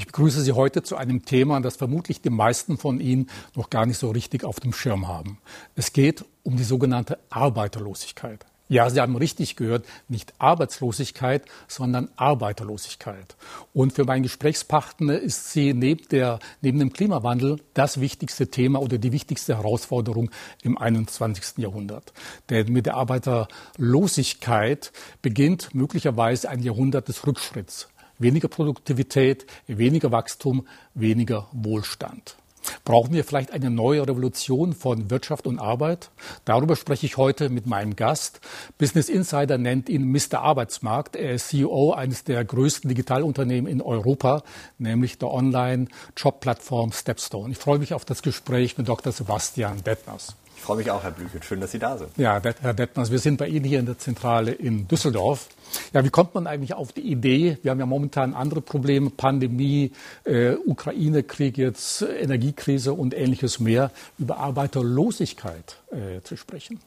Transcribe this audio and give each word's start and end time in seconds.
Ich 0.00 0.06
begrüße 0.06 0.40
Sie 0.40 0.52
heute 0.52 0.82
zu 0.82 0.96
einem 0.96 1.26
Thema, 1.26 1.60
das 1.60 1.76
vermutlich 1.76 2.22
die 2.22 2.30
meisten 2.30 2.78
von 2.78 3.00
Ihnen 3.00 3.28
noch 3.54 3.68
gar 3.68 3.84
nicht 3.84 3.98
so 3.98 4.10
richtig 4.10 4.44
auf 4.44 4.58
dem 4.58 4.72
Schirm 4.72 5.08
haben. 5.08 5.36
Es 5.76 5.92
geht 5.92 6.24
um 6.42 6.56
die 6.56 6.64
sogenannte 6.64 7.18
Arbeiterlosigkeit. 7.28 8.46
Ja, 8.70 8.88
Sie 8.88 8.98
haben 8.98 9.14
richtig 9.14 9.56
gehört, 9.56 9.84
nicht 10.08 10.32
Arbeitslosigkeit, 10.38 11.42
sondern 11.68 12.08
Arbeiterlosigkeit. 12.16 13.36
Und 13.74 13.92
für 13.92 14.06
meinen 14.06 14.22
Gesprächspartner 14.22 15.18
ist 15.18 15.52
sie 15.52 15.74
neben, 15.74 16.08
der, 16.08 16.38
neben 16.62 16.78
dem 16.78 16.94
Klimawandel 16.94 17.60
das 17.74 18.00
wichtigste 18.00 18.46
Thema 18.46 18.80
oder 18.80 18.96
die 18.96 19.12
wichtigste 19.12 19.58
Herausforderung 19.58 20.30
im 20.62 20.78
21. 20.78 21.58
Jahrhundert. 21.58 22.14
Denn 22.48 22.72
mit 22.72 22.86
der 22.86 22.94
Arbeiterlosigkeit 22.94 24.92
beginnt 25.20 25.74
möglicherweise 25.74 26.48
ein 26.48 26.62
Jahrhundert 26.62 27.08
des 27.08 27.26
Rückschritts. 27.26 27.90
Weniger 28.20 28.48
Produktivität, 28.48 29.46
weniger 29.66 30.12
Wachstum, 30.12 30.66
weniger 30.94 31.48
Wohlstand. 31.52 32.36
Brauchen 32.84 33.14
wir 33.14 33.24
vielleicht 33.24 33.50
eine 33.50 33.70
neue 33.70 34.02
Revolution 34.02 34.74
von 34.74 35.10
Wirtschaft 35.10 35.46
und 35.46 35.58
Arbeit? 35.58 36.10
Darüber 36.44 36.76
spreche 36.76 37.06
ich 37.06 37.16
heute 37.16 37.48
mit 37.48 37.66
meinem 37.66 37.96
Gast. 37.96 38.40
Business 38.76 39.08
Insider 39.08 39.56
nennt 39.56 39.88
ihn 39.88 40.12
Mr. 40.12 40.40
Arbeitsmarkt. 40.40 41.16
Er 41.16 41.32
ist 41.32 41.48
CEO 41.48 41.92
eines 41.92 42.24
der 42.24 42.44
größten 42.44 42.88
Digitalunternehmen 42.88 43.70
in 43.70 43.80
Europa, 43.80 44.42
nämlich 44.76 45.16
der 45.16 45.30
Online-Jobplattform 45.30 46.92
Stepstone. 46.92 47.52
Ich 47.52 47.58
freue 47.58 47.78
mich 47.78 47.94
auf 47.94 48.04
das 48.04 48.20
Gespräch 48.20 48.76
mit 48.76 48.88
Dr. 48.88 49.12
Sebastian 49.12 49.82
Detmers. 49.82 50.36
Ich 50.60 50.66
freue 50.66 50.76
mich 50.76 50.90
auch, 50.90 51.02
Herr 51.02 51.10
Blüchert. 51.10 51.42
Schön, 51.46 51.58
dass 51.58 51.72
Sie 51.72 51.78
da 51.78 51.96
sind. 51.96 52.10
Ja, 52.18 52.38
Herr 52.60 52.74
Detmers, 52.74 53.10
wir 53.10 53.18
sind 53.18 53.38
bei 53.38 53.48
Ihnen 53.48 53.64
hier 53.64 53.80
in 53.80 53.86
der 53.86 53.96
Zentrale 53.96 54.52
in 54.52 54.86
Düsseldorf. 54.86 55.48
Ja, 55.94 56.04
wie 56.04 56.10
kommt 56.10 56.34
man 56.34 56.46
eigentlich 56.46 56.74
auf 56.74 56.92
die 56.92 57.00
Idee? 57.00 57.56
Wir 57.62 57.70
haben 57.70 57.80
ja 57.80 57.86
momentan 57.86 58.34
andere 58.34 58.60
Probleme, 58.60 59.08
Pandemie, 59.08 59.92
äh, 60.24 60.56
Ukraine-Krieg 60.56 61.56
jetzt, 61.56 62.02
Energiekrise 62.02 62.92
und 62.92 63.14
ähnliches 63.14 63.58
mehr, 63.58 63.90
über 64.18 64.36
Arbeiterlosigkeit 64.36 65.78
äh, 65.92 66.20
zu 66.20 66.36
sprechen. 66.36 66.78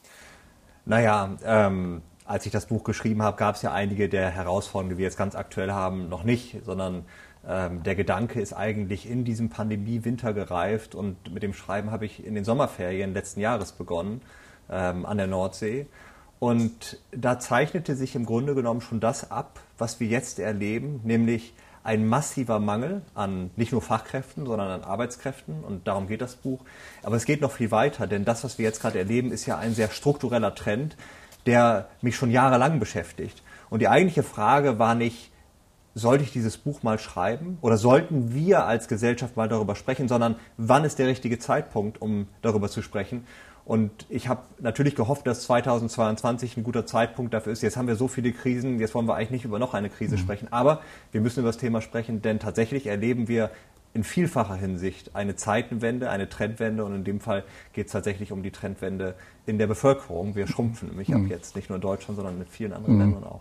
Naja, 0.86 1.36
ähm, 1.44 2.02
als 2.24 2.46
ich 2.46 2.52
das 2.52 2.66
Buch 2.66 2.84
geschrieben 2.84 3.22
habe, 3.22 3.36
gab 3.36 3.56
es 3.56 3.62
ja 3.62 3.72
einige 3.72 4.08
der 4.08 4.30
Herausforderungen, 4.30 4.90
die 4.94 4.98
wir 4.98 5.04
jetzt 5.04 5.18
ganz 5.18 5.34
aktuell 5.34 5.72
haben, 5.72 6.08
noch 6.08 6.22
nicht, 6.22 6.64
sondern 6.64 7.06
der 7.46 7.94
Gedanke 7.94 8.40
ist 8.40 8.54
eigentlich 8.54 9.08
in 9.08 9.24
diesem 9.24 9.50
Pandemie-Winter 9.50 10.32
gereift 10.32 10.94
und 10.94 11.32
mit 11.32 11.42
dem 11.42 11.52
Schreiben 11.52 11.90
habe 11.90 12.06
ich 12.06 12.24
in 12.24 12.34
den 12.34 12.44
Sommerferien 12.44 13.12
letzten 13.12 13.40
Jahres 13.40 13.72
begonnen 13.72 14.22
ähm, 14.70 15.04
an 15.04 15.18
der 15.18 15.26
Nordsee. 15.26 15.86
Und 16.38 16.98
da 17.12 17.38
zeichnete 17.38 17.96
sich 17.96 18.14
im 18.14 18.26
Grunde 18.26 18.54
genommen 18.54 18.80
schon 18.80 19.00
das 19.00 19.30
ab, 19.30 19.60
was 19.78 20.00
wir 20.00 20.06
jetzt 20.06 20.38
erleben, 20.38 21.00
nämlich 21.04 21.54
ein 21.82 22.06
massiver 22.06 22.60
Mangel 22.60 23.02
an 23.14 23.50
nicht 23.56 23.72
nur 23.72 23.82
Fachkräften, 23.82 24.46
sondern 24.46 24.70
an 24.70 24.82
Arbeitskräften. 24.82 25.62
Und 25.64 25.86
darum 25.86 26.08
geht 26.08 26.22
das 26.22 26.36
Buch. 26.36 26.60
Aber 27.02 27.16
es 27.16 27.26
geht 27.26 27.42
noch 27.42 27.52
viel 27.52 27.70
weiter, 27.70 28.06
denn 28.06 28.24
das, 28.24 28.42
was 28.42 28.58
wir 28.58 28.64
jetzt 28.64 28.80
gerade 28.80 28.98
erleben, 28.98 29.32
ist 29.32 29.46
ja 29.46 29.58
ein 29.58 29.74
sehr 29.74 29.90
struktureller 29.90 30.54
Trend, 30.54 30.96
der 31.46 31.88
mich 32.00 32.16
schon 32.16 32.30
jahrelang 32.30 32.80
beschäftigt. 32.80 33.42
Und 33.68 33.80
die 33.80 33.88
eigentliche 33.88 34.22
Frage 34.22 34.78
war 34.78 34.94
nicht, 34.94 35.30
sollte 35.94 36.24
ich 36.24 36.32
dieses 36.32 36.56
Buch 36.56 36.82
mal 36.82 36.98
schreiben 36.98 37.58
oder 37.60 37.76
sollten 37.76 38.34
wir 38.34 38.66
als 38.66 38.88
Gesellschaft 38.88 39.36
mal 39.36 39.48
darüber 39.48 39.76
sprechen, 39.76 40.08
sondern 40.08 40.36
wann 40.56 40.84
ist 40.84 40.98
der 40.98 41.06
richtige 41.06 41.38
Zeitpunkt, 41.38 42.02
um 42.02 42.26
darüber 42.42 42.68
zu 42.68 42.82
sprechen. 42.82 43.26
Und 43.64 44.04
ich 44.10 44.28
habe 44.28 44.42
natürlich 44.58 44.94
gehofft, 44.94 45.26
dass 45.26 45.44
2022 45.44 46.58
ein 46.58 46.64
guter 46.64 46.84
Zeitpunkt 46.84 47.32
dafür 47.32 47.52
ist. 47.52 47.62
Jetzt 47.62 47.78
haben 47.78 47.88
wir 47.88 47.96
so 47.96 48.08
viele 48.08 48.32
Krisen, 48.32 48.78
jetzt 48.78 48.94
wollen 48.94 49.08
wir 49.08 49.14
eigentlich 49.14 49.30
nicht 49.30 49.44
über 49.46 49.58
noch 49.58 49.72
eine 49.72 49.88
Krise 49.88 50.16
mhm. 50.16 50.20
sprechen. 50.20 50.48
Aber 50.50 50.82
wir 51.12 51.22
müssen 51.22 51.40
über 51.40 51.48
das 51.48 51.56
Thema 51.56 51.80
sprechen, 51.80 52.20
denn 52.20 52.38
tatsächlich 52.38 52.86
erleben 52.86 53.26
wir 53.26 53.50
in 53.94 54.04
vielfacher 54.04 54.56
Hinsicht 54.56 55.14
eine 55.14 55.36
Zeitenwende, 55.36 56.10
eine 56.10 56.28
Trendwende. 56.28 56.84
Und 56.84 56.94
in 56.94 57.04
dem 57.04 57.20
Fall 57.20 57.44
geht 57.72 57.86
es 57.86 57.92
tatsächlich 57.92 58.32
um 58.32 58.42
die 58.42 58.50
Trendwende 58.50 59.14
in 59.46 59.56
der 59.56 59.68
Bevölkerung. 59.68 60.34
Wir 60.34 60.46
schrumpfen 60.46 60.88
nämlich 60.88 61.08
mhm. 61.08 61.24
ab 61.24 61.30
jetzt, 61.30 61.56
nicht 61.56 61.70
nur 61.70 61.76
in 61.76 61.82
Deutschland, 61.82 62.16
sondern 62.16 62.38
mit 62.38 62.50
vielen 62.50 62.74
anderen 62.74 62.96
mhm. 62.96 63.00
Ländern 63.00 63.24
auch. 63.24 63.40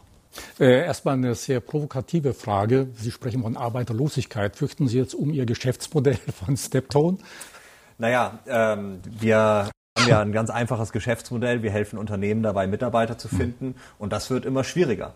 Äh, 0.60 0.86
erstmal 0.86 1.16
eine 1.16 1.36
sehr 1.36 1.60
provokative 1.60 2.34
Frage. 2.34 2.88
Sie 2.96 3.12
sprechen 3.12 3.44
von 3.44 3.58
Arbeiterlosigkeit. 3.58 4.56
Fürchten 4.56 4.88
Sie 4.88 4.98
jetzt 4.98 5.14
um 5.14 5.32
Ihr 5.32 5.46
Geschäftsmodell 5.46 6.18
von 6.46 6.58
Steptone? 6.58 7.18
Naja, 7.98 8.40
ähm, 8.48 9.00
wir 9.06 9.70
haben 9.98 10.08
ja 10.08 10.22
ein 10.22 10.32
ganz 10.32 10.50
einfaches 10.50 10.92
Geschäftsmodell. 10.92 11.64
Wir 11.64 11.72
helfen 11.72 11.98
Unternehmen 11.98 12.44
dabei, 12.44 12.68
Mitarbeiter 12.68 13.18
zu 13.18 13.28
finden. 13.28 13.76
Und 14.00 14.12
das 14.12 14.30
wird 14.30 14.46
immer 14.46 14.64
schwieriger. 14.64 15.14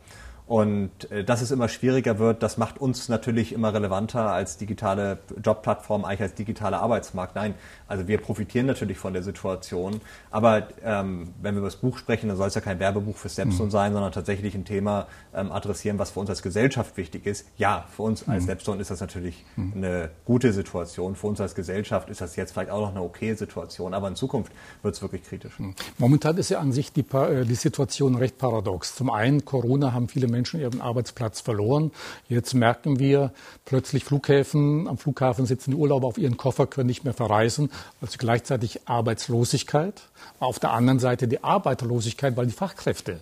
Und 0.48 1.12
äh, 1.12 1.26
dass 1.26 1.42
es 1.42 1.52
immer 1.52 1.68
schwieriger 1.68 2.20
wird, 2.20 2.42
das 2.42 2.58
macht 2.58 2.80
uns 2.80 3.10
natürlich 3.10 3.52
immer 3.52 3.74
relevanter 3.74 4.32
als 4.32 4.56
digitale 4.56 5.20
Jobplattform, 5.44 6.06
eigentlich 6.06 6.22
als 6.22 6.36
digitaler 6.36 6.82
Arbeitsmarkt. 6.82 7.36
Nein, 7.36 7.54
also 7.88 8.08
wir 8.08 8.18
profitieren 8.18 8.66
natürlich 8.66 8.98
von 8.98 9.12
der 9.12 9.24
Situation. 9.24 10.00
Aber 10.32 10.70
ähm, 10.86 11.34
wenn 11.42 11.56
wir 11.56 11.60
über 11.60 11.68
das 11.68 11.76
Buch 11.76 11.98
sprechen, 11.98 12.30
dann 12.30 12.38
soll 12.38 12.48
es 12.48 12.56
ja 12.56 12.62
kein 12.62 12.80
Werbebuch 12.80 13.18
für 13.18 13.28
Stepstone 13.28 13.68
mhm. 13.68 13.72
sein, 13.72 13.92
sondern 13.92 14.14
tatsächlich 14.14 14.56
ein 14.56 14.64
Thema 14.64 15.08
ähm, 15.36 15.52
adressieren, 15.52 16.00
was 16.00 16.12
für 16.12 16.22
uns 16.22 16.30
als 16.30 16.42
Gesellschaft 16.42 16.96
wichtig 16.96 17.26
ist. 17.26 17.46
Ja, 17.58 17.86
für 17.94 18.04
uns 18.04 18.26
als 18.30 18.44
mhm. 18.44 18.48
Stepstone 18.48 18.82
ist 18.82 18.90
das 18.90 19.02
natürlich 19.02 19.44
mhm. 19.58 19.74
eine 19.76 20.10
gute 20.24 20.54
Situation. 20.54 21.18
Für 21.18 21.28
uns 21.28 21.42
als 21.42 21.56
Gesellschaft 21.56 22.10
ist 22.10 22.22
das 22.22 22.38
jetzt 22.38 22.54
vielleicht 22.54 22.72
auch 22.72 22.80
noch 22.80 22.92
eine 22.92 23.02
okay 23.02 23.34
Situation. 23.34 23.94
Aber 23.94 24.08
in 24.08 24.16
Zukunft 24.16 24.54
wird 24.82 24.96
es 24.96 25.02
wirklich 25.02 25.24
kritisch. 25.24 25.60
Mhm. 25.60 25.76
Momentan 25.98 26.38
ist 26.38 26.48
ja 26.48 26.60
an 26.60 26.72
sich 26.72 26.94
die, 26.94 27.06
äh, 27.14 27.44
die 27.44 27.56
Situation 27.56 28.16
recht 28.16 28.38
paradox. 28.38 28.96
Zum 28.96 29.10
einen, 29.10 29.44
Corona 29.44 29.92
haben 29.92 30.08
viele 30.08 30.28
Menschen 30.28 30.37
Menschen 30.38 30.60
ihren 30.60 30.82
Arbeitsplatz 30.82 31.42
verloren. 31.42 31.92
Jetzt 32.30 32.54
merken 32.54 33.00
wir 33.00 33.32
plötzlich 33.66 34.04
Flughäfen, 34.04 34.88
am 34.88 34.98
Flughafen 34.98 35.48
sitzen 35.48 35.72
die 35.72 35.78
Urlauber 35.78 36.08
auf 36.08 36.20
ihren 36.20 36.38
Koffer, 36.38 36.68
können 36.68 36.88
nicht 36.88 37.04
mehr 37.04 37.14
verreisen. 37.14 37.72
Also 38.02 38.18
gleichzeitig 38.20 38.88
Arbeitslosigkeit. 38.88 40.04
Auf 40.40 40.60
der 40.60 40.74
anderen 40.74 41.00
Seite 41.00 41.28
die 41.28 41.44
Arbeiterlosigkeit, 41.44 42.38
weil 42.38 42.46
die 42.46 42.54
Fachkräfte 42.54 43.20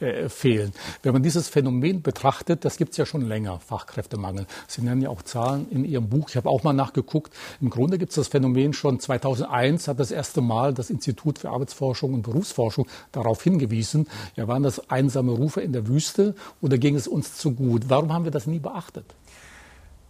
äh, 0.00 0.28
fehlen. 0.28 0.72
Wenn 1.02 1.12
man 1.12 1.22
dieses 1.22 1.48
Phänomen 1.48 2.02
betrachtet, 2.02 2.64
das 2.64 2.76
gibt 2.76 2.92
es 2.92 2.96
ja 2.96 3.06
schon 3.06 3.22
länger, 3.22 3.60
Fachkräftemangel. 3.60 4.46
Sie 4.66 4.82
nennen 4.82 5.02
ja 5.02 5.08
auch 5.08 5.22
Zahlen 5.22 5.68
in 5.70 5.84
Ihrem 5.84 6.08
Buch. 6.08 6.28
Ich 6.28 6.36
habe 6.36 6.48
auch 6.48 6.62
mal 6.62 6.72
nachgeguckt. 6.72 7.32
Im 7.60 7.70
Grunde 7.70 7.98
gibt 7.98 8.10
es 8.10 8.16
das 8.16 8.28
Phänomen 8.28 8.72
schon 8.72 9.00
2001 9.00 9.88
hat 9.88 10.00
das 10.00 10.10
erste 10.10 10.40
Mal 10.40 10.74
das 10.74 10.90
Institut 10.90 11.38
für 11.38 11.50
Arbeitsforschung 11.50 12.14
und 12.14 12.22
Berufsforschung 12.22 12.86
darauf 13.12 13.42
hingewiesen. 13.42 14.06
Ja, 14.36 14.48
waren 14.48 14.62
das 14.62 14.90
einsame 14.90 15.32
Rufe 15.32 15.60
in 15.60 15.72
der 15.72 15.86
Wüste 15.88 16.34
oder 16.60 16.78
ging 16.78 16.94
es 16.94 17.08
uns 17.08 17.36
zu 17.36 17.52
gut? 17.52 17.84
Warum 17.88 18.12
haben 18.12 18.24
wir 18.24 18.32
das 18.32 18.46
nie 18.46 18.58
beachtet? 18.58 19.06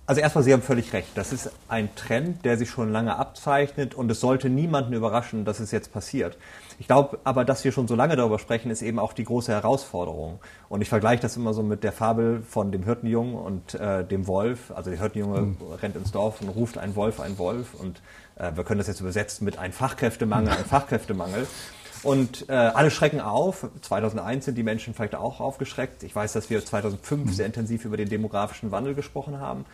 Also 0.09 0.21
erstmal, 0.21 0.44
Sie 0.44 0.53
haben 0.53 0.62
völlig 0.62 0.93
recht. 0.93 1.09
Das 1.17 1.33
ist 1.33 1.50
ein 1.69 1.93
Trend, 1.97 2.44
der 2.44 2.56
sich 2.56 2.71
schon 2.71 2.93
lange 2.93 3.17
abzeichnet 3.17 3.94
und 3.97 4.09
es 4.09 4.21
sollte 4.21 4.49
niemanden 4.49 4.93
überraschen, 4.93 5.44
dass 5.44 5.59
es 5.59 5.72
jetzt 5.72 5.93
passiert. 5.93 6.39
Ich 6.78 6.87
glaube 6.87 7.19
aber, 7.25 7.44
dass 7.44 7.65
wir 7.65 7.72
schon 7.72 7.89
so 7.89 7.97
lange 7.97 8.15
darüber 8.15 8.39
sprechen, 8.39 8.71
ist 8.71 8.83
eben 8.83 9.00
auch 9.00 9.12
die 9.12 9.25
große 9.25 9.50
Herausforderung. 9.50 10.39
Und 10.69 10.81
ich 10.81 10.89
vergleiche 10.89 11.22
das 11.22 11.37
immer 11.37 11.55
so 11.55 11.65
mit 11.65 11.83
der 11.83 11.91
Fabel 11.91 12.43
von 12.49 12.71
dem 12.71 12.84
Hirtenjungen 12.84 13.34
und 13.34 13.75
äh, 13.75 14.05
dem 14.05 14.28
Wolf. 14.28 14.71
Also 14.71 14.91
der 14.91 15.00
Hirtenjunge 15.00 15.41
mhm. 15.41 15.56
rennt 15.83 15.97
ins 15.97 16.12
Dorf 16.12 16.41
und 16.41 16.50
ruft 16.50 16.78
ein 16.78 16.94
Wolf, 16.94 17.19
ein 17.19 17.37
Wolf. 17.38 17.75
Und 17.75 18.00
äh, 18.37 18.53
wir 18.55 18.62
können 18.62 18.78
das 18.78 18.87
jetzt 18.87 19.00
übersetzen 19.00 19.44
mit 19.44 19.59
ein 19.59 19.73
Fachkräftemangel, 19.73 20.53
ein 20.53 20.65
Fachkräftemangel. 20.69 21.49
Und 22.05 22.49
äh, 22.49 22.53
alle 22.53 22.93
schrecken 22.93 23.21
auf. 23.21 23.67
2001 23.81 24.44
sind 24.44 24.55
die 24.55 24.62
Menschen 24.62 24.94
vielleicht 24.94 25.17
auch 25.17 25.41
aufgeschreckt. 25.41 26.05
Ich 26.05 26.15
weiß, 26.15 26.34
dass 26.34 26.49
wir 26.49 26.65
2005 26.65 27.25
mhm. 27.25 27.33
sehr 27.33 27.47
intensiv 27.47 27.84
über 27.84 27.97
den 27.97 28.09
demografischen 28.09 28.71
Wandel 28.71 28.94
gesprochen 28.94 29.41
haben. 29.41 29.65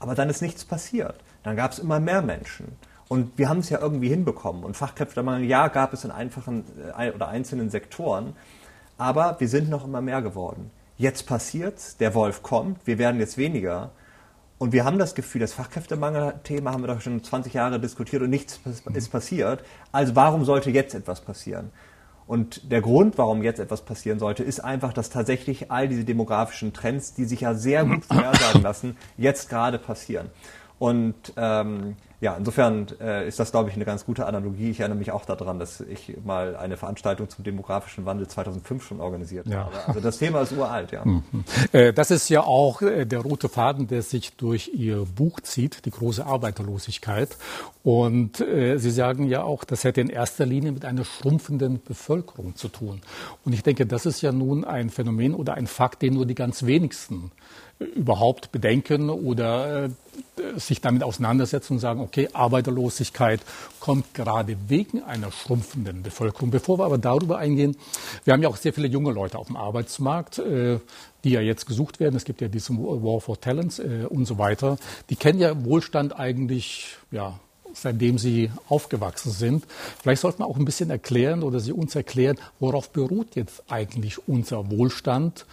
Aber 0.00 0.14
dann 0.14 0.28
ist 0.28 0.42
nichts 0.42 0.64
passiert. 0.64 1.14
Dann 1.44 1.56
gab 1.56 1.72
es 1.72 1.78
immer 1.78 2.00
mehr 2.00 2.22
Menschen. 2.22 2.76
Und 3.08 3.38
wir 3.38 3.48
haben 3.48 3.58
es 3.58 3.70
ja 3.70 3.80
irgendwie 3.80 4.08
hinbekommen. 4.08 4.64
Und 4.64 4.76
Fachkräftemangel, 4.76 5.48
ja, 5.48 5.68
gab 5.68 5.92
es 5.92 6.04
in 6.04 6.10
einfachen 6.10 6.64
äh, 6.96 7.10
oder 7.10 7.28
einzelnen 7.28 7.70
Sektoren. 7.70 8.34
Aber 8.98 9.36
wir 9.38 9.48
sind 9.48 9.70
noch 9.70 9.84
immer 9.84 10.00
mehr 10.00 10.22
geworden. 10.22 10.70
Jetzt 10.96 11.26
passiert's, 11.26 11.96
der 11.96 12.14
Wolf 12.14 12.42
kommt, 12.42 12.86
wir 12.86 12.98
werden 12.98 13.18
jetzt 13.20 13.38
weniger. 13.38 13.90
Und 14.58 14.72
wir 14.72 14.84
haben 14.84 14.98
das 14.98 15.14
Gefühl, 15.14 15.40
das 15.40 15.54
Fachkräftemangel-Thema 15.54 16.72
haben 16.72 16.82
wir 16.82 16.88
doch 16.88 17.00
schon 17.00 17.24
20 17.24 17.54
Jahre 17.54 17.80
diskutiert 17.80 18.20
und 18.22 18.28
nichts 18.28 18.60
ist 18.92 19.08
passiert. 19.10 19.64
Also 19.90 20.14
warum 20.14 20.44
sollte 20.44 20.70
jetzt 20.70 20.94
etwas 20.94 21.22
passieren? 21.22 21.70
Und 22.30 22.70
der 22.70 22.80
Grund, 22.80 23.18
warum 23.18 23.42
jetzt 23.42 23.58
etwas 23.58 23.82
passieren 23.82 24.20
sollte, 24.20 24.44
ist 24.44 24.60
einfach, 24.60 24.92
dass 24.92 25.10
tatsächlich 25.10 25.72
all 25.72 25.88
diese 25.88 26.04
demografischen 26.04 26.72
Trends, 26.72 27.12
die 27.12 27.24
sich 27.24 27.40
ja 27.40 27.54
sehr 27.54 27.84
gut 27.84 28.04
vorhersagen 28.08 28.62
lassen, 28.62 28.96
jetzt 29.16 29.48
gerade 29.48 29.78
passieren. 29.80 30.30
Und 30.80 31.34
ähm, 31.36 31.96
ja, 32.22 32.34
insofern 32.36 32.86
äh, 33.02 33.28
ist 33.28 33.38
das, 33.38 33.50
glaube 33.50 33.68
ich, 33.68 33.76
eine 33.76 33.84
ganz 33.84 34.06
gute 34.06 34.24
Analogie. 34.24 34.70
Ich 34.70 34.80
erinnere 34.80 34.98
mich 34.98 35.10
auch 35.10 35.26
daran, 35.26 35.58
dass 35.58 35.82
ich 35.82 36.16
mal 36.24 36.56
eine 36.56 36.78
Veranstaltung 36.78 37.28
zum 37.28 37.44
demografischen 37.44 38.06
Wandel 38.06 38.28
2005 38.28 38.82
schon 38.82 39.00
organisiert 39.00 39.46
ja. 39.46 39.64
habe. 39.64 39.76
Also 39.86 40.00
das 40.00 40.16
Thema 40.16 40.40
ist 40.40 40.52
uralt, 40.52 40.90
ja. 40.90 41.04
Mhm. 41.04 41.22
Äh, 41.72 41.92
das 41.92 42.10
ist 42.10 42.30
ja 42.30 42.42
auch 42.42 42.80
äh, 42.80 43.04
der 43.04 43.20
rote 43.20 43.50
Faden, 43.50 43.88
der 43.88 44.00
sich 44.00 44.36
durch 44.36 44.70
Ihr 44.72 45.04
Buch 45.04 45.40
zieht, 45.40 45.84
die 45.84 45.90
große 45.90 46.24
Arbeiterlosigkeit. 46.24 47.36
Und 47.82 48.40
äh, 48.40 48.78
Sie 48.78 48.90
sagen 48.90 49.28
ja 49.28 49.42
auch, 49.42 49.64
das 49.64 49.84
hätte 49.84 50.00
in 50.00 50.08
erster 50.08 50.46
Linie 50.46 50.72
mit 50.72 50.86
einer 50.86 51.04
schrumpfenden 51.04 51.82
Bevölkerung 51.82 52.56
zu 52.56 52.68
tun. 52.68 53.02
Und 53.44 53.52
ich 53.52 53.62
denke, 53.62 53.84
das 53.84 54.06
ist 54.06 54.22
ja 54.22 54.32
nun 54.32 54.64
ein 54.64 54.88
Phänomen 54.88 55.34
oder 55.34 55.54
ein 55.54 55.66
Fakt, 55.66 56.00
den 56.00 56.14
nur 56.14 56.24
die 56.24 56.34
ganz 56.34 56.64
wenigsten 56.64 57.32
überhaupt 57.80 58.52
bedenken 58.52 59.08
oder 59.08 59.86
äh, 59.86 59.88
sich 60.56 60.80
damit 60.80 61.02
auseinandersetzen 61.02 61.74
und 61.74 61.78
sagen, 61.78 62.00
okay, 62.00 62.28
Arbeiterlosigkeit 62.32 63.40
kommt 63.80 64.12
gerade 64.14 64.56
wegen 64.68 65.02
einer 65.02 65.32
schrumpfenden 65.32 66.02
Bevölkerung. 66.02 66.50
Bevor 66.50 66.78
wir 66.78 66.84
aber 66.84 66.98
darüber 66.98 67.38
eingehen, 67.38 67.76
wir 68.24 68.34
haben 68.34 68.42
ja 68.42 68.48
auch 68.48 68.56
sehr 68.56 68.74
viele 68.74 68.88
junge 68.88 69.12
Leute 69.12 69.38
auf 69.38 69.46
dem 69.46 69.56
Arbeitsmarkt, 69.56 70.38
äh, 70.38 70.78
die 71.24 71.30
ja 71.30 71.40
jetzt 71.40 71.66
gesucht 71.66 72.00
werden. 72.00 72.16
Es 72.16 72.24
gibt 72.24 72.40
ja 72.40 72.48
diesen 72.48 72.78
War 72.78 73.20
for 73.20 73.40
Talents 73.40 73.78
äh, 73.78 74.06
und 74.08 74.26
so 74.26 74.36
weiter. 74.36 74.76
Die 75.08 75.16
kennen 75.16 75.38
ja 75.38 75.64
Wohlstand 75.64 76.18
eigentlich, 76.18 76.96
ja, 77.10 77.38
seitdem 77.72 78.18
sie 78.18 78.50
aufgewachsen 78.68 79.32
sind. 79.32 79.64
Vielleicht 80.02 80.22
sollte 80.22 80.40
man 80.40 80.48
auch 80.48 80.56
ein 80.56 80.64
bisschen 80.64 80.90
erklären 80.90 81.42
oder 81.42 81.60
Sie 81.60 81.72
uns 81.72 81.94
erklären, 81.94 82.36
worauf 82.58 82.90
beruht 82.90 83.36
jetzt 83.36 83.62
eigentlich 83.68 84.28
unser 84.28 84.70
Wohlstand 84.70 85.46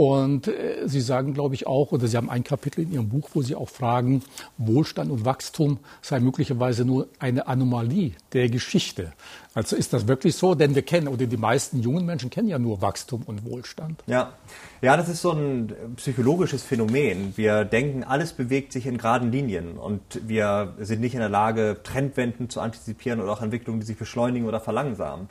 und 0.00 0.48
äh, 0.48 0.88
Sie 0.88 1.02
sagen, 1.02 1.34
glaube 1.34 1.54
ich, 1.54 1.66
auch, 1.66 1.92
oder 1.92 2.06
Sie 2.06 2.16
haben 2.16 2.30
ein 2.30 2.42
Kapitel 2.42 2.80
in 2.84 2.90
Ihrem 2.90 3.10
Buch, 3.10 3.28
wo 3.34 3.42
Sie 3.42 3.54
auch 3.54 3.68
fragen, 3.68 4.22
Wohlstand 4.56 5.10
und 5.10 5.26
Wachstum 5.26 5.78
sei 6.00 6.20
möglicherweise 6.20 6.86
nur 6.86 7.08
eine 7.18 7.48
Anomalie 7.48 8.12
der 8.32 8.48
Geschichte. 8.48 9.12
Also 9.52 9.76
ist 9.76 9.92
das 9.92 10.08
wirklich 10.08 10.36
so? 10.36 10.54
Denn 10.54 10.74
wir 10.74 10.80
kennen, 10.80 11.06
oder 11.06 11.26
die 11.26 11.36
meisten 11.36 11.82
jungen 11.82 12.06
Menschen 12.06 12.30
kennen 12.30 12.48
ja 12.48 12.58
nur 12.58 12.80
Wachstum 12.80 13.24
und 13.26 13.44
Wohlstand. 13.44 14.02
Ja, 14.06 14.32
ja 14.80 14.96
das 14.96 15.10
ist 15.10 15.20
so 15.20 15.32
ein 15.32 15.70
psychologisches 15.96 16.62
Phänomen. 16.62 17.34
Wir 17.36 17.66
denken, 17.66 18.02
alles 18.02 18.32
bewegt 18.32 18.72
sich 18.72 18.86
in 18.86 18.96
geraden 18.96 19.30
Linien 19.30 19.76
und 19.76 20.00
wir 20.26 20.76
sind 20.78 21.02
nicht 21.02 21.12
in 21.12 21.20
der 21.20 21.28
Lage, 21.28 21.80
Trendwenden 21.84 22.48
zu 22.48 22.62
antizipieren 22.62 23.20
oder 23.20 23.32
auch 23.32 23.42
Entwicklungen, 23.42 23.80
die 23.80 23.86
sich 23.86 23.98
beschleunigen 23.98 24.48
oder 24.48 24.60
verlangsamen. 24.60 25.28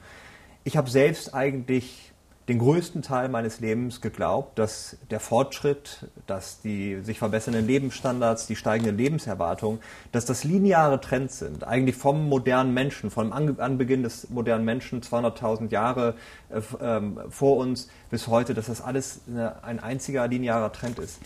Ich 0.63 0.77
habe 0.77 0.91
selbst 0.91 1.33
eigentlich 1.33 2.08
den 2.49 2.59
größten 2.59 3.03
Teil 3.03 3.29
meines 3.29 3.59
Lebens 3.59 4.01
geglaubt, 4.01 4.57
dass 4.57 4.97
der 5.11 5.19
Fortschritt, 5.19 6.07
dass 6.25 6.59
die 6.61 6.99
sich 7.01 7.19
verbessernden 7.19 7.65
Lebensstandards, 7.65 8.47
die 8.47 8.55
steigende 8.55 8.91
Lebenserwartung, 8.91 9.79
dass 10.11 10.25
das 10.25 10.43
lineare 10.43 10.99
Trends 10.99 11.39
sind. 11.39 11.63
Eigentlich 11.63 11.95
vom 11.95 12.27
modernen 12.27 12.73
Menschen, 12.73 13.11
vom 13.11 13.31
Anbeginn 13.31 14.01
des 14.01 14.31
modernen 14.31 14.65
Menschen, 14.65 15.01
200.000 15.01 15.69
Jahre 15.69 16.15
äh, 16.49 16.61
ähm, 16.81 17.19
vor 17.29 17.57
uns 17.57 17.87
bis 18.09 18.27
heute, 18.27 18.55
dass 18.55 18.65
das 18.65 18.81
alles 18.81 19.21
eine, 19.27 19.63
ein 19.63 19.79
einziger 19.79 20.27
linearer 20.27 20.73
Trend 20.73 20.97
ist 20.97 21.19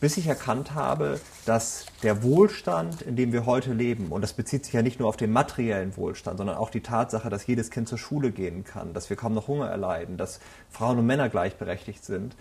bis 0.00 0.16
ich 0.16 0.26
erkannt 0.26 0.74
habe, 0.74 1.20
dass 1.46 1.86
der 2.02 2.22
Wohlstand, 2.22 3.02
in 3.02 3.16
dem 3.16 3.32
wir 3.32 3.46
heute 3.46 3.72
leben, 3.72 4.08
und 4.08 4.22
das 4.22 4.32
bezieht 4.32 4.64
sich 4.64 4.74
ja 4.74 4.82
nicht 4.82 5.00
nur 5.00 5.08
auf 5.08 5.16
den 5.16 5.32
materiellen 5.32 5.96
Wohlstand, 5.96 6.38
sondern 6.38 6.56
auch 6.56 6.70
die 6.70 6.82
Tatsache, 6.82 7.30
dass 7.30 7.46
jedes 7.46 7.70
Kind 7.70 7.88
zur 7.88 7.98
Schule 7.98 8.30
gehen 8.30 8.64
kann, 8.64 8.92
dass 8.92 9.08
wir 9.08 9.16
kaum 9.16 9.34
noch 9.34 9.48
Hunger 9.48 9.68
erleiden, 9.68 10.16
dass 10.16 10.40
Frauen 10.70 10.98
und 10.98 11.06
Männer 11.06 11.28
gleichberechtigt 11.28 12.04
sind, 12.04 12.36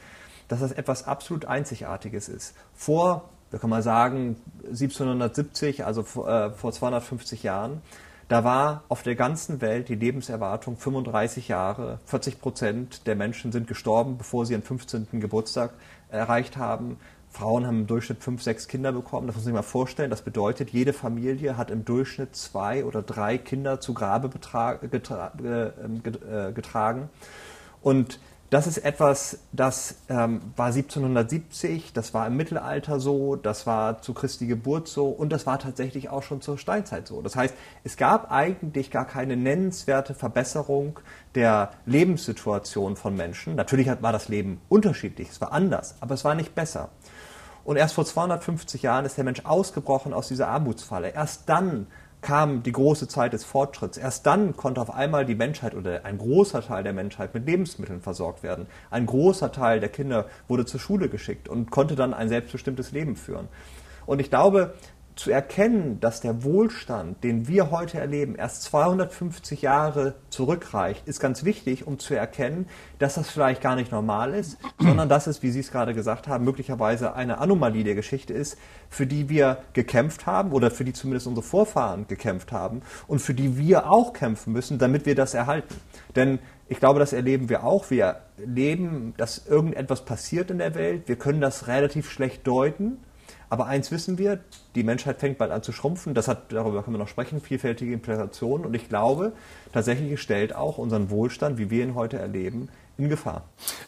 dass 0.47 0.59
das 0.59 0.71
etwas 0.71 1.07
absolut 1.07 1.45
Einzigartiges 1.45 2.29
ist. 2.29 2.53
Vor, 2.73 3.29
da 3.51 3.57
kann 3.57 3.69
man 3.69 3.81
sagen, 3.81 4.35
1770, 4.65 5.85
also 5.85 6.01
äh, 6.01 6.51
vor 6.51 6.71
250 6.71 7.43
Jahren, 7.43 7.81
da 8.29 8.43
war 8.43 8.83
auf 8.89 9.03
der 9.03 9.15
ganzen 9.15 9.61
Welt 9.61 9.89
die 9.89 9.95
Lebenserwartung 9.95 10.77
35 10.77 11.49
Jahre. 11.49 11.99
40 12.05 12.41
Prozent 12.41 13.05
der 13.05 13.15
Menschen 13.15 13.51
sind 13.51 13.67
gestorben, 13.67 14.17
bevor 14.17 14.45
sie 14.45 14.53
ihren 14.53 14.63
15. 14.63 15.07
Geburtstag 15.19 15.73
erreicht 16.09 16.57
haben. 16.57 16.97
Frauen 17.33 17.65
haben 17.65 17.79
im 17.81 17.87
Durchschnitt 17.87 18.23
fünf, 18.23 18.43
sechs 18.43 18.67
Kinder 18.67 18.91
bekommen. 18.91 19.25
Das 19.25 19.35
muss 19.35 19.43
man 19.43 19.53
sich 19.53 19.53
mal 19.55 19.63
vorstellen. 19.63 20.11
Das 20.11 20.21
bedeutet, 20.21 20.69
jede 20.69 20.93
Familie 20.93 21.57
hat 21.57 21.71
im 21.71 21.83
Durchschnitt 21.83 22.35
zwei 22.35 22.85
oder 22.85 23.01
drei 23.01 23.39
Kinder 23.39 23.79
zu 23.79 23.95
Grabe 23.95 24.29
getra 24.29 24.79
ähm, 25.43 26.01
äh, 26.05 26.51
getragen. 26.51 27.09
Und 27.81 28.19
das 28.53 28.67
ist 28.67 28.77
etwas, 28.77 29.39
das 29.51 29.95
ähm, 30.09 30.39
war 30.55 30.67
1770, 30.67 31.91
das 31.91 32.13
war 32.13 32.27
im 32.27 32.37
Mittelalter 32.37 32.99
so, 32.99 33.35
das 33.35 33.65
war 33.65 34.03
zu 34.03 34.13
Christi 34.13 34.45
Geburt 34.45 34.87
so 34.87 35.07
und 35.07 35.31
das 35.31 35.47
war 35.47 35.57
tatsächlich 35.57 36.09
auch 36.09 36.21
schon 36.21 36.39
zur 36.39 36.59
Steinzeit 36.59 37.07
so. 37.07 37.23
Das 37.23 37.35
heißt, 37.35 37.55
es 37.83 37.97
gab 37.97 38.31
eigentlich 38.31 38.91
gar 38.91 39.05
keine 39.05 39.35
nennenswerte 39.37 40.13
Verbesserung 40.13 40.99
der 41.33 41.71
Lebenssituation 41.87 42.95
von 42.95 43.15
Menschen. 43.15 43.55
Natürlich 43.55 43.87
war 44.01 44.11
das 44.11 44.29
Leben 44.29 44.61
unterschiedlich, 44.69 45.29
es 45.29 45.41
war 45.41 45.51
anders, 45.51 45.95
aber 45.99 46.13
es 46.13 46.23
war 46.23 46.35
nicht 46.35 46.53
besser. 46.53 46.89
Und 47.63 47.77
erst 47.77 47.95
vor 47.95 48.05
250 48.05 48.83
Jahren 48.83 49.05
ist 49.05 49.17
der 49.17 49.23
Mensch 49.23 49.41
ausgebrochen 49.45 50.13
aus 50.13 50.27
dieser 50.27 50.49
Armutsfalle. 50.49 51.09
Erst 51.09 51.49
dann 51.49 51.87
kam 52.23 52.63
die 52.63 52.71
große 52.71 53.07
Zeit 53.07 53.33
des 53.33 53.43
Fortschritts. 53.43 53.97
Erst 53.97 54.25
dann 54.25 54.55
konnte 54.57 54.81
auf 54.81 54.91
einmal 54.91 55.25
die 55.25 55.35
Menschheit 55.35 55.75
oder 55.75 56.05
ein 56.05 56.17
großer 56.17 56.61
Teil 56.61 56.83
der 56.83 56.93
Menschheit 56.93 57.33
mit 57.35 57.45
Lebensmitteln 57.45 58.01
versorgt 58.01 58.41
werden. 58.41 58.65
Ein 58.89 59.05
großer 59.05 59.51
Teil 59.51 59.79
der 59.79 59.89
Kinder 59.89 60.25
wurde 60.47 60.65
zur 60.65 60.79
Schule 60.79 61.09
geschickt 61.09 61.47
und 61.47 61.69
konnte 61.69 61.95
dann 61.95 62.13
ein 62.13 62.29
selbstbestimmtes 62.29 62.91
Leben 62.91 63.15
führen. 63.15 63.49
Und 64.05 64.19
ich 64.19 64.29
glaube, 64.29 64.73
zu 65.15 65.31
erkennen, 65.31 65.99
dass 65.99 66.21
der 66.21 66.43
Wohlstand, 66.43 67.23
den 67.23 67.47
wir 67.47 67.71
heute 67.71 67.99
erleben, 67.99 68.35
erst 68.35 68.63
250 68.63 69.61
Jahre 69.61 70.15
zurückreicht, 70.29 71.07
ist 71.07 71.19
ganz 71.19 71.43
wichtig, 71.43 71.85
um 71.85 71.99
zu 71.99 72.15
erkennen, 72.15 72.67
dass 72.99 73.15
das 73.15 73.29
vielleicht 73.29 73.61
gar 73.61 73.75
nicht 73.75 73.91
normal 73.91 74.33
ist, 74.33 74.57
sondern 74.79 75.09
dass 75.09 75.27
es, 75.27 75.43
wie 75.43 75.51
Sie 75.51 75.59
es 75.59 75.71
gerade 75.71 75.93
gesagt 75.93 76.27
haben, 76.27 76.43
möglicherweise 76.43 77.13
eine 77.13 77.37
Anomalie 77.37 77.83
der 77.83 77.95
Geschichte 77.95 78.33
ist, 78.33 78.57
für 78.89 79.05
die 79.05 79.29
wir 79.29 79.59
gekämpft 79.73 80.25
haben 80.25 80.51
oder 80.51 80.71
für 80.71 80.83
die 80.83 80.93
zumindest 80.93 81.27
unsere 81.27 81.45
Vorfahren 81.45 82.07
gekämpft 82.07 82.51
haben 82.51 82.81
und 83.07 83.19
für 83.19 83.33
die 83.33 83.57
wir 83.57 83.91
auch 83.91 84.13
kämpfen 84.13 84.53
müssen, 84.53 84.79
damit 84.79 85.05
wir 85.05 85.15
das 85.15 85.33
erhalten. 85.33 85.75
Denn 86.15 86.39
ich 86.67 86.79
glaube, 86.79 86.99
das 86.99 87.13
erleben 87.13 87.49
wir 87.49 87.63
auch. 87.63 87.91
Wir 87.91 88.21
erleben, 88.37 89.13
dass 89.17 89.45
irgendetwas 89.45 90.05
passiert 90.05 90.49
in 90.49 90.57
der 90.57 90.73
Welt. 90.73 91.07
Wir 91.07 91.17
können 91.17 91.41
das 91.41 91.67
relativ 91.67 92.09
schlecht 92.09 92.47
deuten 92.47 92.97
aber 93.53 93.67
eins 93.67 93.91
wissen 93.91 94.17
wir, 94.17 94.39
die 94.73 94.81
Menschheit 94.81 95.19
fängt 95.19 95.37
bald 95.37 95.51
an 95.51 95.61
zu 95.61 95.71
schrumpfen. 95.71 96.15
Das 96.15 96.27
hat, 96.27 96.51
darüber 96.51 96.81
können 96.81 96.95
wir 96.95 96.97
noch 96.97 97.07
sprechen, 97.07 97.39
vielfältige 97.39 97.93
Implikationen. 97.93 98.65
Und 98.65 98.73
ich 98.73 98.89
glaube, 98.89 99.33
tatsächlich 99.71 100.19
stellt 100.19 100.55
auch 100.55 100.79
unseren 100.79 101.11
Wohlstand, 101.11 101.59
wie 101.59 101.69
wir 101.69 101.83
ihn 101.83 101.93
heute 101.93 102.17
erleben, 102.17 102.69
in 102.97 103.09
Gefahr. 103.09 103.43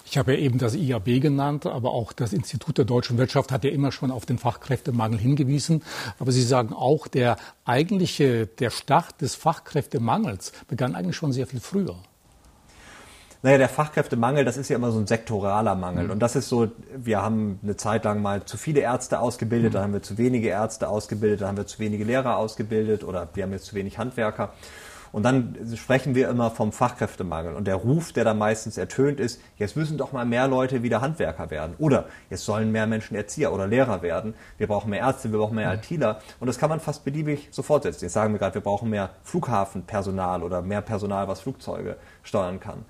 Ich 0.05 0.19
habe 0.19 0.35
ja 0.35 0.39
eben 0.39 0.59
das 0.59 0.75
IAB 0.75 1.19
genannt, 1.19 1.65
aber 1.65 1.93
auch 1.93 2.13
das 2.13 2.31
Institut 2.31 2.77
der 2.77 2.85
deutschen 2.85 3.17
Wirtschaft 3.17 3.51
hat 3.51 3.63
ja 3.63 3.71
immer 3.71 3.91
schon 3.91 4.11
auf 4.11 4.27
den 4.27 4.37
Fachkräftemangel 4.37 5.17
hingewiesen. 5.17 5.81
Aber 6.19 6.31
Sie 6.31 6.43
sagen 6.43 6.71
auch, 6.71 7.07
der 7.07 7.37
eigentliche, 7.65 8.45
der 8.45 8.69
Start 8.69 9.19
des 9.21 9.33
Fachkräftemangels 9.33 10.51
begann 10.67 10.93
eigentlich 10.93 11.15
schon 11.15 11.33
sehr 11.33 11.47
viel 11.47 11.59
früher. 11.59 11.95
Naja, 13.45 13.59
der 13.59 13.69
Fachkräftemangel, 13.69 14.43
das 14.43 14.57
ist 14.57 14.69
ja 14.69 14.75
immer 14.75 14.89
so 14.89 14.97
ein 14.97 15.05
sektoraler 15.05 15.75
Mangel. 15.75 16.05
Mhm. 16.05 16.09
Und 16.13 16.19
das 16.19 16.35
ist 16.35 16.49
so, 16.49 16.71
wir 16.95 17.21
haben 17.21 17.59
eine 17.61 17.75
Zeit 17.75 18.03
lang 18.03 18.19
mal 18.23 18.43
zu 18.43 18.57
viele 18.57 18.79
Ärzte 18.79 19.19
ausgebildet, 19.19 19.69
mhm. 19.69 19.73
dann 19.73 19.83
haben 19.83 19.93
wir 19.93 20.01
zu 20.01 20.17
wenige 20.17 20.47
Ärzte 20.47 20.89
ausgebildet, 20.89 21.41
dann 21.41 21.49
haben 21.49 21.57
wir 21.57 21.67
zu 21.67 21.77
wenige 21.77 22.05
Lehrer 22.05 22.37
ausgebildet 22.37 23.03
oder 23.03 23.29
wir 23.35 23.43
haben 23.43 23.51
jetzt 23.51 23.65
zu 23.65 23.75
wenig 23.75 23.99
Handwerker. 23.99 24.53
Und 25.11 25.21
dann 25.21 25.55
sprechen 25.75 26.15
wir 26.15 26.27
immer 26.27 26.49
vom 26.49 26.71
Fachkräftemangel. 26.71 27.53
Und 27.53 27.67
der 27.67 27.75
Ruf, 27.75 28.13
der 28.13 28.23
da 28.23 28.33
meistens 28.33 28.79
ertönt 28.79 29.19
ist, 29.19 29.39
jetzt 29.57 29.77
müssen 29.77 29.99
doch 29.99 30.11
mal 30.11 30.25
mehr 30.25 30.47
Leute 30.47 30.81
wieder 30.81 31.01
Handwerker 31.01 31.51
werden. 31.51 31.75
Oder 31.77 32.05
jetzt 32.31 32.45
sollen 32.45 32.71
mehr 32.71 32.87
Menschen 32.87 33.15
Erzieher 33.15 33.53
oder 33.53 33.67
Lehrer 33.67 34.01
werden. 34.01 34.33
Wir 34.57 34.65
brauchen 34.65 34.89
mehr 34.89 35.01
Ärzte, 35.01 35.31
wir 35.31 35.37
brauchen 35.37 35.55
mehr 35.55 35.71
mhm. 35.71 35.81
ITler. 35.83 36.19
Und 36.39 36.47
das 36.47 36.57
kann 36.57 36.69
man 36.69 36.79
fast 36.79 37.05
beliebig 37.05 37.49
sofort 37.51 37.83
setzen. 37.83 38.05
Jetzt 38.05 38.13
sagen 38.13 38.33
wir 38.33 38.39
gerade, 38.39 38.55
wir 38.55 38.61
brauchen 38.61 38.89
mehr 38.89 39.11
Flughafenpersonal 39.21 40.41
oder 40.41 40.63
mehr 40.63 40.81
Personal, 40.81 41.27
was 41.27 41.41
Flugzeuge 41.41 41.97
steuern 42.23 42.59
kann. 42.59 42.85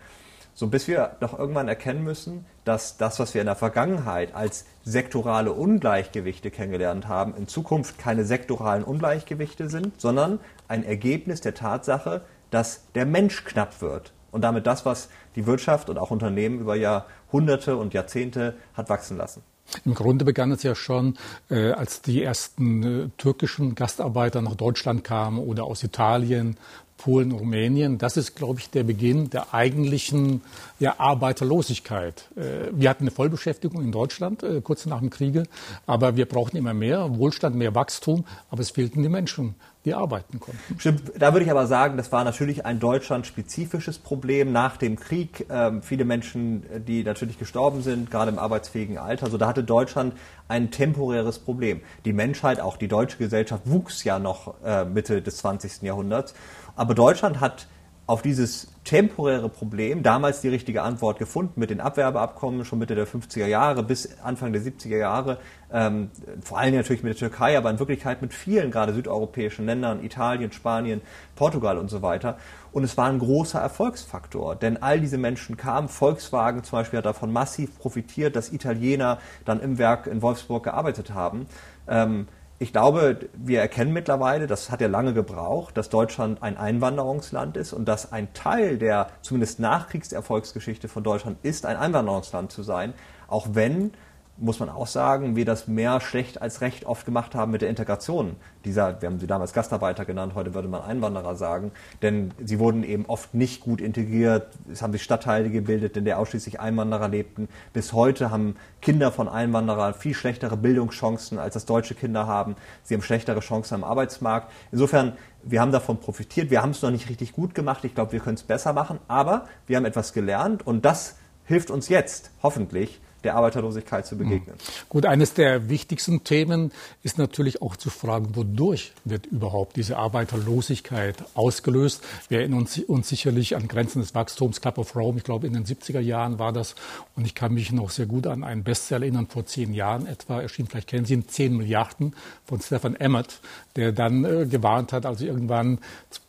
So 0.57 0.67
bis 0.67 0.87
wir 0.87 1.17
doch 1.19 1.37
irgendwann 1.37 1.67
erkennen 1.67 2.01
müssen, 2.01 2.45
dass 2.63 2.95
das, 2.95 3.19
was 3.19 3.33
wir 3.33 3.41
in 3.41 3.47
der 3.47 3.57
Vergangenheit 3.57 4.33
als 4.33 4.65
sektorale 4.85 5.51
Ungleichgewichte 5.51 6.49
kennengelernt 6.49 7.09
haben, 7.09 7.35
in 7.35 7.49
Zukunft 7.49 7.97
keine 7.97 8.23
sektoralen 8.23 8.85
Ungleichgewichte 8.85 9.69
sind, 9.69 9.99
sondern 9.99 10.39
ein 10.69 10.85
Ergebnis 10.85 11.41
der 11.41 11.55
Tatsache, 11.55 12.21
dass 12.51 12.85
der 12.95 13.05
Mensch 13.05 13.43
knapp 13.43 13.81
wird 13.81 14.13
und 14.31 14.43
damit 14.43 14.65
das, 14.65 14.85
was 14.85 15.09
die 15.35 15.45
Wirtschaft 15.45 15.89
und 15.89 15.97
auch 15.97 16.09
Unternehmen 16.09 16.59
über 16.61 16.77
Jahrhunderte 16.77 17.75
und 17.75 17.93
Jahrzehnte 17.93 18.55
hat 18.75 18.87
wachsen 18.87 19.17
lassen. 19.17 19.43
Im 19.83 19.93
Grunde 19.93 20.25
begann 20.25 20.51
es 20.51 20.63
ja 20.63 20.75
schon, 20.75 21.17
äh, 21.49 21.71
als 21.71 22.01
die 22.01 22.23
ersten 22.23 22.83
äh, 22.83 23.09
türkischen 23.17 23.75
Gastarbeiter 23.75 24.41
nach 24.41 24.55
Deutschland 24.55 25.03
kamen 25.03 25.39
oder 25.39 25.63
aus 25.63 25.83
Italien 25.83 26.57
Polen, 26.97 27.31
Rumänien. 27.31 27.97
Das 27.97 28.17
ist, 28.17 28.35
glaube 28.35 28.59
ich, 28.59 28.69
der 28.69 28.83
Beginn 28.83 29.29
der 29.29 29.53
eigentlichen 29.53 30.41
ja, 30.79 30.95
Arbeiterlosigkeit. 30.97 32.29
Äh, 32.35 32.71
wir 32.71 32.89
hatten 32.89 33.03
eine 33.03 33.11
Vollbeschäftigung 33.11 33.81
in 33.81 33.91
Deutschland 33.91 34.43
äh, 34.43 34.61
kurz 34.61 34.85
nach 34.85 34.99
dem 34.99 35.09
Kriege, 35.09 35.43
aber 35.85 36.15
wir 36.15 36.25
brauchten 36.25 36.57
immer 36.57 36.73
mehr 36.73 37.17
Wohlstand, 37.17 37.55
mehr 37.55 37.75
Wachstum, 37.75 38.25
aber 38.49 38.61
es 38.61 38.71
fehlten 38.71 39.03
die 39.03 39.09
Menschen, 39.09 39.55
die 39.83 39.93
arbeiten 39.93 40.39
konnten. 40.39 40.79
Stimmt, 40.79 41.11
da 41.17 41.33
würde 41.33 41.45
ich 41.45 41.51
aber 41.51 41.67
sagen, 41.67 41.95
das 41.97 42.11
war 42.11 42.23
natürlich 42.23 42.65
ein 42.65 42.79
deutschlandspezifisches 42.79 43.99
Problem 43.99 44.51
nach 44.51 44.77
dem 44.77 44.95
Krieg. 44.99 45.45
Ähm, 45.49 45.83
viele 45.83 46.05
Menschen, 46.05 46.63
die 46.87 47.03
natürlich 47.03 47.37
gestorben 47.37 47.83
sind, 47.83 48.09
gerade 48.09 48.31
im 48.31 48.39
arbeitsfähigen 48.39 48.97
Alter. 48.97 49.25
Also 49.25 49.37
da 49.37 49.47
hatte 49.47 49.63
Deutschland 49.63 50.15
ein 50.47 50.71
temporäres 50.71 51.39
Problem. 51.39 51.81
Die 52.03 52.13
Menschheit, 52.13 52.59
auch 52.59 52.77
die 52.77 52.87
deutsche 52.87 53.17
Gesellschaft, 53.17 53.63
wuchs 53.65 54.03
ja 54.03 54.17
noch 54.17 54.55
äh, 54.63 54.85
Mitte 54.85 55.21
des 55.21 55.37
20. 55.37 55.83
Jahrhunderts. 55.83 56.33
Aber 56.75 56.93
Deutschland 56.93 57.39
hat 57.39 57.67
auf 58.07 58.21
dieses 58.21 58.67
temporäre 58.83 59.49
Problem 59.49 60.03
damals 60.03 60.41
die 60.41 60.49
richtige 60.49 60.83
Antwort 60.83 61.17
gefunden 61.17 61.59
mit 61.59 61.71
den 61.71 61.81
Abwerbeabkommen 61.81 62.63
schon 62.63 62.77
Mitte 62.77 62.93
der 62.93 63.07
50er 63.07 63.47
Jahre 63.47 63.81
bis 63.81 64.19
Anfang 64.21 64.53
der 64.53 64.61
70er 64.61 64.97
Jahre, 64.97 65.39
ähm, 65.73 66.11
vor 66.41 66.59
allem 66.59 66.75
natürlich 66.75 67.01
mit 67.01 67.13
der 67.13 67.29
Türkei, 67.29 67.57
aber 67.57 67.71
in 67.71 67.79
Wirklichkeit 67.79 68.21
mit 68.21 68.31
vielen 68.31 68.69
gerade 68.69 68.93
südeuropäischen 68.93 69.65
Ländern, 69.65 70.03
Italien, 70.03 70.51
Spanien, 70.51 71.01
Portugal 71.35 71.79
und 71.79 71.89
so 71.89 72.03
weiter. 72.03 72.37
Und 72.71 72.83
es 72.83 72.95
war 72.95 73.07
ein 73.07 73.17
großer 73.17 73.59
Erfolgsfaktor, 73.59 74.55
denn 74.55 74.83
all 74.83 74.99
diese 74.99 75.17
Menschen 75.17 75.57
kamen. 75.57 75.89
Volkswagen 75.89 76.63
zum 76.63 76.77
Beispiel 76.77 76.97
hat 76.97 77.07
davon 77.07 77.33
massiv 77.33 77.79
profitiert, 77.79 78.35
dass 78.35 78.53
Italiener 78.53 79.17
dann 79.45 79.61
im 79.61 79.79
Werk 79.79 80.05
in 80.05 80.21
Wolfsburg 80.21 80.65
gearbeitet 80.65 81.11
haben. 81.11 81.47
Ähm, 81.87 82.27
ich 82.57 82.71
glaube, 82.71 83.29
wir 83.33 83.59
erkennen 83.59 83.91
mittlerweile, 83.91 84.47
das 84.47 84.71
hat 84.71 84.79
ja 84.79 84.87
lange 84.87 85.13
gebraucht, 85.13 85.75
dass 85.75 85.89
Deutschland 85.89 86.41
ein 86.41 86.55
Einwanderungsland 86.57 87.57
ist 87.57 87.73
und 87.73 87.85
dass 87.85 88.13
ein 88.13 88.33
Teil 88.33 88.77
der 88.77 89.09
zumindest 89.21 89.59
Nachkriegserfolgsgeschichte 89.59 90.87
von 90.87 91.03
Deutschland 91.03 91.37
ist, 91.43 91.65
ein 91.65 91.75
Einwanderungsland 91.75 92.51
zu 92.51 92.63
sein, 92.63 92.93
auch 93.27 93.47
wenn 93.51 93.91
muss 94.37 94.59
man 94.59 94.69
auch 94.69 94.87
sagen, 94.87 95.35
wir 95.35 95.45
das 95.45 95.67
mehr 95.67 96.01
schlecht 96.01 96.41
als 96.41 96.61
recht 96.61 96.85
oft 96.85 97.05
gemacht 97.05 97.35
haben 97.35 97.51
mit 97.51 97.61
der 97.61 97.69
Integration 97.69 98.35
dieser, 98.65 99.01
wir 99.01 99.07
haben 99.07 99.19
sie 99.19 99.27
damals 99.27 99.53
Gastarbeiter 99.53 100.05
genannt, 100.05 100.33
heute 100.35 100.53
würde 100.53 100.67
man 100.67 100.81
Einwanderer 100.81 101.35
sagen, 101.35 101.71
denn 102.01 102.31
sie 102.43 102.59
wurden 102.59 102.83
eben 102.83 103.05
oft 103.05 103.33
nicht 103.33 103.61
gut 103.61 103.79
integriert, 103.79 104.47
es 104.71 104.81
haben 104.81 104.91
sich 104.91 105.03
Stadtteile 105.03 105.49
gebildet, 105.49 105.95
in 105.95 106.05
der 106.05 106.19
ausschließlich 106.19 106.59
Einwanderer 106.59 107.07
lebten. 107.07 107.47
Bis 107.73 107.93
heute 107.93 108.31
haben 108.31 108.55
Kinder 108.81 109.11
von 109.11 109.29
Einwanderern 109.29 109.93
viel 109.93 110.13
schlechtere 110.13 110.57
Bildungschancen, 110.57 111.39
als 111.39 111.53
das 111.53 111.65
deutsche 111.65 111.95
Kinder 111.95 112.27
haben. 112.27 112.55
Sie 112.83 112.95
haben 112.95 113.01
schlechtere 113.01 113.39
Chancen 113.39 113.75
am 113.75 113.83
Arbeitsmarkt. 113.83 114.51
Insofern, 114.71 115.13
wir 115.43 115.61
haben 115.61 115.71
davon 115.71 115.99
profitiert. 115.99 116.49
Wir 116.49 116.61
haben 116.61 116.71
es 116.71 116.81
noch 116.81 116.91
nicht 116.91 117.09
richtig 117.09 117.33
gut 117.33 117.53
gemacht. 117.53 117.83
Ich 117.85 117.93
glaube, 117.93 118.11
wir 118.11 118.19
können 118.19 118.35
es 118.35 118.43
besser 118.43 118.73
machen, 118.73 118.99
aber 119.07 119.45
wir 119.67 119.77
haben 119.77 119.85
etwas 119.85 120.13
gelernt 120.13 120.65
und 120.65 120.85
das 120.85 121.17
hilft 121.45 121.69
uns 121.69 121.89
jetzt, 121.89 122.31
hoffentlich, 122.41 122.99
der 123.25 123.35
Arbeiterlosigkeit 123.35 124.05
zu 124.05 124.17
begegnen. 124.17 124.55
Hm. 124.55 124.85
Gut, 124.87 125.05
eines 125.05 125.33
der 125.33 125.67
wichtigsten 125.67 126.23
Themen 126.23 126.71
ist 127.03 127.17
natürlich 127.17 127.61
auch 127.61 127.75
zu 127.75 127.89
fragen, 127.89 128.35
wodurch 128.35 128.93
wird 129.03 129.25
überhaupt 129.25 129.75
diese 129.75 129.97
Arbeiterlosigkeit 129.97 131.23
ausgelöst? 131.33 132.03
Wir 132.29 132.39
erinnern 132.39 132.59
uns, 132.59 132.77
uns 132.79 133.09
sicherlich 133.09 133.55
an 133.55 133.67
Grenzen 133.67 134.01
des 134.01 134.15
Wachstums, 134.15 134.61
Club 134.61 134.77
of 134.77 134.95
Rome, 134.95 135.17
ich 135.17 135.23
glaube 135.23 135.47
in 135.47 135.53
den 135.53 135.65
70er 135.65 135.99
Jahren 135.99 136.39
war 136.39 136.53
das. 136.53 136.75
Und 137.15 137.25
ich 137.25 137.35
kann 137.35 137.53
mich 137.53 137.71
noch 137.71 137.89
sehr 137.89 138.05
gut 138.05 138.27
an 138.27 138.43
einen 138.43 138.63
Bestseller 138.63 139.03
erinnern, 139.03 139.27
vor 139.27 139.45
zehn 139.45 139.73
Jahren 139.73 140.05
etwa 140.05 140.41
erschien, 140.41 140.67
vielleicht 140.67 140.87
kennen 140.87 141.05
Sie 141.05 141.15
ihn, 141.15 141.27
10 141.27 141.57
Milliarden 141.57 142.15
von 142.45 142.61
Stefan 142.61 142.95
Emmett, 142.95 143.39
der 143.75 143.91
dann 143.91 144.23
äh, 144.23 144.45
gewarnt 144.45 144.93
hat, 144.93 145.05
also 145.05 145.25
irgendwann 145.25 145.79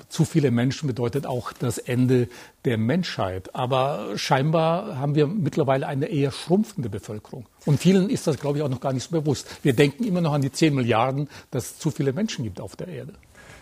zu 0.08 0.24
viele 0.24 0.50
Menschen 0.50 0.86
bedeutet 0.86 1.26
auch 1.26 1.52
das 1.52 1.78
Ende 1.78 2.28
der 2.66 2.76
Menschheit. 2.76 3.54
Aber 3.54 4.16
scheinbar 4.16 4.98
haben 4.98 5.14
wir 5.14 5.26
mittlerweile 5.26 5.86
eine 5.86 6.06
eher 6.06 6.32
schrumpfende 6.32 6.90
Bevölkerung. 6.90 7.46
Und 7.64 7.78
vielen 7.80 8.10
ist 8.10 8.26
das, 8.26 8.38
glaube 8.38 8.58
ich, 8.58 8.64
auch 8.64 8.68
noch 8.68 8.80
gar 8.80 8.92
nicht 8.92 9.04
so 9.04 9.18
bewusst. 9.18 9.48
Wir 9.62 9.72
denken 9.72 10.04
immer 10.04 10.20
noch 10.20 10.34
an 10.34 10.42
die 10.42 10.52
10 10.52 10.74
Milliarden, 10.74 11.28
dass 11.50 11.64
es 11.64 11.78
zu 11.78 11.90
viele 11.90 12.12
Menschen 12.12 12.44
gibt 12.44 12.60
auf 12.60 12.76
der 12.76 12.88
Erde. 12.88 13.14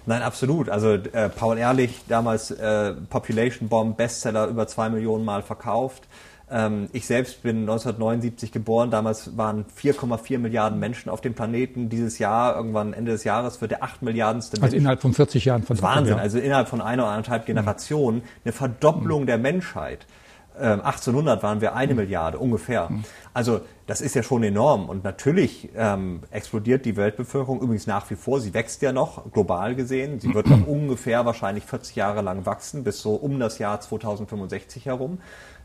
Nein, 0.06 0.23
absolut. 0.23 0.68
Also 0.68 0.92
äh, 0.92 1.28
Paul 1.28 1.58
Ehrlich, 1.58 2.00
damals 2.08 2.50
äh, 2.50 2.92
Population 2.92 3.68
Bomb, 3.68 3.96
Bestseller 3.96 4.49
über 4.49 4.66
zwei 4.66 4.88
Millionen 4.88 5.25
Mal 5.25 5.42
verkauft. 5.42 6.08
Ähm, 6.50 6.88
ich 6.92 7.06
selbst 7.06 7.42
bin 7.42 7.60
1979 7.60 8.52
geboren. 8.52 8.90
Damals 8.90 9.36
waren 9.36 9.64
4,4 9.80 10.38
Milliarden 10.38 10.78
Menschen 10.78 11.08
auf 11.10 11.20
dem 11.20 11.34
Planeten. 11.34 11.88
Dieses 11.88 12.18
Jahr, 12.18 12.56
irgendwann 12.56 12.92
Ende 12.92 13.12
des 13.12 13.24
Jahres, 13.24 13.60
wird 13.60 13.70
der 13.70 13.82
8 13.82 14.02
Milliardenste 14.02 14.56
Mensch. 14.56 14.64
Also 14.64 14.76
innerhalb 14.76 15.00
von 15.00 15.14
40 15.14 15.44
Jahren. 15.44 15.62
Von 15.62 15.80
Wahnsinn. 15.80 16.18
Also 16.18 16.38
innerhalb 16.38 16.68
von 16.68 16.80
einer 16.80 17.04
oder 17.04 17.12
anderthalb 17.12 17.46
Generationen 17.46 18.22
eine 18.44 18.52
Verdopplung 18.52 19.22
mhm. 19.22 19.26
der 19.26 19.38
Menschheit. 19.38 20.06
1800 20.56 21.38
ähm, 21.38 21.42
waren 21.42 21.60
wir 21.60 21.74
eine 21.74 21.94
mhm. 21.94 22.00
Milliarde 22.00 22.38
ungefähr. 22.38 22.88
Mhm. 22.88 23.04
Also 23.34 23.62
das 23.88 24.00
ist 24.00 24.14
ja 24.14 24.22
schon 24.22 24.44
enorm 24.44 24.88
und 24.88 25.02
natürlich 25.02 25.68
ähm, 25.76 26.20
explodiert 26.30 26.84
die 26.84 26.96
Weltbevölkerung 26.96 27.60
übrigens 27.60 27.88
nach 27.88 28.08
wie 28.08 28.14
vor. 28.14 28.40
Sie 28.40 28.54
wächst 28.54 28.80
ja 28.80 28.92
noch 28.92 29.30
global 29.32 29.74
gesehen. 29.74 30.20
Sie 30.20 30.32
wird 30.32 30.46
noch 30.46 30.66
ungefähr 30.66 31.26
wahrscheinlich 31.26 31.64
40 31.64 31.96
Jahre 31.96 32.22
lang 32.22 32.46
wachsen 32.46 32.84
bis 32.84 33.02
so 33.02 33.14
um 33.14 33.40
das 33.40 33.58
Jahr 33.58 33.80
2065 33.80 34.86
herum. 34.86 35.18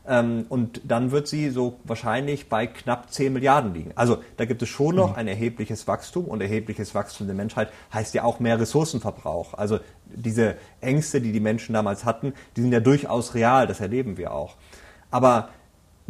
Ähm, 0.04 0.46
und 0.48 0.80
dann 0.84 1.12
wird 1.12 1.28
sie 1.28 1.50
so 1.50 1.78
wahrscheinlich 1.84 2.48
bei 2.48 2.66
knapp 2.66 3.12
10 3.12 3.32
Milliarden 3.32 3.72
liegen. 3.72 3.92
Also 3.94 4.18
da 4.36 4.46
gibt 4.46 4.62
es 4.62 4.68
schon 4.68 4.96
noch 4.96 5.10
mhm. 5.10 5.16
ein 5.16 5.28
erhebliches 5.28 5.86
Wachstum 5.86 6.24
und 6.24 6.40
erhebliches 6.40 6.96
Wachstum 6.96 7.28
der 7.28 7.36
Menschheit 7.36 7.68
heißt 7.94 8.14
ja 8.14 8.24
auch 8.24 8.40
mehr 8.40 8.58
Ressourcenverbrauch. 8.58 9.54
Also 9.54 9.78
diese 10.06 10.56
Ängste, 10.80 11.20
die 11.20 11.30
die 11.30 11.40
Menschen 11.40 11.74
damals 11.74 12.04
hatten, 12.04 12.34
die 12.56 12.62
sind 12.62 12.72
ja 12.72 12.80
durchaus 12.80 13.34
real, 13.34 13.68
das 13.68 13.78
erleben 13.78 14.16
wir 14.16 14.32
auch. 14.32 14.56
Aber 15.12 15.50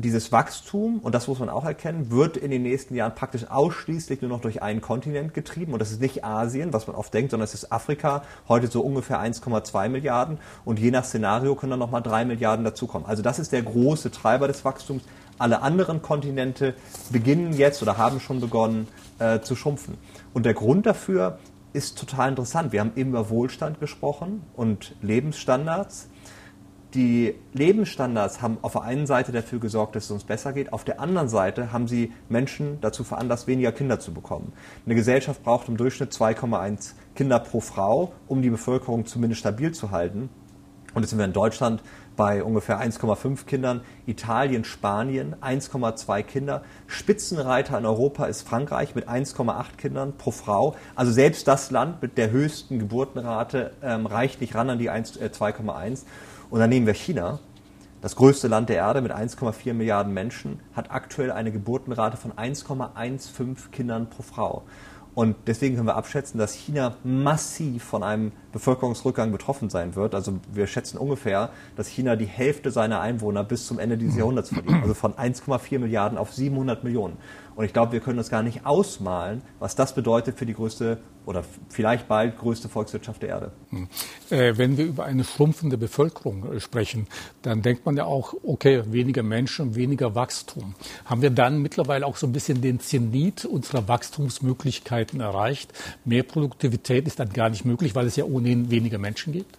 dieses 0.00 0.32
Wachstum, 0.32 0.98
und 1.00 1.14
das 1.14 1.28
muss 1.28 1.38
man 1.38 1.48
auch 1.48 1.64
erkennen, 1.64 2.10
wird 2.10 2.36
in 2.36 2.50
den 2.50 2.62
nächsten 2.62 2.94
Jahren 2.94 3.14
praktisch 3.14 3.46
ausschließlich 3.48 4.20
nur 4.20 4.30
noch 4.30 4.40
durch 4.40 4.62
einen 4.62 4.80
Kontinent 4.80 5.34
getrieben. 5.34 5.72
Und 5.72 5.78
das 5.78 5.90
ist 5.90 6.00
nicht 6.00 6.24
Asien, 6.24 6.72
was 6.72 6.86
man 6.86 6.96
oft 6.96 7.12
denkt, 7.12 7.30
sondern 7.30 7.44
es 7.44 7.54
ist 7.54 7.72
Afrika, 7.72 8.22
heute 8.48 8.68
so 8.68 8.80
ungefähr 8.80 9.20
1,2 9.20 9.88
Milliarden. 9.88 10.38
Und 10.64 10.78
je 10.78 10.90
nach 10.90 11.04
Szenario 11.04 11.54
können 11.54 11.70
dann 11.70 11.78
nochmal 11.80 12.02
drei 12.02 12.24
Milliarden 12.24 12.64
dazukommen. 12.64 13.08
Also 13.08 13.22
das 13.22 13.38
ist 13.38 13.52
der 13.52 13.62
große 13.62 14.10
Treiber 14.10 14.48
des 14.48 14.64
Wachstums. 14.64 15.02
Alle 15.38 15.62
anderen 15.62 16.02
Kontinente 16.02 16.74
beginnen 17.10 17.52
jetzt 17.54 17.82
oder 17.82 17.96
haben 17.96 18.20
schon 18.20 18.40
begonnen 18.40 18.88
äh, 19.18 19.40
zu 19.40 19.56
schrumpfen. 19.56 19.96
Und 20.34 20.44
der 20.44 20.54
Grund 20.54 20.86
dafür 20.86 21.38
ist 21.72 21.98
total 21.98 22.30
interessant. 22.30 22.72
Wir 22.72 22.80
haben 22.80 22.92
eben 22.96 23.10
über 23.10 23.30
Wohlstand 23.30 23.80
gesprochen 23.80 24.42
und 24.54 24.94
Lebensstandards 25.02 26.08
die 26.94 27.34
Lebensstandards 27.52 28.42
haben 28.42 28.58
auf 28.62 28.72
der 28.72 28.82
einen 28.82 29.06
Seite 29.06 29.32
dafür 29.32 29.60
gesorgt, 29.60 29.94
dass 29.94 30.04
es 30.04 30.10
uns 30.10 30.24
besser 30.24 30.52
geht, 30.52 30.72
auf 30.72 30.84
der 30.84 31.00
anderen 31.00 31.28
Seite 31.28 31.72
haben 31.72 31.86
sie 31.86 32.12
Menschen 32.28 32.78
dazu 32.80 33.04
veranlasst, 33.04 33.46
weniger 33.46 33.72
Kinder 33.72 34.00
zu 34.00 34.12
bekommen. 34.12 34.52
Eine 34.86 34.94
Gesellschaft 34.94 35.42
braucht 35.42 35.68
im 35.68 35.76
Durchschnitt 35.76 36.12
2,1 36.12 36.94
Kinder 37.14 37.38
pro 37.38 37.60
Frau, 37.60 38.12
um 38.26 38.42
die 38.42 38.50
Bevölkerung 38.50 39.06
zumindest 39.06 39.40
stabil 39.40 39.72
zu 39.72 39.90
halten. 39.90 40.30
Und 40.92 41.02
jetzt 41.02 41.10
sind 41.10 41.20
wir 41.20 41.24
in 41.24 41.32
Deutschland 41.32 41.82
bei 42.16 42.42
ungefähr 42.42 42.80
1,5 42.80 43.46
Kindern, 43.46 43.82
Italien, 44.06 44.64
Spanien 44.64 45.36
1,2 45.40 46.22
Kinder. 46.24 46.62
Spitzenreiter 46.88 47.78
in 47.78 47.86
Europa 47.86 48.26
ist 48.26 48.42
Frankreich 48.42 48.94
mit 48.94 49.08
1,8 49.08 49.76
Kindern 49.78 50.14
pro 50.18 50.32
Frau. 50.32 50.74
Also 50.96 51.12
selbst 51.12 51.46
das 51.46 51.70
Land 51.70 52.02
mit 52.02 52.18
der 52.18 52.30
höchsten 52.30 52.80
Geburtenrate 52.80 53.72
ähm, 53.82 54.06
reicht 54.06 54.40
nicht 54.40 54.54
ran 54.56 54.68
an 54.68 54.78
die 54.78 54.90
2,1. 54.90 56.02
Äh, 56.02 56.04
und 56.50 56.60
dann 56.60 56.70
nehmen 56.70 56.86
wir 56.86 56.94
China, 56.94 57.38
das 58.00 58.16
größte 58.16 58.48
Land 58.48 58.68
der 58.68 58.76
Erde 58.76 59.02
mit 59.02 59.12
1,4 59.12 59.74
Milliarden 59.74 60.14
Menschen, 60.14 60.60
hat 60.74 60.90
aktuell 60.90 61.30
eine 61.30 61.52
Geburtenrate 61.52 62.16
von 62.16 62.32
1,15 62.32 63.70
Kindern 63.70 64.08
pro 64.08 64.22
Frau. 64.22 64.62
Und 65.14 65.36
deswegen 65.48 65.74
können 65.74 65.88
wir 65.88 65.96
abschätzen, 65.96 66.38
dass 66.38 66.54
China 66.54 66.96
massiv 67.02 67.82
von 67.82 68.02
einem 68.02 68.32
Bevölkerungsrückgang 68.52 69.32
betroffen 69.32 69.68
sein 69.68 69.96
wird. 69.96 70.14
Also 70.14 70.38
wir 70.52 70.66
schätzen 70.68 70.98
ungefähr, 70.98 71.50
dass 71.76 71.88
China 71.88 72.14
die 72.14 72.26
Hälfte 72.26 72.70
seiner 72.70 73.00
Einwohner 73.00 73.42
bis 73.42 73.66
zum 73.66 73.80
Ende 73.80 73.98
dieses 73.98 74.16
Jahrhunderts 74.16 74.50
verliert. 74.50 74.82
Also 74.82 74.94
von 74.94 75.14
1,4 75.14 75.80
Milliarden 75.80 76.16
auf 76.16 76.32
700 76.32 76.84
Millionen. 76.84 77.16
Und 77.60 77.66
ich 77.66 77.74
glaube, 77.74 77.92
wir 77.92 78.00
können 78.00 78.18
uns 78.18 78.30
gar 78.30 78.42
nicht 78.42 78.64
ausmalen, 78.64 79.42
was 79.58 79.76
das 79.76 79.94
bedeutet 79.94 80.38
für 80.38 80.46
die 80.46 80.54
größte 80.54 80.96
oder 81.26 81.44
vielleicht 81.68 82.08
bald 82.08 82.38
größte 82.38 82.70
Volkswirtschaft 82.70 83.20
der 83.20 83.28
Erde. 83.28 83.52
Hm. 83.68 83.86
Äh, 84.30 84.56
wenn 84.56 84.78
wir 84.78 84.86
über 84.86 85.04
eine 85.04 85.24
schrumpfende 85.24 85.76
Bevölkerung 85.76 86.54
äh, 86.54 86.60
sprechen, 86.60 87.06
dann 87.42 87.60
denkt 87.60 87.84
man 87.84 87.98
ja 87.98 88.06
auch, 88.06 88.32
okay, 88.44 88.84
weniger 88.86 89.22
Menschen, 89.22 89.74
weniger 89.74 90.14
Wachstum. 90.14 90.74
Haben 91.04 91.20
wir 91.20 91.28
dann 91.28 91.60
mittlerweile 91.60 92.06
auch 92.06 92.16
so 92.16 92.26
ein 92.26 92.32
bisschen 92.32 92.62
den 92.62 92.80
Zenit 92.80 93.44
unserer 93.44 93.86
Wachstumsmöglichkeiten 93.88 95.20
erreicht? 95.20 95.70
Mehr 96.06 96.22
Produktivität 96.22 97.06
ist 97.06 97.20
dann 97.20 97.28
gar 97.28 97.50
nicht 97.50 97.66
möglich, 97.66 97.94
weil 97.94 98.06
es 98.06 98.16
ja 98.16 98.24
ohnehin 98.24 98.70
weniger 98.70 98.96
Menschen 98.96 99.34
gibt? 99.34 99.58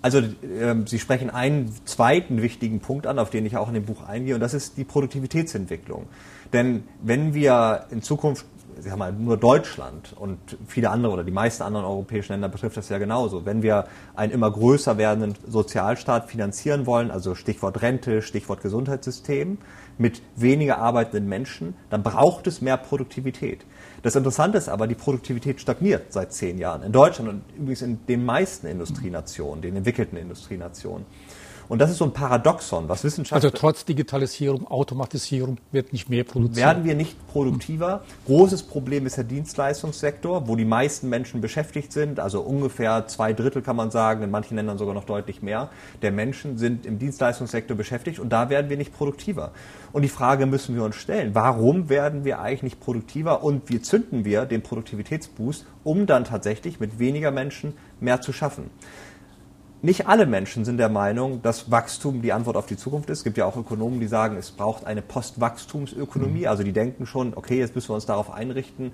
Also 0.00 0.18
äh, 0.18 0.74
Sie 0.86 0.98
sprechen 0.98 1.30
einen 1.30 1.74
zweiten 1.84 2.40
wichtigen 2.40 2.80
Punkt 2.80 3.06
an, 3.06 3.18
auf 3.18 3.30
den 3.30 3.46
ich 3.46 3.56
auch 3.56 3.68
in 3.68 3.74
dem 3.74 3.84
Buch 3.84 4.06
eingehe, 4.06 4.34
und 4.34 4.40
das 4.40 4.54
ist 4.54 4.76
die 4.76 4.84
Produktivitätsentwicklung. 4.84 6.06
Denn 6.52 6.84
wenn 7.02 7.34
wir 7.34 7.86
in 7.90 8.02
Zukunft 8.02 8.46
Sie 8.80 8.90
haben 8.90 9.02
halt 9.02 9.18
nur 9.18 9.36
Deutschland 9.36 10.14
und 10.18 10.38
viele 10.66 10.90
andere 10.90 11.12
oder 11.12 11.24
die 11.24 11.32
meisten 11.32 11.62
anderen 11.62 11.86
europäischen 11.86 12.32
Länder 12.32 12.48
betrifft 12.48 12.76
das 12.76 12.88
ja 12.88 12.98
genauso. 12.98 13.44
Wenn 13.44 13.62
wir 13.62 13.86
einen 14.14 14.32
immer 14.32 14.50
größer 14.50 14.98
werdenden 14.98 15.34
Sozialstaat 15.46 16.30
finanzieren 16.30 16.86
wollen, 16.86 17.10
also 17.10 17.34
Stichwort 17.34 17.82
Rente, 17.82 18.22
Stichwort 18.22 18.60
Gesundheitssystem, 18.62 19.58
mit 19.98 20.22
weniger 20.36 20.78
arbeitenden 20.78 21.28
Menschen, 21.28 21.74
dann 21.90 22.02
braucht 22.02 22.46
es 22.46 22.60
mehr 22.60 22.76
Produktivität. 22.76 23.64
Das 24.02 24.14
Interessante 24.14 24.58
ist 24.58 24.68
aber, 24.68 24.86
die 24.86 24.94
Produktivität 24.94 25.60
stagniert 25.60 26.12
seit 26.12 26.32
zehn 26.32 26.58
Jahren 26.58 26.82
in 26.82 26.92
Deutschland 26.92 27.28
und 27.28 27.42
übrigens 27.56 27.82
in 27.82 28.06
den 28.06 28.24
meisten 28.24 28.68
Industrienationen, 28.68 29.60
den 29.60 29.76
entwickelten 29.76 30.16
Industrienationen. 30.16 31.04
Und 31.68 31.80
das 31.80 31.90
ist 31.90 31.98
so 31.98 32.04
ein 32.06 32.12
Paradoxon, 32.12 32.88
was 32.88 33.04
Wissenschaftler... 33.04 33.48
Also 33.48 33.50
trotz 33.50 33.84
Digitalisierung, 33.84 34.66
Automatisierung 34.68 35.58
wird 35.70 35.92
nicht 35.92 36.08
mehr 36.08 36.24
produziert. 36.24 36.56
Werden 36.56 36.84
wir 36.84 36.94
nicht 36.94 37.28
produktiver? 37.28 38.02
Großes 38.26 38.62
Problem 38.62 39.04
ist 39.04 39.18
der 39.18 39.24
Dienstleistungssektor, 39.24 40.48
wo 40.48 40.56
die 40.56 40.64
meisten 40.64 41.10
Menschen 41.10 41.42
beschäftigt 41.42 41.92
sind. 41.92 42.20
Also 42.20 42.40
ungefähr 42.40 43.06
zwei 43.06 43.34
Drittel 43.34 43.60
kann 43.60 43.76
man 43.76 43.90
sagen, 43.90 44.22
in 44.22 44.30
manchen 44.30 44.56
Ländern 44.56 44.78
sogar 44.78 44.94
noch 44.94 45.04
deutlich 45.04 45.42
mehr, 45.42 45.68
der 46.00 46.10
Menschen 46.10 46.56
sind 46.56 46.86
im 46.86 46.98
Dienstleistungssektor 46.98 47.76
beschäftigt 47.76 48.18
und 48.18 48.30
da 48.30 48.48
werden 48.48 48.70
wir 48.70 48.78
nicht 48.78 48.94
produktiver. 48.94 49.52
Und 49.92 50.02
die 50.02 50.08
Frage 50.08 50.46
müssen 50.46 50.74
wir 50.74 50.84
uns 50.84 50.96
stellen, 50.96 51.34
warum 51.34 51.90
werden 51.90 52.24
wir 52.24 52.40
eigentlich 52.40 52.62
nicht 52.62 52.80
produktiver 52.80 53.42
und 53.42 53.68
wie 53.68 53.80
zünden 53.82 54.24
wir 54.24 54.46
den 54.46 54.62
Produktivitätsboost, 54.62 55.66
um 55.84 56.06
dann 56.06 56.24
tatsächlich 56.24 56.80
mit 56.80 56.98
weniger 56.98 57.30
Menschen 57.30 57.74
mehr 58.00 58.20
zu 58.22 58.32
schaffen? 58.32 58.70
Nicht 59.80 60.08
alle 60.08 60.26
Menschen 60.26 60.64
sind 60.64 60.78
der 60.78 60.88
Meinung, 60.88 61.40
dass 61.42 61.70
Wachstum 61.70 62.20
die 62.20 62.32
Antwort 62.32 62.56
auf 62.56 62.66
die 62.66 62.76
Zukunft 62.76 63.10
ist. 63.10 63.18
Es 63.18 63.24
gibt 63.24 63.38
ja 63.38 63.46
auch 63.46 63.56
Ökonomen, 63.56 64.00
die 64.00 64.08
sagen, 64.08 64.36
es 64.36 64.50
braucht 64.50 64.84
eine 64.84 65.02
Postwachstumsökonomie. 65.02 66.40
Mhm. 66.40 66.48
Also 66.48 66.64
die 66.64 66.72
denken 66.72 67.06
schon, 67.06 67.32
okay, 67.36 67.58
jetzt 67.58 67.76
müssen 67.76 67.90
wir 67.90 67.94
uns 67.94 68.06
darauf 68.06 68.32
einrichten, 68.32 68.90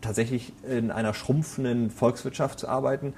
tatsächlich 0.00 0.52
in 0.68 0.90
einer 0.90 1.14
schrumpfenden 1.14 1.90
Volkswirtschaft 1.90 2.58
zu 2.58 2.68
arbeiten. 2.68 3.14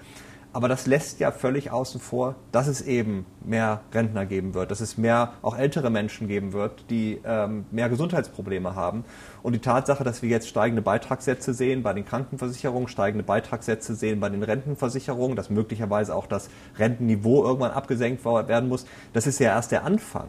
Aber 0.57 0.69
das 0.69 0.87
lässt 0.87 1.21
ja 1.21 1.33
völlig 1.33 1.71
außen 1.71 2.01
vor, 2.01 2.35
dass 2.51 2.67
es 2.67 2.81
eben 2.81 3.27
mehr 3.45 3.83
Rentner 3.93 4.25
geben 4.25 4.55
wird, 4.55 4.71
dass 4.71 4.81
es 4.81 4.97
mehr 4.97 5.35
auch 5.43 5.55
ältere 5.55 5.91
Menschen 5.91 6.29
geben 6.29 6.55
wird, 6.55 6.87
die 6.89 7.21
ähm, 7.27 7.67
mehr 7.73 7.91
Gesundheitsprobleme 7.91 8.75
haben. 8.75 9.05
Und 9.43 9.53
die 9.53 9.59
Tatsache, 9.59 10.03
dass 10.03 10.23
wir 10.23 10.31
jetzt 10.31 10.49
steigende 10.49 10.81
Beitragssätze 10.81 11.53
sehen 11.53 11.83
bei 11.83 11.93
den 11.93 12.07
Krankenversicherungen, 12.07 12.89
steigende 12.89 13.23
Beitragssätze 13.23 13.95
sehen 13.95 14.19
bei 14.19 14.31
den 14.31 14.43
Rentenversicherungen, 14.43 15.37
dass 15.37 15.51
möglicherweise 15.51 16.15
auch 16.15 16.27
das 16.27 16.49
Rentenniveau 16.79 17.45
irgendwann 17.45 17.73
abgesenkt 17.73 18.25
werden 18.25 18.71
muss, 18.71 18.87
das 19.13 19.27
ist 19.27 19.39
ja 19.39 19.49
erst 19.51 19.73
der 19.73 19.85
Anfang. 19.85 20.29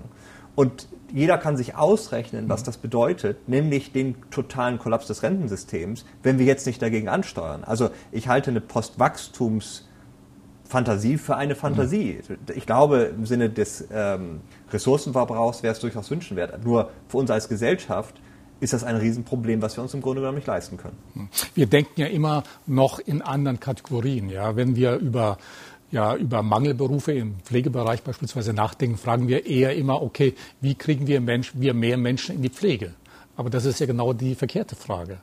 Und 0.56 0.90
jeder 1.14 1.38
kann 1.38 1.56
sich 1.56 1.76
ausrechnen, 1.76 2.50
was 2.50 2.64
das 2.64 2.78
bedeutet, 2.80 3.48
nämlich 3.48 3.94
den 3.94 4.16
totalen 4.30 4.78
Kollaps 4.78 5.08
des 5.08 5.24
Rentensystems, 5.24 6.04
wenn 6.22 6.38
wir 6.38 6.46
jetzt 6.46 6.68
nicht 6.68 6.82
dagegen 6.82 7.08
ansteuern. 7.08 7.64
Also 7.64 7.92
ich 8.12 8.28
halte 8.28 8.50
eine 8.50 8.60
Postwachstums- 8.60 9.87
Fantasie 10.68 11.18
für 11.18 11.36
eine 11.36 11.56
Fantasie. 11.56 12.20
Ich 12.56 12.66
glaube, 12.66 13.14
im 13.16 13.26
Sinne 13.26 13.50
des 13.50 13.88
ähm, 13.92 14.42
Ressourcenverbrauchs 14.72 15.64
wäre 15.64 15.74
es 15.74 15.80
durchaus 15.80 16.12
wünschenswert. 16.12 16.64
Nur 16.64 16.92
für 17.08 17.18
uns 17.18 17.32
als 17.32 17.48
Gesellschaft 17.48 18.16
ist 18.60 18.74
das 18.74 18.84
ein 18.84 18.96
Riesenproblem, 18.96 19.62
was 19.62 19.78
wir 19.78 19.84
uns 19.84 19.94
im 19.94 20.02
Grunde 20.02 20.22
genommen 20.22 20.38
nicht 20.38 20.48
leisten 20.48 20.78
können. 20.78 20.98
Wir 21.54 21.68
denken 21.68 22.02
ja 22.02 22.08
immer 22.08 22.44
noch 22.66 23.00
in 23.00 23.22
anderen 23.22 23.60
Kategorien. 23.60 24.30
Ja? 24.30 24.56
Wenn 24.56 24.76
wir 24.76 24.96
über, 24.96 25.38
ja, 25.92 26.16
über 26.16 26.42
Mangelberufe 26.42 27.14
im 27.14 27.36
Pflegebereich 27.44 28.04
beispielsweise 28.04 28.54
nachdenken, 28.54 28.98
fragen 28.98 29.28
wir 29.28 29.46
eher 29.46 29.76
immer, 29.76 30.02
okay, 30.02 30.34
wie 30.60 30.76
kriegen 30.76 31.08
wir, 31.08 31.22
Mensch, 31.22 31.54
wir 31.56 31.74
mehr 31.74 31.98
Menschen 31.98 32.36
in 32.36 32.42
die 32.42 32.50
Pflege? 32.50 32.94
Aber 33.36 33.50
das 33.50 33.66
ist 33.66 33.80
ja 33.80 33.86
genau 33.86 34.14
die 34.14 34.36
verkehrte 34.36 34.76
Frage. 34.76 35.20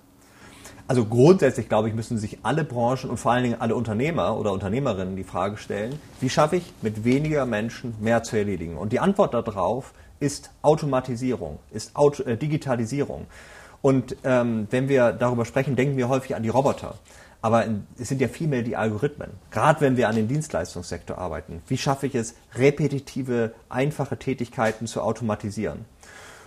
Also 0.87 1.07
grundsätzlich, 1.07 1.69
glaube 1.71 1.89
ich, 1.89 1.95
müssen 1.95 2.19
sich 2.19 2.39
alle 2.43 2.63
Branchen 2.63 3.09
und 3.09 3.17
vor 3.17 3.33
allen 3.33 3.45
Dingen 3.45 3.61
alle 3.61 3.75
Unternehmer 3.75 4.37
oder 4.37 4.53
Unternehmerinnen 4.53 5.17
die 5.17 5.25
Frage 5.25 5.57
stellen, 5.57 5.99
wie 6.21 6.29
schaffe 6.29 6.57
ich 6.57 6.73
mit 6.83 7.05
weniger 7.05 7.47
Menschen 7.47 7.95
mehr 8.01 8.23
zu 8.23 8.37
erledigen? 8.37 8.77
Und 8.77 8.93
die 8.93 9.01
Antwort 9.01 9.33
darauf 9.33 9.95
ist 10.21 10.51
Automatisierung, 10.61 11.59
ist 11.71 11.97
Auto, 11.97 12.23
äh, 12.25 12.37
Digitalisierung. 12.37 13.27
Und 13.81 14.17
ähm, 14.25 14.67
wenn 14.71 14.89
wir 14.89 15.13
darüber 15.13 15.47
sprechen, 15.47 15.75
denken 15.75 15.97
wir 15.97 16.09
häufig 16.09 16.37
an 16.37 16.43
die 16.43 16.49
Roboter. 16.51 16.97
Aber 17.41 17.65
es 17.99 18.09
sind 18.09 18.21
ja 18.21 18.29
vielmehr 18.29 18.63
die 18.63 18.77
Algorithmen. 18.77 19.31
Gerade 19.51 19.83
wenn 19.83 19.97
wir 19.99 20.09
an 20.09 20.17
den 20.17 20.29
Dienstleistungssektor 20.29 21.19
arbeiten. 21.19 21.63
Wie 21.67 21.77
schaffe 21.77 22.07
ich 22.07 22.15
es, 22.15 22.35
repetitive, 22.57 23.53
einfache 23.69 24.19
Tätigkeiten 24.19 24.87
zu 24.87 25.03
automatisieren? 25.03 25.85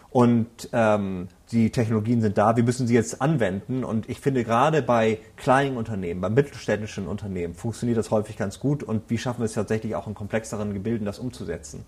Und 0.10 0.70
ähm, 0.74 1.28
die 1.52 1.72
Technologien 1.72 2.22
sind 2.22 2.38
da, 2.38 2.58
wir 2.58 2.64
müssen 2.64 2.88
sie 2.88 2.94
jetzt 2.94 3.22
anwenden. 3.22 3.84
Und 3.84 4.10
ich 4.10 4.20
finde, 4.20 4.44
gerade 4.44 4.82
bei 4.82 5.20
kleinen 5.38 5.78
Unternehmen, 5.78 6.20
bei 6.20 6.30
mittelständischen 6.30 7.08
Unternehmen 7.08 7.56
funktioniert 7.56 7.98
das 7.98 8.12
häufig 8.12 8.38
ganz 8.38 8.60
gut. 8.60 8.84
Und 8.84 9.10
wie 9.10 9.18
schaffen 9.18 9.40
wir 9.40 9.46
es 9.46 9.54
tatsächlich 9.54 9.96
auch 9.96 10.08
in 10.08 10.14
komplexeren 10.14 10.74
Gebilden, 10.74 11.06
das 11.06 11.20
umzusetzen? 11.20 11.86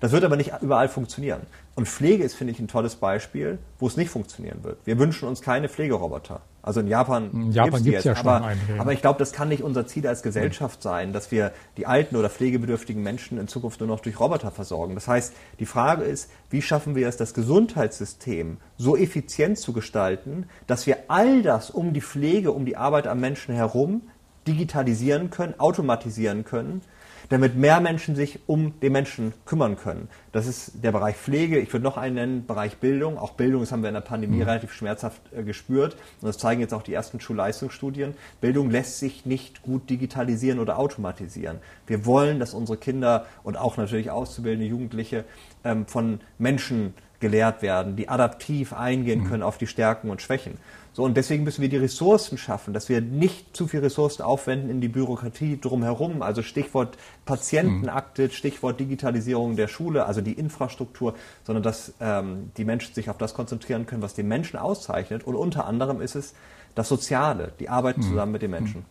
Das 0.00 0.12
wird 0.12 0.24
aber 0.24 0.36
nicht 0.36 0.52
überall 0.62 0.88
funktionieren. 0.88 1.42
Und 1.74 1.88
Pflege 1.88 2.24
ist, 2.24 2.34
finde 2.34 2.52
ich, 2.52 2.58
ein 2.58 2.68
tolles 2.68 2.96
Beispiel, 2.96 3.58
wo 3.78 3.86
es 3.86 3.96
nicht 3.96 4.10
funktionieren 4.10 4.64
wird. 4.64 4.78
Wir 4.84 4.98
wünschen 4.98 5.28
uns 5.28 5.42
keine 5.42 5.68
Pflegeroboter. 5.68 6.40
Also 6.60 6.80
in 6.80 6.86
Japan, 6.86 7.30
in 7.32 7.52
Japan 7.52 7.82
gibt 7.82 7.98
es 7.98 8.04
ja 8.04 8.14
schon 8.14 8.28
aber, 8.28 8.46
einige. 8.46 8.80
Aber 8.80 8.92
ich 8.92 9.00
glaube, 9.00 9.18
das 9.18 9.32
kann 9.32 9.48
nicht 9.48 9.62
unser 9.62 9.86
Ziel 9.86 10.06
als 10.06 10.22
Gesellschaft 10.22 10.82
sein, 10.82 11.12
dass 11.12 11.30
wir 11.30 11.52
die 11.76 11.86
alten 11.86 12.14
oder 12.16 12.30
pflegebedürftigen 12.30 13.02
Menschen 13.02 13.38
in 13.38 13.48
Zukunft 13.48 13.80
nur 13.80 13.88
noch 13.88 14.00
durch 14.00 14.20
Roboter 14.20 14.50
versorgen. 14.50 14.94
Das 14.94 15.08
heißt, 15.08 15.34
die 15.58 15.66
Frage 15.66 16.04
ist, 16.04 16.30
wie 16.50 16.62
schaffen 16.62 16.94
wir 16.94 17.08
es, 17.08 17.16
das 17.16 17.34
Gesundheitssystem 17.34 18.58
so 18.82 18.96
effizient 18.96 19.58
zu 19.58 19.72
gestalten, 19.72 20.46
dass 20.66 20.86
wir 20.86 21.04
all 21.08 21.42
das 21.42 21.70
um 21.70 21.92
die 21.92 22.00
Pflege, 22.00 22.50
um 22.50 22.66
die 22.66 22.76
Arbeit 22.76 23.06
am 23.06 23.20
Menschen 23.20 23.54
herum 23.54 24.02
digitalisieren 24.48 25.30
können, 25.30 25.54
automatisieren 25.58 26.44
können, 26.44 26.82
damit 27.28 27.54
mehr 27.54 27.80
Menschen 27.80 28.16
sich 28.16 28.40
um 28.48 28.80
den 28.80 28.92
Menschen 28.92 29.32
kümmern 29.46 29.76
können. 29.76 30.08
Das 30.32 30.48
ist 30.48 30.82
der 30.82 30.90
Bereich 30.90 31.16
Pflege. 31.16 31.60
Ich 31.60 31.72
würde 31.72 31.84
noch 31.84 31.96
einen 31.96 32.16
nennen, 32.16 32.46
Bereich 32.46 32.78
Bildung. 32.78 33.18
Auch 33.18 33.34
Bildung, 33.34 33.60
das 33.60 33.70
haben 33.70 33.82
wir 33.82 33.88
in 33.88 33.94
der 33.94 34.00
Pandemie 34.00 34.38
mhm. 34.38 34.42
relativ 34.42 34.72
schmerzhaft 34.72 35.22
äh, 35.32 35.44
gespürt. 35.44 35.94
Und 36.20 36.26
das 36.26 36.38
zeigen 36.38 36.60
jetzt 36.60 36.74
auch 36.74 36.82
die 36.82 36.92
ersten 36.92 37.20
Schulleistungsstudien. 37.20 38.14
Bildung 38.40 38.68
lässt 38.68 38.98
sich 38.98 39.24
nicht 39.24 39.62
gut 39.62 39.88
digitalisieren 39.88 40.58
oder 40.58 40.78
automatisieren. 40.78 41.58
Wir 41.86 42.04
wollen, 42.04 42.40
dass 42.40 42.52
unsere 42.52 42.78
Kinder 42.78 43.26
und 43.44 43.56
auch 43.56 43.76
natürlich 43.76 44.10
auszubildende 44.10 44.66
Jugendliche 44.66 45.24
ähm, 45.64 45.86
von 45.86 46.20
Menschen 46.38 46.94
gelehrt 47.22 47.62
werden, 47.62 47.96
die 47.96 48.10
adaptiv 48.10 48.74
eingehen 48.74 49.20
mhm. 49.20 49.28
können 49.28 49.42
auf 49.42 49.56
die 49.56 49.66
Stärken 49.66 50.10
und 50.10 50.20
Schwächen. 50.20 50.58
So, 50.92 51.04
und 51.04 51.16
deswegen 51.16 51.42
müssen 51.44 51.62
wir 51.62 51.70
die 51.70 51.78
Ressourcen 51.78 52.36
schaffen, 52.36 52.74
dass 52.74 52.90
wir 52.90 53.00
nicht 53.00 53.56
zu 53.56 53.66
viel 53.66 53.80
Ressourcen 53.80 54.20
aufwenden 54.20 54.68
in 54.68 54.82
die 54.82 54.88
Bürokratie 54.88 55.58
drumherum. 55.58 56.20
Also 56.20 56.42
Stichwort 56.42 56.98
Patientenakte, 57.24 58.28
Stichwort 58.28 58.78
Digitalisierung 58.78 59.56
der 59.56 59.68
Schule, 59.68 60.04
also 60.04 60.20
die 60.20 60.34
Infrastruktur, 60.34 61.14
sondern 61.44 61.62
dass 61.62 61.94
ähm, 62.00 62.50
die 62.58 62.66
Menschen 62.66 62.94
sich 62.94 63.08
auf 63.08 63.16
das 63.16 63.32
konzentrieren 63.32 63.86
können, 63.86 64.02
was 64.02 64.12
den 64.12 64.28
Menschen 64.28 64.58
auszeichnet. 64.58 65.24
Und 65.24 65.34
unter 65.34 65.64
anderem 65.64 66.02
ist 66.02 66.14
es 66.14 66.34
das 66.74 66.90
Soziale, 66.90 67.52
die 67.58 67.70
Arbeit 67.70 67.96
hm. 67.96 68.02
zusammen 68.02 68.32
mit 68.32 68.42
den 68.42 68.50
Menschen. 68.50 68.84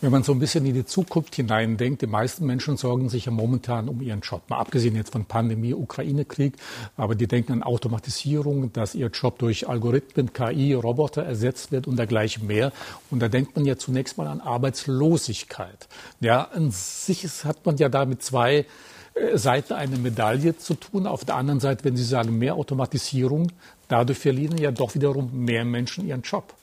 Wenn 0.00 0.10
man 0.10 0.22
so 0.22 0.32
ein 0.32 0.38
bisschen 0.38 0.66
in 0.66 0.74
die 0.74 0.84
Zukunft 0.84 1.36
hineindenkt, 1.36 2.02
die 2.02 2.06
meisten 2.06 2.44
Menschen 2.44 2.76
sorgen 2.76 3.08
sich 3.08 3.26
ja 3.26 3.32
momentan 3.32 3.88
um 3.88 4.00
ihren 4.00 4.20
Job. 4.20 4.42
Mal 4.48 4.58
abgesehen 4.58 4.96
jetzt 4.96 5.12
von 5.12 5.24
Pandemie, 5.24 5.74
Ukraine-Krieg, 5.74 6.54
aber 6.96 7.14
die 7.14 7.28
denken 7.28 7.52
an 7.52 7.62
Automatisierung, 7.62 8.72
dass 8.72 8.94
ihr 8.94 9.08
Job 9.08 9.38
durch 9.38 9.68
Algorithmen, 9.68 10.32
KI, 10.32 10.74
Roboter 10.74 11.22
ersetzt 11.22 11.70
wird 11.70 11.86
und 11.86 11.96
dergleichen 11.96 12.46
mehr. 12.46 12.72
Und 13.10 13.20
da 13.20 13.28
denkt 13.28 13.54
man 13.54 13.64
ja 13.64 13.76
zunächst 13.76 14.18
mal 14.18 14.26
an 14.26 14.40
Arbeitslosigkeit. 14.40 15.88
Ja, 16.20 16.48
an 16.52 16.70
sich 16.72 17.24
hat 17.44 17.64
man 17.64 17.76
ja 17.76 17.88
da 17.88 18.04
mit 18.04 18.22
zwei 18.22 18.66
äh, 19.14 19.38
Seiten 19.38 19.74
eine 19.74 19.98
Medaille 19.98 20.56
zu 20.56 20.74
tun. 20.74 21.06
Auf 21.06 21.24
der 21.24 21.36
anderen 21.36 21.60
Seite, 21.60 21.84
wenn 21.84 21.96
Sie 21.96 22.04
sagen 22.04 22.38
mehr 22.38 22.54
Automatisierung, 22.54 23.52
dadurch 23.88 24.18
verlieren 24.18 24.58
ja 24.58 24.70
doch 24.70 24.94
wiederum 24.94 25.44
mehr 25.44 25.64
Menschen 25.64 26.06
ihren 26.06 26.22
Job. 26.22 26.54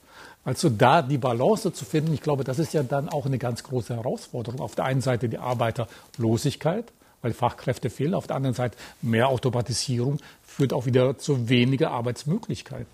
Also 0.44 0.70
da 0.70 1.02
die 1.02 1.18
Balance 1.18 1.72
zu 1.72 1.84
finden, 1.84 2.14
ich 2.14 2.22
glaube, 2.22 2.44
das 2.44 2.58
ist 2.58 2.72
ja 2.72 2.82
dann 2.82 3.08
auch 3.08 3.26
eine 3.26 3.38
ganz 3.38 3.62
große 3.62 3.94
Herausforderung. 3.94 4.60
Auf 4.60 4.74
der 4.74 4.86
einen 4.86 5.02
Seite 5.02 5.28
die 5.28 5.38
Arbeiterlosigkeit, 5.38 6.92
weil 7.22 7.34
Fachkräfte 7.34 7.90
fehlen. 7.90 8.14
Auf 8.14 8.26
der 8.26 8.36
anderen 8.36 8.54
Seite 8.54 8.76
mehr 9.02 9.28
Automatisierung 9.28 10.18
führt 10.42 10.72
auch 10.72 10.86
wieder 10.86 11.18
zu 11.18 11.48
weniger 11.48 11.90
Arbeitsmöglichkeiten. 11.90 12.86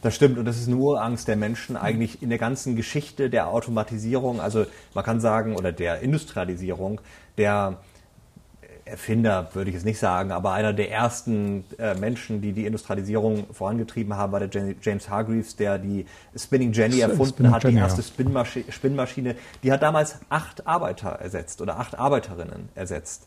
Das 0.00 0.16
stimmt 0.16 0.36
und 0.36 0.46
das 0.46 0.58
ist 0.58 0.66
eine 0.66 0.76
Urangst 0.76 1.28
der 1.28 1.36
Menschen 1.36 1.76
eigentlich 1.76 2.22
in 2.22 2.28
der 2.28 2.38
ganzen 2.38 2.74
Geschichte 2.74 3.30
der 3.30 3.48
Automatisierung, 3.48 4.40
also 4.40 4.66
man 4.94 5.04
kann 5.04 5.20
sagen, 5.20 5.54
oder 5.54 5.70
der 5.70 6.00
Industrialisierung, 6.00 7.00
der 7.38 7.78
Erfinder 8.84 9.48
würde 9.54 9.70
ich 9.70 9.76
es 9.76 9.84
nicht 9.84 9.98
sagen, 9.98 10.32
aber 10.32 10.52
einer 10.52 10.72
der 10.72 10.90
ersten 10.90 11.64
äh, 11.78 11.94
Menschen, 11.94 12.40
die 12.40 12.52
die 12.52 12.66
Industrialisierung 12.66 13.46
vorangetrieben 13.52 14.16
haben, 14.16 14.32
war 14.32 14.40
der 14.40 14.74
James 14.80 15.08
Hargreaves, 15.08 15.56
der 15.56 15.78
die 15.78 16.06
Spinning 16.36 16.72
Jenny 16.72 17.00
erfunden 17.00 17.32
Spinning 17.34 17.52
hat, 17.52 17.64
Jenny, 17.64 17.76
die 17.76 17.80
erste 17.80 18.02
ja. 18.02 18.44
Spinnmaschine. 18.70 19.36
Die 19.62 19.72
hat 19.72 19.82
damals 19.82 20.16
acht 20.28 20.66
Arbeiter 20.66 21.10
ersetzt 21.10 21.60
oder 21.60 21.78
acht 21.78 21.98
Arbeiterinnen 21.98 22.68
ersetzt. 22.74 23.26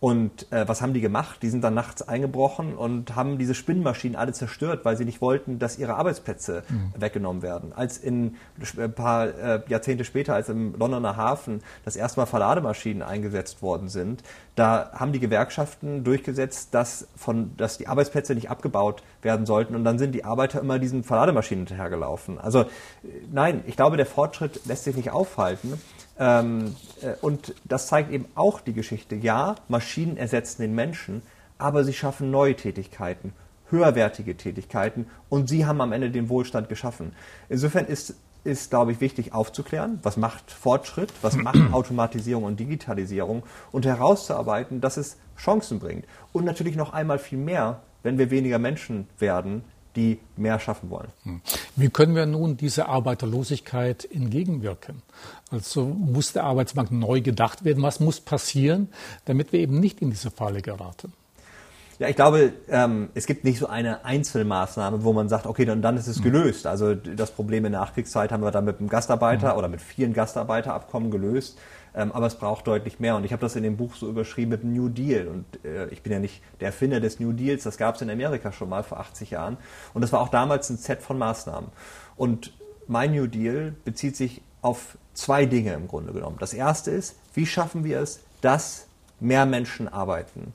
Und 0.00 0.50
äh, 0.52 0.68
was 0.68 0.80
haben 0.80 0.94
die 0.94 1.00
gemacht? 1.00 1.42
Die 1.42 1.48
sind 1.48 1.64
dann 1.64 1.74
nachts 1.74 2.02
eingebrochen 2.02 2.76
und 2.76 3.16
haben 3.16 3.36
diese 3.36 3.54
Spinnmaschinen 3.54 4.16
alle 4.16 4.32
zerstört, 4.32 4.84
weil 4.84 4.96
sie 4.96 5.04
nicht 5.04 5.20
wollten, 5.20 5.58
dass 5.58 5.76
ihre 5.76 5.96
Arbeitsplätze 5.96 6.62
mhm. 6.68 6.92
weggenommen 6.96 7.42
werden. 7.42 7.72
Als 7.72 7.98
in 7.98 8.36
ein 8.76 8.80
äh, 8.80 8.88
paar 8.88 9.26
äh, 9.26 9.60
Jahrzehnte 9.66 10.04
später, 10.04 10.34
als 10.34 10.48
im 10.48 10.76
Londoner 10.78 11.16
Hafen 11.16 11.62
das 11.84 11.96
erste 11.96 12.20
Mal 12.20 12.26
Verlademaschinen 12.26 13.02
eingesetzt 13.02 13.60
worden 13.60 13.88
sind, 13.88 14.22
da 14.54 14.92
haben 14.92 15.12
die 15.12 15.20
Gewerkschaften 15.20 16.04
durchgesetzt, 16.04 16.74
dass, 16.74 17.08
von, 17.16 17.56
dass 17.56 17.76
die 17.78 17.88
Arbeitsplätze 17.88 18.36
nicht 18.36 18.50
abgebaut 18.50 19.02
werden 19.22 19.46
sollten. 19.46 19.74
Und 19.74 19.82
dann 19.82 19.98
sind 19.98 20.12
die 20.12 20.24
Arbeiter 20.24 20.60
immer 20.60 20.78
diesen 20.78 21.02
Verlademaschinen 21.02 21.66
hinterhergelaufen. 21.66 22.38
Also 22.38 22.60
äh, 22.60 22.66
nein, 23.32 23.64
ich 23.66 23.74
glaube, 23.74 23.96
der 23.96 24.06
Fortschritt 24.06 24.64
lässt 24.66 24.84
sich 24.84 24.94
nicht 24.94 25.10
aufhalten. 25.10 25.80
Ähm, 26.18 26.74
äh, 27.02 27.12
und 27.20 27.54
das 27.64 27.86
zeigt 27.86 28.10
eben 28.10 28.26
auch 28.34 28.60
die 28.60 28.72
Geschichte. 28.72 29.14
Ja, 29.14 29.56
Maschinen 29.68 30.16
ersetzen 30.16 30.62
den 30.62 30.74
Menschen, 30.74 31.22
aber 31.58 31.84
sie 31.84 31.92
schaffen 31.92 32.30
neue 32.30 32.56
Tätigkeiten, 32.56 33.32
höherwertige 33.70 34.36
Tätigkeiten 34.36 35.06
und 35.28 35.48
sie 35.48 35.66
haben 35.66 35.80
am 35.80 35.92
Ende 35.92 36.10
den 36.10 36.28
Wohlstand 36.28 36.68
geschaffen. 36.68 37.12
Insofern 37.48 37.86
ist, 37.86 38.14
ist 38.44 38.70
glaube 38.70 38.92
ich, 38.92 39.00
wichtig 39.00 39.32
aufzuklären, 39.32 40.00
was 40.02 40.16
macht 40.16 40.50
Fortschritt, 40.50 41.12
was 41.22 41.36
macht 41.42 41.72
Automatisierung 41.72 42.44
und 42.44 42.58
Digitalisierung 42.58 43.44
und 43.70 43.86
herauszuarbeiten, 43.86 44.80
dass 44.80 44.96
es 44.96 45.18
Chancen 45.36 45.78
bringt. 45.78 46.04
Und 46.32 46.44
natürlich 46.44 46.76
noch 46.76 46.92
einmal 46.92 47.18
viel 47.18 47.38
mehr, 47.38 47.82
wenn 48.02 48.18
wir 48.18 48.30
weniger 48.30 48.58
Menschen 48.58 49.08
werden, 49.18 49.64
die 49.98 50.20
mehr 50.36 50.60
schaffen 50.60 50.90
wollen. 50.90 51.08
Hm. 51.24 51.40
Wie 51.76 51.90
können 51.90 52.14
wir 52.14 52.24
nun 52.24 52.56
dieser 52.56 52.88
Arbeiterlosigkeit 52.88 54.08
entgegenwirken? 54.10 55.02
Also 55.50 55.84
muss 55.84 56.32
der 56.32 56.44
Arbeitsmarkt 56.44 56.92
neu 56.92 57.20
gedacht 57.20 57.64
werden? 57.64 57.82
Was 57.82 57.98
muss 57.98 58.20
passieren, 58.20 58.88
damit 59.24 59.52
wir 59.52 59.60
eben 59.60 59.80
nicht 59.80 60.00
in 60.00 60.10
diese 60.10 60.30
Falle 60.30 60.62
geraten? 60.62 61.12
Ja, 61.98 62.08
ich 62.08 62.14
glaube, 62.14 62.52
ähm, 62.68 63.08
es 63.14 63.26
gibt 63.26 63.42
nicht 63.42 63.58
so 63.58 63.66
eine 63.66 64.04
Einzelmaßnahme, 64.04 65.02
wo 65.02 65.12
man 65.12 65.28
sagt, 65.28 65.46
okay, 65.46 65.64
dann, 65.64 65.82
dann 65.82 65.96
ist 65.96 66.06
es 66.06 66.18
hm. 66.18 66.22
gelöst. 66.22 66.66
Also 66.68 66.94
das 66.94 67.32
Problem 67.32 67.64
in 67.64 67.72
der 67.72 67.80
Nachkriegszeit 67.80 68.30
haben 68.30 68.42
wir 68.44 68.52
dann 68.52 68.64
mit 68.64 68.78
dem 68.78 68.88
Gastarbeiter 68.88 69.52
mhm. 69.52 69.58
oder 69.58 69.68
mit 69.68 69.80
vielen 69.80 70.12
Gastarbeiterabkommen 70.12 71.10
gelöst. 71.10 71.58
Ähm, 71.94 72.12
aber 72.12 72.26
es 72.26 72.36
braucht 72.36 72.66
deutlich 72.66 73.00
mehr. 73.00 73.16
Und 73.16 73.24
ich 73.24 73.32
habe 73.32 73.40
das 73.40 73.56
in 73.56 73.62
dem 73.62 73.76
Buch 73.76 73.94
so 73.94 74.08
überschrieben 74.08 74.50
mit 74.50 74.64
New 74.64 74.88
Deal. 74.88 75.28
Und 75.28 75.64
äh, 75.64 75.88
ich 75.88 76.02
bin 76.02 76.12
ja 76.12 76.18
nicht 76.18 76.42
der 76.60 76.68
Erfinder 76.68 77.00
des 77.00 77.20
New 77.20 77.32
Deals, 77.32 77.64
das 77.64 77.78
gab 77.78 77.96
es 77.96 78.02
in 78.02 78.10
Amerika 78.10 78.52
schon 78.52 78.68
mal 78.68 78.82
vor 78.82 79.00
80 79.00 79.30
Jahren. 79.30 79.56
Und 79.94 80.02
das 80.02 80.12
war 80.12 80.20
auch 80.20 80.28
damals 80.28 80.70
ein 80.70 80.76
Set 80.76 81.02
von 81.02 81.18
Maßnahmen. 81.18 81.70
Und 82.16 82.52
mein 82.86 83.12
New 83.12 83.26
Deal 83.26 83.74
bezieht 83.84 84.16
sich 84.16 84.42
auf 84.62 84.98
zwei 85.14 85.46
Dinge 85.46 85.74
im 85.74 85.88
Grunde 85.88 86.12
genommen. 86.12 86.36
Das 86.40 86.54
erste 86.54 86.90
ist, 86.90 87.16
wie 87.34 87.46
schaffen 87.46 87.84
wir 87.84 88.00
es, 88.00 88.20
dass 88.40 88.86
mehr 89.20 89.46
Menschen 89.46 89.88
arbeiten? 89.88 90.52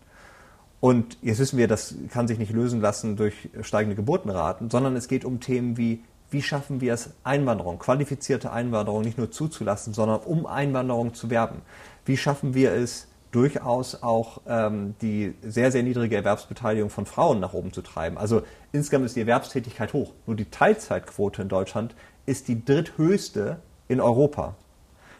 Und 0.79 1.17
jetzt 1.21 1.39
wissen 1.39 1.57
wir, 1.57 1.69
das 1.69 1.95
kann 2.09 2.27
sich 2.27 2.37
nicht 2.37 2.51
lösen 2.51 2.81
lassen 2.81 3.15
durch 3.15 3.49
steigende 3.61 3.95
Geburtenraten, 3.95 4.69
sondern 4.69 4.97
es 4.97 5.07
geht 5.07 5.23
um 5.23 5.39
Themen 5.39 5.77
wie 5.77 6.03
wie 6.33 6.41
schaffen 6.41 6.81
wir 6.81 6.93
es, 6.93 7.11
Einwanderung, 7.23 7.79
qualifizierte 7.79 8.51
Einwanderung 8.51 9.03
nicht 9.03 9.17
nur 9.17 9.31
zuzulassen, 9.31 9.93
sondern 9.93 10.19
um 10.21 10.45
Einwanderung 10.45 11.13
zu 11.13 11.29
werben? 11.29 11.61
Wie 12.05 12.17
schaffen 12.17 12.53
wir 12.53 12.73
es, 12.73 13.07
durchaus 13.31 14.03
auch 14.03 14.41
ähm, 14.47 14.95
die 15.01 15.33
sehr, 15.41 15.71
sehr 15.71 15.83
niedrige 15.83 16.15
Erwerbsbeteiligung 16.15 16.89
von 16.89 17.05
Frauen 17.05 17.39
nach 17.39 17.53
oben 17.53 17.73
zu 17.73 17.81
treiben? 17.81 18.17
Also 18.17 18.43
insgesamt 18.71 19.05
ist 19.05 19.15
die 19.15 19.21
Erwerbstätigkeit 19.21 19.93
hoch. 19.93 20.11
Nur 20.27 20.35
die 20.35 20.45
Teilzeitquote 20.45 21.41
in 21.41 21.49
Deutschland 21.49 21.95
ist 22.25 22.47
die 22.47 22.63
dritthöchste 22.63 23.57
in 23.87 23.99
Europa. 23.99 24.55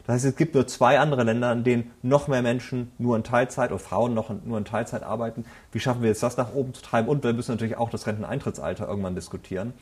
Das 0.06 0.16
heißt, 0.16 0.24
es 0.26 0.36
gibt 0.36 0.54
nur 0.54 0.66
zwei 0.66 0.98
andere 0.98 1.24
Länder, 1.24 1.50
in 1.52 1.64
denen 1.64 1.90
noch 2.02 2.28
mehr 2.28 2.42
Menschen 2.42 2.92
nur 2.98 3.16
in 3.16 3.24
Teilzeit 3.24 3.70
oder 3.70 3.78
Frauen 3.78 4.14
noch 4.14 4.30
nur 4.44 4.58
in 4.58 4.64
Teilzeit 4.64 5.02
arbeiten. 5.02 5.44
Wie 5.72 5.80
schaffen 5.80 6.02
wir 6.02 6.10
es, 6.10 6.20
das 6.20 6.36
nach 6.36 6.54
oben 6.54 6.74
zu 6.74 6.82
treiben? 6.82 7.08
Und 7.08 7.24
wir 7.24 7.32
müssen 7.32 7.52
natürlich 7.52 7.78
auch 7.78 7.88
das 7.88 8.06
Renteneintrittsalter 8.06 8.86
irgendwann 8.86 9.14
diskutieren. 9.14 9.72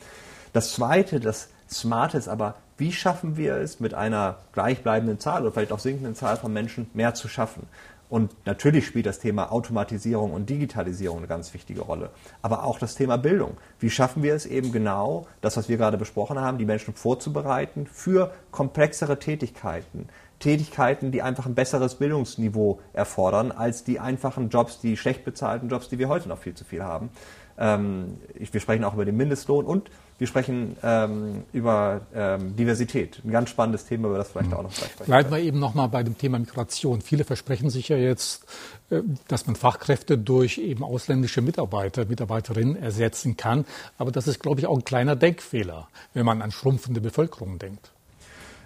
Das 0.53 0.73
Zweite, 0.73 1.19
das 1.19 1.49
Smarte 1.67 2.19
ist 2.19 2.27
aber, 2.27 2.55
wie 2.77 2.91
schaffen 2.91 3.37
wir 3.37 3.55
es, 3.55 3.79
mit 3.79 3.95
einer 3.95 4.37
gleichbleibenden 4.53 5.19
Zahl 5.19 5.41
oder 5.41 5.51
vielleicht 5.51 5.71
auch 5.71 5.79
sinkenden 5.79 6.13
Zahl 6.13 6.37
von 6.37 6.53
Menschen 6.53 6.89
mehr 6.93 7.15
zu 7.15 7.27
schaffen? 7.27 7.67
Und 8.07 8.31
natürlich 8.45 8.85
spielt 8.85 9.07
das 9.07 9.17
Thema 9.17 9.51
Automatisierung 9.51 10.33
und 10.33 10.47
Digitalisierung 10.47 11.17
eine 11.17 11.27
ganz 11.27 11.51
wichtige 11.55 11.81
Rolle. 11.81 12.11
Aber 12.43 12.63
auch 12.63 12.77
das 12.77 12.93
Thema 12.93 13.17
Bildung. 13.17 13.57
Wie 13.79 13.89
schaffen 13.89 14.21
wir 14.21 14.35
es 14.35 14.45
eben 14.45 14.71
genau, 14.71 15.25
das, 15.41 15.57
was 15.57 15.67
wir 15.67 15.77
gerade 15.77 15.97
besprochen 15.97 16.39
haben, 16.39 16.59
die 16.59 16.65
Menschen 16.65 16.93
vorzubereiten 16.93 17.87
für 17.87 18.31
komplexere 18.51 19.17
Tätigkeiten? 19.17 20.09
Tätigkeiten, 20.37 21.11
die 21.11 21.23
einfach 21.23 21.47
ein 21.47 21.55
besseres 21.55 21.95
Bildungsniveau 21.95 22.79
erfordern, 22.91 23.51
als 23.51 23.83
die 23.83 23.99
einfachen 23.99 24.49
Jobs, 24.49 24.79
die 24.79 24.97
schlecht 24.97 25.25
bezahlten 25.25 25.69
Jobs, 25.69 25.89
die 25.89 25.97
wir 25.97 26.09
heute 26.09 26.29
noch 26.29 26.37
viel 26.37 26.53
zu 26.53 26.65
viel 26.65 26.83
haben. 26.83 27.09
Ähm, 27.57 28.17
wir 28.33 28.59
sprechen 28.59 28.83
auch 28.83 28.93
über 28.93 29.05
den 29.05 29.17
Mindestlohn 29.17 29.65
und 29.65 29.89
wir 30.23 30.27
sprechen 30.27 30.77
ähm, 30.81 31.43
über 31.51 31.99
ähm, 32.15 32.55
Diversität. 32.55 33.19
Ein 33.25 33.31
ganz 33.31 33.49
spannendes 33.49 33.83
Thema, 33.87 34.07
über 34.07 34.17
das 34.17 34.31
vielleicht 34.31 34.51
mhm. 34.51 34.55
auch 34.55 34.63
noch 34.63 34.73
gleich 34.73 34.89
sprechen. 34.89 35.09
Bleiben 35.09 35.31
wir 35.31 35.39
eben 35.39 35.59
nochmal 35.59 35.89
bei 35.89 36.01
dem 36.01 36.17
Thema 36.17 36.39
Migration. 36.39 37.01
Viele 37.01 37.25
versprechen 37.25 37.69
sich 37.69 37.89
ja 37.89 37.97
jetzt, 37.97 38.45
äh, 38.89 39.01
dass 39.27 39.47
man 39.47 39.57
Fachkräfte 39.57 40.17
durch 40.17 40.59
eben 40.59 40.81
ausländische 40.81 41.41
Mitarbeiter, 41.41 42.05
Mitarbeiterinnen 42.05 42.77
ersetzen 42.77 43.35
kann. 43.35 43.65
Aber 43.97 44.13
das 44.13 44.29
ist, 44.29 44.39
glaube 44.39 44.61
ich, 44.61 44.67
auch 44.67 44.77
ein 44.77 44.85
kleiner 44.85 45.17
Denkfehler, 45.17 45.89
wenn 46.13 46.25
man 46.25 46.41
an 46.41 46.51
schrumpfende 46.51 47.01
Bevölkerung 47.01 47.59
denkt. 47.59 47.92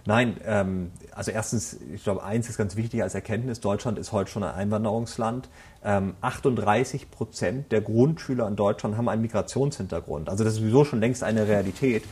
Nein, 0.07 0.37
ähm, 0.45 0.91
also 1.13 1.31
erstens, 1.31 1.77
ich 1.93 2.01
glaube, 2.01 2.23
eins 2.23 2.47
ist 2.47 2.57
ganz 2.57 2.77
wichtig 2.77 3.03
als 3.03 3.13
Erkenntnis, 3.13 3.59
Deutschland 3.59 3.99
ist 3.99 4.13
heute 4.13 4.31
schon 4.31 4.41
ein 4.41 4.55
Einwanderungsland. 4.55 5.49
Ähm, 5.83 6.15
38 6.21 7.11
Prozent 7.11 7.73
der 7.73 7.81
Grundschüler 7.81 8.47
in 8.47 8.55
Deutschland 8.55 8.95
haben 8.95 9.09
einen 9.09 9.21
Migrationshintergrund. 9.21 10.29
Also 10.29 10.45
das 10.45 10.53
ist 10.53 10.59
sowieso 10.59 10.85
schon 10.85 11.01
längst 11.01 11.25
eine 11.25 11.45
Realität. 11.49 12.05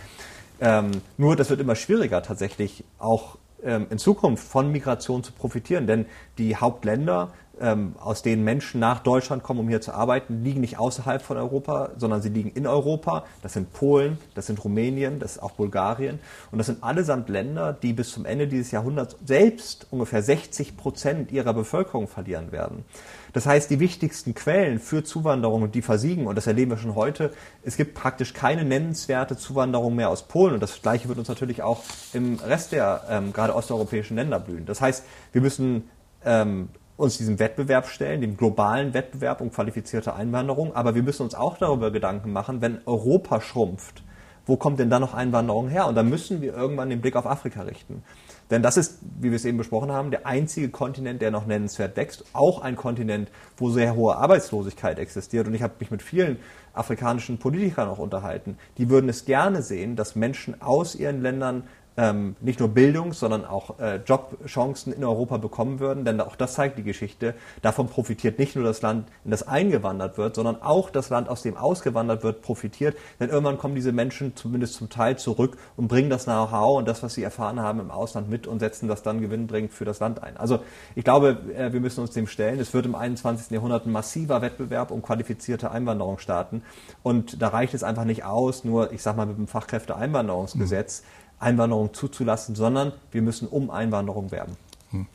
Ähm, 0.60 0.92
nur 1.16 1.38
das 1.38 1.50
wird 1.50 1.62
immer 1.62 1.76
schwieriger 1.76 2.22
tatsächlich 2.22 2.84
auch 3.00 3.38
ähm, 3.64 3.88
in 3.90 3.98
Zukunft 3.98 4.46
von 4.46 4.74
Migration 4.74 5.24
zu 5.24 5.32
profitieren, 5.32 5.88
denn 5.88 6.06
die 6.38 6.58
Hauptländer 6.58 7.32
ähm, 7.60 7.96
aus 8.00 8.22
denen 8.22 8.44
Menschen 8.44 8.80
nach 8.80 9.00
Deutschland 9.00 9.44
kommen, 9.44 9.60
um 9.60 9.70
hier 9.70 9.82
zu 9.82 9.94
arbeiten, 9.94 10.44
liegen 10.44 10.62
nicht 10.62 10.78
außerhalb 10.80 11.22
von 11.22 11.38
Europa, 11.38 11.92
sondern 11.98 12.22
sie 12.22 12.30
liegen 12.30 12.52
in 12.52 12.68
Europa. 12.68 13.26
Das 13.42 13.54
sind 13.54 13.74
Polen, 13.74 14.18
das 14.34 14.48
sind 14.48 14.64
Rumänien, 14.64 15.20
das 15.20 15.34
ist 15.34 15.44
auch 15.44 15.52
Bulgarien. 15.52 16.20
Und 16.52 16.58
das 16.58 16.68
sind 16.68 16.84
allesamt 16.84 17.30
Länder, 17.30 17.74
die 17.74 17.94
bis 17.94 18.12
zum 18.12 18.26
Ende 18.26 18.48
dieses 18.48 18.72
Jahrhunderts 18.72 19.16
selbst 19.26 19.88
ungefähr 19.92 20.22
60 20.22 20.78
Prozent 20.78 21.32
ihrer 21.32 21.54
Bevölkerung 21.54 22.08
verlieren 22.08 22.52
werden. 22.52 22.86
Das 23.34 23.46
heißt, 23.46 23.70
die 23.70 23.82
wichtigsten 23.82 24.34
Quellen 24.34 24.80
für 24.80 25.04
Zuwanderung, 25.04 25.70
die 25.70 25.82
versiegen, 25.82 26.26
und 26.26 26.36
das 26.36 26.48
erleben 26.48 26.72
wir 26.72 26.78
schon 26.78 26.96
heute, 26.96 27.32
es 27.64 27.76
gibt 27.76 27.94
praktisch 27.94 28.34
keine 28.34 28.64
nennenswerte 28.64 29.36
Zuwanderung 29.36 29.96
mehr 29.96 30.10
aus 30.10 30.24
Polen. 30.24 30.54
Und 30.54 30.64
das 30.64 30.82
Gleiche 30.82 31.10
wird 31.10 31.20
uns 31.20 31.28
natürlich 31.28 31.62
auch 31.62 31.84
im 32.14 32.36
Rest 32.36 32.72
der 32.72 33.04
ähm, 33.10 33.34
gerade 33.34 33.54
osteuropäischen 33.54 34.16
Länder 34.16 34.40
blühen. 34.40 34.66
Das 34.66 34.80
heißt, 34.80 35.04
wir 35.34 35.42
müssen 35.42 35.90
ähm, 36.24 36.70
uns 36.98 37.18
diesem 37.18 37.40
Wettbewerb 37.40 37.88
stellen, 37.88 38.22
dem 38.22 38.38
globalen 38.38 38.94
Wettbewerb 38.94 39.42
um 39.42 39.52
qualifizierte 39.52 40.14
Einwanderung. 40.16 40.76
Aber 40.76 40.96
wir 40.96 41.04
müssen 41.04 41.24
uns 41.24 41.36
auch 41.36 41.58
darüber 41.58 41.92
Gedanken 41.92 42.32
machen, 42.32 42.62
wenn 42.62 42.80
Europa 42.86 43.42
schrumpft, 43.42 44.04
wo 44.46 44.58
kommt 44.58 44.80
denn 44.80 44.90
da 44.90 45.00
noch 45.00 45.14
Einwanderung 45.14 45.70
her? 45.70 45.88
Und 45.88 45.96
da 45.96 46.04
müssen 46.04 46.42
wir 46.42 46.54
irgendwann 46.54 46.90
den 46.90 47.02
Blick 47.02 47.16
auf 47.16 47.26
Afrika 47.26 47.64
richten. 47.64 48.04
Denn 48.52 48.62
das 48.62 48.78
ist, 48.78 49.00
wie 49.20 49.32
wir 49.32 49.38
es 49.38 49.46
eben 49.46 49.58
besprochen 49.58 49.92
haben, 49.92 50.12
der 50.12 50.28
einzige 50.28 50.70
Kontinent, 50.70 51.22
der 51.22 51.32
noch 51.32 51.48
nennenswert 51.48 51.98
wächst. 51.98 52.26
Auch 52.34 52.62
ein 52.62 52.76
Kontinent, 52.76 53.30
wo 53.58 53.72
sehr 53.72 53.96
hohe 53.96 54.16
Arbeitslosigkeit 54.18 55.00
existiert. 55.00 55.48
Und 55.48 55.56
ich 55.56 55.64
habe 55.64 55.74
mich 55.80 55.90
mit 55.90 56.04
vielen 56.04 56.38
afrikanischen 56.74 57.40
Politikern 57.40 57.90
auch 57.90 57.98
unterhalten. 57.98 58.58
Die 58.78 58.90
würden 58.90 59.10
es 59.10 59.26
gerne 59.26 59.64
sehen, 59.64 59.96
dass 59.96 60.16
Menschen 60.16 60.62
aus 60.62 60.94
ihren 60.94 61.24
Ländern 61.24 61.64
ähm, 61.98 62.36
nicht 62.42 62.60
nur 62.60 62.70
Bildung, 62.70 63.14
sondern 63.14 63.46
auch 63.46 63.80
äh, 63.80 63.98
Jobchancen 64.06 64.94
in 64.94 65.04
Europa 65.04 65.38
bekommen 65.38 65.80
würden. 65.80 66.06
Denn 66.06 66.20
auch 66.22 66.36
das 66.36 66.56
zeigt 66.56 66.78
die 66.78 66.84
Geschichte. 66.84 67.36
Davon 67.62 67.88
profitiert 67.88 68.40
nicht 68.40 68.56
nur 68.56 68.66
das 68.66 68.82
Land, 68.82 69.08
in 69.24 69.32
das 69.32 69.48
eingewandert 69.48 70.18
wird, 70.18 70.36
sondern 70.36 70.62
auch 70.62 70.90
das 70.90 71.10
Land, 71.10 71.30
aus 71.30 71.42
dem 71.42 71.58
ausgewandert 71.58 72.24
wird, 72.24 72.42
profitiert. 72.42 72.98
Denn 73.20 73.30
irgendwann 73.30 73.58
kommen 73.58 73.76
diese 73.76 73.92
Menschen 73.92 74.36
zumindest 74.36 74.76
zum 74.76 74.90
Teil 74.90 75.18
zurück 75.18 75.58
und 75.78 75.88
bringen 75.88 76.10
das 76.10 76.26
Know-how 76.26 76.78
und 76.78 76.88
das, 76.88 77.02
was 77.04 77.14
sie 77.14 77.24
erfahren 77.24 77.60
haben 77.60 77.80
im 77.80 77.92
Ausland 77.92 78.30
mit 78.30 78.48
und 78.48 78.60
setzen 78.60 78.88
das 78.88 79.04
dann 79.04 79.22
gewinnbringend 79.22 79.74
für 79.74 79.86
das 79.86 80.00
Land 80.00 80.22
ein. 80.22 80.38
Also 80.38 80.60
ich 80.96 81.04
glaube, 81.04 81.38
äh, 81.56 81.72
wir 81.72 81.80
müssen 81.80 82.02
uns 82.02 82.12
dem 82.12 82.28
stellen. 82.28 82.60
Es 82.60 82.74
wird 82.74 82.86
im 82.86 82.96
21. 82.96 83.52
Jahrhundert 83.52 83.86
ein 83.86 83.92
massiver 83.92 84.42
Wettbewerb 84.42 84.92
um 84.92 85.02
qualifizierte 85.02 85.72
Einwanderung 85.72 86.20
starten. 86.20 86.62
Und 87.04 87.42
da 87.42 87.50
reicht 87.50 87.74
es 87.74 87.84
einfach 87.84 88.06
nicht 88.06 88.26
aus, 88.26 88.64
nur, 88.64 88.92
ich 88.92 89.02
sag 89.02 89.16
mal, 89.16 89.26
mit 89.26 89.38
dem 89.38 89.48
Fachkräfteeinwanderungsgesetz 89.48 91.02
mhm 91.02 91.25
Einwanderung 91.40 91.94
zuzulassen, 91.94 92.56
sondern 92.56 92.94
wir 93.12 93.22
müssen 93.22 93.48
um 93.48 93.70
Einwanderung 93.70 94.32
werben. 94.32 94.58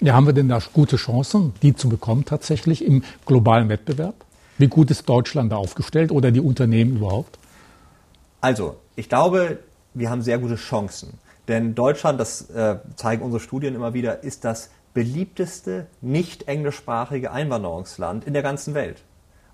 Ja, 0.00 0.14
haben 0.14 0.26
wir 0.26 0.32
denn 0.32 0.48
da 0.48 0.60
gute 0.72 0.96
Chancen, 0.96 1.54
die 1.62 1.74
zu 1.74 1.88
bekommen 1.88 2.24
tatsächlich 2.24 2.84
im 2.84 3.02
globalen 3.24 3.68
Wettbewerb? 3.68 4.14
Wie 4.58 4.68
gut 4.68 4.90
ist 4.90 5.08
Deutschland 5.08 5.52
da 5.52 5.56
aufgestellt 5.56 6.12
oder 6.12 6.30
die 6.30 6.40
Unternehmen 6.40 6.96
überhaupt? 6.96 7.38
Also, 8.42 8.76
ich 8.96 9.08
glaube, 9.08 9.58
wir 9.94 10.10
haben 10.10 10.22
sehr 10.22 10.38
gute 10.38 10.56
Chancen. 10.56 11.18
Denn 11.48 11.74
Deutschland, 11.74 12.20
das 12.20 12.50
äh, 12.50 12.76
zeigen 12.96 13.22
unsere 13.22 13.40
Studien 13.40 13.74
immer 13.74 13.94
wieder, 13.94 14.22
ist 14.22 14.44
das 14.44 14.70
beliebteste 14.92 15.86
nicht 16.00 16.48
englischsprachige 16.48 17.30
Einwanderungsland 17.30 18.26
in 18.26 18.34
der 18.34 18.42
ganzen 18.42 18.74
Welt. 18.74 19.02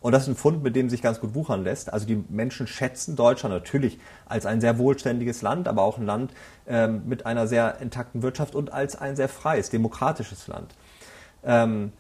Und 0.07 0.13
das 0.13 0.23
ist 0.23 0.29
ein 0.29 0.37
Fund, 0.37 0.63
mit 0.63 0.77
dem 0.77 0.89
sich 0.89 1.03
ganz 1.03 1.19
gut 1.19 1.35
wuchern 1.35 1.65
lässt. 1.65 1.93
Also 1.93 2.07
die 2.07 2.23
Menschen 2.29 2.69
schätzen 2.69 3.17
Deutschland 3.17 3.53
natürlich 3.53 3.99
als 4.25 4.47
ein 4.47 4.61
sehr 4.61 4.79
wohlständiges 4.79 5.43
Land, 5.43 5.67
aber 5.67 5.83
auch 5.83 5.99
ein 5.99 6.07
Land 6.07 6.31
ähm, 6.69 7.03
mit 7.07 7.27
einer 7.27 7.49
sehr 7.49 7.81
intakten 7.81 8.23
Wirtschaft 8.23 8.55
und 8.55 8.73
als 8.73 8.95
ein 8.95 9.17
sehr 9.17 9.29
freies, 9.29 9.69
demokratisches 9.69 10.47
Land. 10.47 10.77
Ähm, 11.43 11.91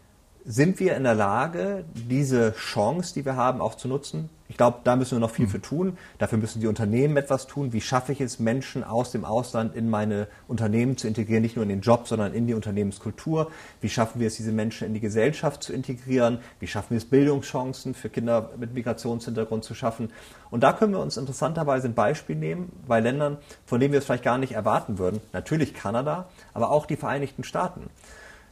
sind 0.46 0.78
wir 0.78 0.96
in 0.96 1.02
der 1.02 1.16
Lage, 1.16 1.84
diese 1.94 2.54
Chance, 2.54 3.14
die 3.14 3.24
wir 3.24 3.34
haben, 3.34 3.60
auch 3.60 3.74
zu 3.74 3.88
nutzen? 3.88 4.30
Ich 4.48 4.56
glaube, 4.56 4.78
da 4.84 4.94
müssen 4.94 5.16
wir 5.16 5.20
noch 5.20 5.32
viel 5.32 5.48
für 5.48 5.60
tun. 5.60 5.98
Dafür 6.18 6.38
müssen 6.38 6.60
die 6.60 6.68
Unternehmen 6.68 7.16
etwas 7.16 7.48
tun. 7.48 7.72
Wie 7.72 7.80
schaffe 7.80 8.12
ich 8.12 8.20
es, 8.20 8.38
Menschen 8.38 8.84
aus 8.84 9.10
dem 9.10 9.24
Ausland 9.24 9.74
in 9.74 9.90
meine 9.90 10.28
Unternehmen 10.46 10.96
zu 10.96 11.08
integrieren, 11.08 11.42
nicht 11.42 11.56
nur 11.56 11.64
in 11.64 11.68
den 11.68 11.80
Job, 11.80 12.06
sondern 12.06 12.32
in 12.32 12.46
die 12.46 12.54
Unternehmenskultur? 12.54 13.50
Wie 13.80 13.88
schaffen 13.88 14.20
wir 14.20 14.28
es, 14.28 14.36
diese 14.36 14.52
Menschen 14.52 14.86
in 14.86 14.94
die 14.94 15.00
Gesellschaft 15.00 15.64
zu 15.64 15.72
integrieren? 15.72 16.38
Wie 16.60 16.68
schaffen 16.68 16.90
wir 16.90 16.98
es, 16.98 17.06
Bildungschancen 17.06 17.94
für 17.94 18.08
Kinder 18.08 18.50
mit 18.56 18.72
Migrationshintergrund 18.72 19.64
zu 19.64 19.74
schaffen? 19.74 20.12
Und 20.50 20.62
da 20.62 20.72
können 20.72 20.92
wir 20.92 21.00
uns 21.00 21.16
interessanterweise 21.16 21.88
ein 21.88 21.94
Beispiel 21.94 22.36
nehmen 22.36 22.70
bei 22.86 23.00
Ländern, 23.00 23.38
von 23.66 23.80
denen 23.80 23.92
wir 23.92 23.98
es 23.98 24.04
vielleicht 24.04 24.22
gar 24.22 24.38
nicht 24.38 24.52
erwarten 24.52 24.98
würden. 24.98 25.20
Natürlich 25.32 25.74
Kanada, 25.74 26.28
aber 26.54 26.70
auch 26.70 26.86
die 26.86 26.96
Vereinigten 26.96 27.42
Staaten. 27.42 27.90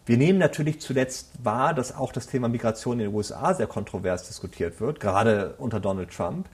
Wir 0.06 0.18
nehmen 0.18 0.38
natürlich 0.38 0.80
zuletzt 0.80 1.30
wahr, 1.42 1.72
dass 1.72 1.96
auch 1.96 2.12
das 2.12 2.26
Thema 2.26 2.48
Migration 2.48 3.00
in 3.00 3.06
den 3.06 3.14
USA 3.14 3.54
sehr 3.54 3.66
kontrovers 3.66 4.26
diskutiert 4.26 4.80
wird, 4.80 5.00
gerade 5.00 5.54
unter 5.56 5.80
Donald 5.80 6.10
Trump. 6.10 6.46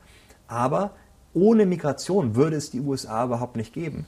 Aber 0.47 0.93
ohne 1.35 1.67
Migration 1.67 2.37
würde 2.37 2.57
es 2.57 2.71
die 2.71 2.81
USA 2.81 3.25
überhaupt 3.25 3.57
nicht 3.57 3.73
geben. 3.73 4.07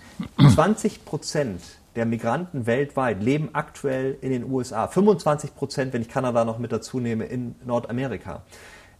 20 0.54 1.04
Prozent 1.04 1.60
der 1.96 2.06
Migranten 2.06 2.66
weltweit 2.66 3.22
leben 3.22 3.50
aktuell 3.52 4.16
in 4.20 4.30
den 4.30 4.50
USA. 4.50 4.86
25 4.86 5.54
Prozent, 5.54 5.92
wenn 5.92 6.02
ich 6.02 6.08
Kanada 6.08 6.44
noch 6.44 6.58
mit 6.58 6.72
dazu 6.72 7.00
nehme, 7.00 7.24
in 7.24 7.54
Nordamerika. 7.64 8.42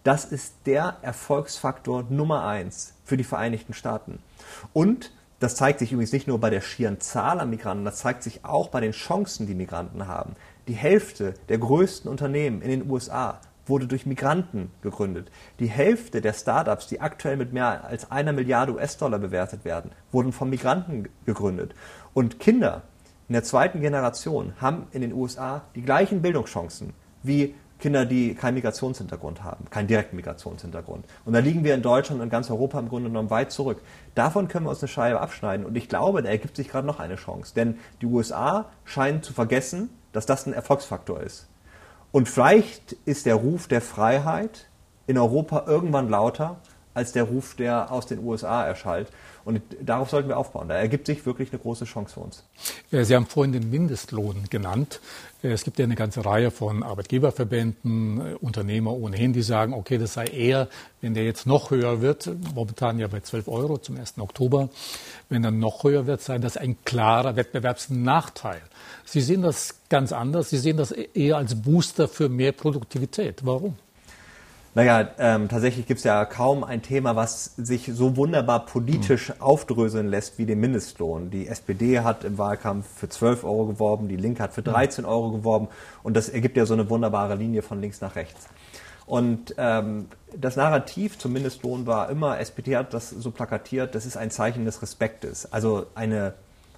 Das 0.04 0.24
ist 0.24 0.54
der 0.66 0.96
Erfolgsfaktor 1.02 2.04
Nummer 2.10 2.44
eins 2.44 2.94
für 3.04 3.16
die 3.16 3.24
Vereinigten 3.24 3.72
Staaten. 3.72 4.18
Und 4.72 5.12
das 5.42 5.56
zeigt 5.56 5.80
sich 5.80 5.90
übrigens 5.92 6.12
nicht 6.12 6.28
nur 6.28 6.38
bei 6.38 6.50
der 6.50 6.60
schieren 6.60 7.00
Zahl 7.00 7.40
an 7.40 7.50
Migranten, 7.50 7.84
das 7.84 7.98
zeigt 7.98 8.22
sich 8.22 8.44
auch 8.44 8.68
bei 8.68 8.80
den 8.80 8.92
Chancen, 8.92 9.46
die 9.46 9.54
Migranten 9.54 10.06
haben. 10.06 10.36
Die 10.68 10.74
Hälfte 10.74 11.34
der 11.48 11.58
größten 11.58 12.08
Unternehmen 12.08 12.62
in 12.62 12.70
den 12.70 12.88
USA 12.88 13.40
wurde 13.66 13.88
durch 13.88 14.06
Migranten 14.06 14.70
gegründet. 14.82 15.30
Die 15.58 15.66
Hälfte 15.66 16.20
der 16.20 16.32
Startups, 16.32 16.86
die 16.86 17.00
aktuell 17.00 17.36
mit 17.36 17.52
mehr 17.52 17.84
als 17.84 18.10
einer 18.10 18.32
Milliarde 18.32 18.74
US-Dollar 18.74 19.18
bewertet 19.18 19.64
werden, 19.64 19.90
wurden 20.12 20.32
von 20.32 20.48
Migranten 20.48 21.08
gegründet. 21.26 21.74
Und 22.14 22.38
Kinder 22.38 22.82
in 23.28 23.32
der 23.32 23.42
zweiten 23.42 23.80
Generation 23.80 24.54
haben 24.60 24.86
in 24.92 25.00
den 25.00 25.12
USA 25.12 25.62
die 25.74 25.82
gleichen 25.82 26.22
Bildungschancen 26.22 26.92
wie 27.24 27.54
Kinder, 27.82 28.06
die 28.06 28.36
keinen 28.36 28.54
Migrationshintergrund 28.54 29.42
haben, 29.42 29.68
keinen 29.68 29.88
direkten 29.88 30.14
Migrationshintergrund. 30.14 31.04
Und 31.24 31.32
da 31.32 31.40
liegen 31.40 31.64
wir 31.64 31.74
in 31.74 31.82
Deutschland 31.82 32.22
und 32.22 32.30
ganz 32.30 32.48
Europa 32.48 32.78
im 32.78 32.88
Grunde 32.88 33.08
genommen 33.08 33.28
weit 33.30 33.50
zurück. 33.50 33.82
Davon 34.14 34.46
können 34.46 34.66
wir 34.66 34.70
uns 34.70 34.80
eine 34.82 34.88
Scheibe 34.88 35.20
abschneiden. 35.20 35.66
Und 35.66 35.76
ich 35.76 35.88
glaube, 35.88 36.22
da 36.22 36.28
ergibt 36.28 36.54
sich 36.54 36.68
gerade 36.68 36.86
noch 36.86 37.00
eine 37.00 37.16
Chance. 37.16 37.54
Denn 37.56 37.80
die 38.00 38.06
USA 38.06 38.66
scheinen 38.84 39.24
zu 39.24 39.32
vergessen, 39.32 39.90
dass 40.12 40.26
das 40.26 40.46
ein 40.46 40.52
Erfolgsfaktor 40.52 41.20
ist. 41.20 41.48
Und 42.12 42.28
vielleicht 42.28 42.92
ist 43.04 43.26
der 43.26 43.34
Ruf 43.34 43.66
der 43.66 43.80
Freiheit 43.80 44.68
in 45.08 45.18
Europa 45.18 45.64
irgendwann 45.66 46.08
lauter 46.08 46.60
als 46.94 47.12
der 47.12 47.24
Ruf, 47.24 47.54
der 47.54 47.90
aus 47.90 48.06
den 48.06 48.24
USA 48.24 48.64
erschallt. 48.64 49.08
Und 49.44 49.60
darauf 49.80 50.10
sollten 50.10 50.28
wir 50.28 50.36
aufbauen. 50.36 50.68
Da 50.68 50.76
ergibt 50.76 51.06
sich 51.06 51.26
wirklich 51.26 51.50
eine 51.50 51.58
große 51.58 51.84
Chance 51.84 52.14
für 52.14 52.20
uns. 52.20 52.44
Sie 52.90 53.14
haben 53.14 53.26
vorhin 53.26 53.52
den 53.52 53.70
Mindestlohn 53.70 54.44
genannt. 54.50 55.00
Es 55.42 55.64
gibt 55.64 55.80
ja 55.80 55.84
eine 55.84 55.96
ganze 55.96 56.24
Reihe 56.24 56.52
von 56.52 56.84
Arbeitgeberverbänden, 56.84 58.20
äh, 58.20 58.34
Unternehmer 58.34 58.92
ohnehin, 58.92 59.32
die 59.32 59.42
sagen, 59.42 59.74
okay, 59.74 59.98
das 59.98 60.14
sei 60.14 60.26
eher, 60.26 60.68
wenn 61.00 61.14
der 61.14 61.24
jetzt 61.24 61.46
noch 61.46 61.72
höher 61.72 62.00
wird, 62.00 62.30
momentan 62.54 63.00
ja 63.00 63.08
bei 63.08 63.18
12 63.18 63.48
Euro 63.48 63.78
zum 63.78 63.96
1. 63.96 64.18
Oktober, 64.18 64.68
wenn 65.28 65.42
er 65.42 65.50
noch 65.50 65.82
höher 65.82 66.06
wird, 66.06 66.20
sei 66.20 66.38
das 66.38 66.56
ein 66.56 66.76
klarer 66.84 67.34
Wettbewerbsnachteil. 67.34 68.60
Sie 69.04 69.20
sehen 69.20 69.42
das 69.42 69.74
ganz 69.88 70.12
anders. 70.12 70.50
Sie 70.50 70.58
sehen 70.58 70.76
das 70.76 70.92
eher 70.92 71.38
als 71.38 71.60
Booster 71.60 72.06
für 72.06 72.28
mehr 72.28 72.52
Produktivität. 72.52 73.44
Warum? 73.44 73.76
Naja, 74.74 75.10
ähm, 75.18 75.48
tatsächlich 75.48 75.86
gibt 75.86 75.98
es 75.98 76.04
ja 76.04 76.24
kaum 76.24 76.64
ein 76.64 76.80
Thema, 76.80 77.14
was 77.14 77.56
sich 77.56 77.90
so 77.92 78.16
wunderbar 78.16 78.64
politisch 78.64 79.28
mhm. 79.28 79.42
aufdröseln 79.42 80.08
lässt 80.08 80.38
wie 80.38 80.46
den 80.46 80.60
Mindestlohn. 80.60 81.30
Die 81.30 81.46
SPD 81.46 82.00
hat 82.00 82.24
im 82.24 82.38
Wahlkampf 82.38 82.86
für 82.88 83.08
12 83.08 83.44
Euro 83.44 83.66
geworben, 83.66 84.08
die 84.08 84.16
Linke 84.16 84.42
hat 84.42 84.54
für 84.54 84.62
13 84.62 85.04
mhm. 85.04 85.10
Euro 85.10 85.30
geworben 85.30 85.68
und 86.02 86.16
das 86.16 86.30
ergibt 86.30 86.56
ja 86.56 86.64
so 86.64 86.72
eine 86.72 86.88
wunderbare 86.88 87.34
Linie 87.34 87.60
von 87.60 87.82
links 87.82 88.00
nach 88.00 88.16
rechts. 88.16 88.48
Und 89.04 89.54
ähm, 89.58 90.06
das 90.34 90.56
Narrativ 90.56 91.18
zum 91.18 91.34
Mindestlohn 91.34 91.86
war 91.86 92.08
immer, 92.08 92.40
SPD 92.40 92.76
hat 92.76 92.94
das 92.94 93.10
so 93.10 93.30
plakatiert, 93.30 93.94
das 93.94 94.06
ist 94.06 94.16
ein 94.16 94.30
Zeichen 94.30 94.64
des 94.64 94.80
Respektes, 94.80 95.52
also 95.52 95.86
eine, 95.94 96.32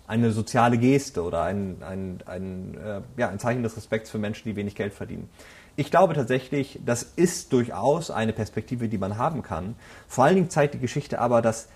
eine 0.08 0.32
soziale 0.32 0.78
Geste 0.78 1.22
oder 1.22 1.42
ein, 1.44 1.76
ein, 1.82 2.18
ein, 2.26 2.76
äh, 2.76 3.20
ja, 3.20 3.28
ein 3.28 3.38
Zeichen 3.38 3.62
des 3.62 3.76
Respekts 3.76 4.10
für 4.10 4.18
Menschen, 4.18 4.48
die 4.48 4.56
wenig 4.56 4.74
Geld 4.74 4.94
verdienen. 4.94 5.28
Ich 5.76 5.90
glaube 5.90 6.14
tatsächlich, 6.14 6.78
das 6.84 7.02
ist 7.02 7.52
durchaus 7.52 8.10
eine 8.10 8.32
Perspektive, 8.32 8.88
die 8.88 8.98
man 8.98 9.18
haben 9.18 9.42
kann. 9.42 9.74
Vor 10.06 10.24
allen 10.24 10.36
Dingen 10.36 10.50
zeigt 10.50 10.74
die 10.74 10.78
Geschichte 10.78 11.18
aber, 11.18 11.42
dass 11.42 11.68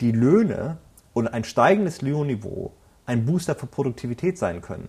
die 0.00 0.12
Löhne 0.12 0.76
und 1.14 1.28
ein 1.28 1.44
steigendes 1.44 2.02
Lohnniveau 2.02 2.72
ein 3.06 3.24
Booster 3.24 3.54
für 3.54 3.66
Produktivität 3.66 4.36
sein 4.36 4.60
können. 4.60 4.88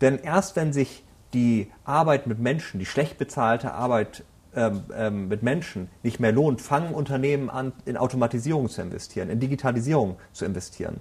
Denn 0.00 0.18
erst 0.18 0.56
wenn 0.56 0.72
sich 0.72 1.04
die 1.32 1.70
Arbeit 1.84 2.26
mit 2.26 2.40
Menschen, 2.40 2.80
die 2.80 2.86
schlecht 2.86 3.18
bezahlte 3.18 3.72
Arbeit 3.72 4.24
ähm, 4.56 4.84
ähm, 4.96 5.28
mit 5.28 5.42
Menschen 5.42 5.88
nicht 6.02 6.18
mehr 6.18 6.32
lohnt, 6.32 6.60
fangen 6.60 6.94
Unternehmen 6.94 7.50
an, 7.50 7.72
in 7.84 7.96
Automatisierung 7.96 8.68
zu 8.68 8.80
investieren, 8.80 9.28
in 9.28 9.38
Digitalisierung 9.38 10.16
zu 10.32 10.46
investieren. 10.46 11.00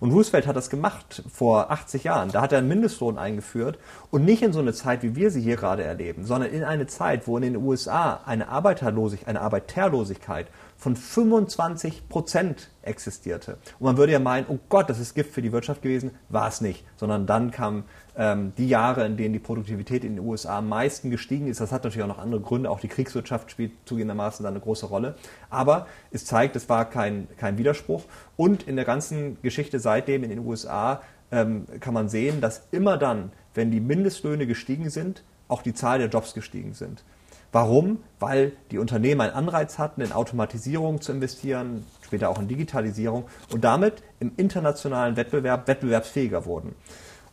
Und 0.00 0.12
Roosevelt 0.12 0.46
hat 0.46 0.56
das 0.56 0.70
gemacht 0.70 1.22
vor 1.30 1.70
80 1.70 2.04
Jahren. 2.04 2.30
Da 2.30 2.40
hat 2.40 2.52
er 2.52 2.58
einen 2.58 2.68
Mindestlohn 2.68 3.18
eingeführt 3.18 3.78
und 4.10 4.24
nicht 4.24 4.42
in 4.42 4.54
so 4.54 4.60
eine 4.60 4.72
Zeit, 4.72 5.02
wie 5.02 5.14
wir 5.14 5.30
sie 5.30 5.42
hier 5.42 5.56
gerade 5.56 5.84
erleben, 5.84 6.24
sondern 6.24 6.50
in 6.50 6.64
eine 6.64 6.86
Zeit, 6.86 7.28
wo 7.28 7.36
in 7.36 7.42
den 7.42 7.56
USA 7.56 8.20
eine 8.24 8.48
Arbeiterlosigkeit, 8.48 9.28
eine 9.28 9.42
Arbeiterlosigkeit 9.42 10.46
von 10.80 10.96
25 10.96 12.08
Prozent 12.08 12.70
existierte. 12.80 13.58
Und 13.78 13.84
man 13.84 13.96
würde 13.98 14.12
ja 14.12 14.18
meinen, 14.18 14.46
oh 14.48 14.58
Gott, 14.70 14.88
das 14.88 14.98
ist 14.98 15.14
Gift 15.14 15.34
für 15.34 15.42
die 15.42 15.52
Wirtschaft 15.52 15.82
gewesen. 15.82 16.12
War 16.30 16.48
es 16.48 16.62
nicht. 16.62 16.86
Sondern 16.96 17.26
dann 17.26 17.50
kamen 17.50 17.84
ähm, 18.16 18.54
die 18.56 18.66
Jahre, 18.66 19.04
in 19.04 19.18
denen 19.18 19.34
die 19.34 19.40
Produktivität 19.40 20.04
in 20.04 20.16
den 20.16 20.24
USA 20.24 20.56
am 20.56 20.70
meisten 20.70 21.10
gestiegen 21.10 21.48
ist. 21.48 21.60
Das 21.60 21.70
hat 21.70 21.84
natürlich 21.84 22.02
auch 22.02 22.08
noch 22.08 22.18
andere 22.18 22.40
Gründe. 22.40 22.70
Auch 22.70 22.80
die 22.80 22.88
Kriegswirtschaft 22.88 23.50
spielt 23.50 23.72
zugegebenermaßen 23.84 24.42
da 24.42 24.48
eine 24.48 24.60
große 24.60 24.86
Rolle. 24.86 25.16
Aber 25.50 25.86
es 26.12 26.24
zeigt, 26.24 26.56
es 26.56 26.66
war 26.70 26.88
kein, 26.88 27.28
kein 27.36 27.58
Widerspruch. 27.58 28.04
Und 28.38 28.62
in 28.62 28.76
der 28.76 28.86
ganzen 28.86 29.36
Geschichte 29.42 29.80
seitdem 29.80 30.24
in 30.24 30.30
den 30.30 30.38
USA 30.38 31.02
ähm, 31.30 31.66
kann 31.80 31.92
man 31.92 32.08
sehen, 32.08 32.40
dass 32.40 32.68
immer 32.70 32.96
dann, 32.96 33.32
wenn 33.52 33.70
die 33.70 33.80
Mindestlöhne 33.80 34.46
gestiegen 34.46 34.88
sind, 34.88 35.24
auch 35.46 35.60
die 35.60 35.74
Zahl 35.74 35.98
der 35.98 36.08
Jobs 36.08 36.32
gestiegen 36.32 36.72
sind. 36.72 37.04
Warum? 37.52 37.98
Weil 38.20 38.52
die 38.70 38.78
Unternehmen 38.78 39.20
einen 39.22 39.32
Anreiz 39.32 39.78
hatten, 39.78 40.00
in 40.02 40.12
Automatisierung 40.12 41.00
zu 41.00 41.12
investieren, 41.12 41.84
später 42.02 42.28
auch 42.28 42.40
in 42.40 42.48
Digitalisierung 42.48 43.24
und 43.52 43.64
damit 43.64 44.02
im 44.20 44.32
internationalen 44.36 45.16
Wettbewerb 45.16 45.66
wettbewerbsfähiger 45.66 46.44
wurden. 46.46 46.74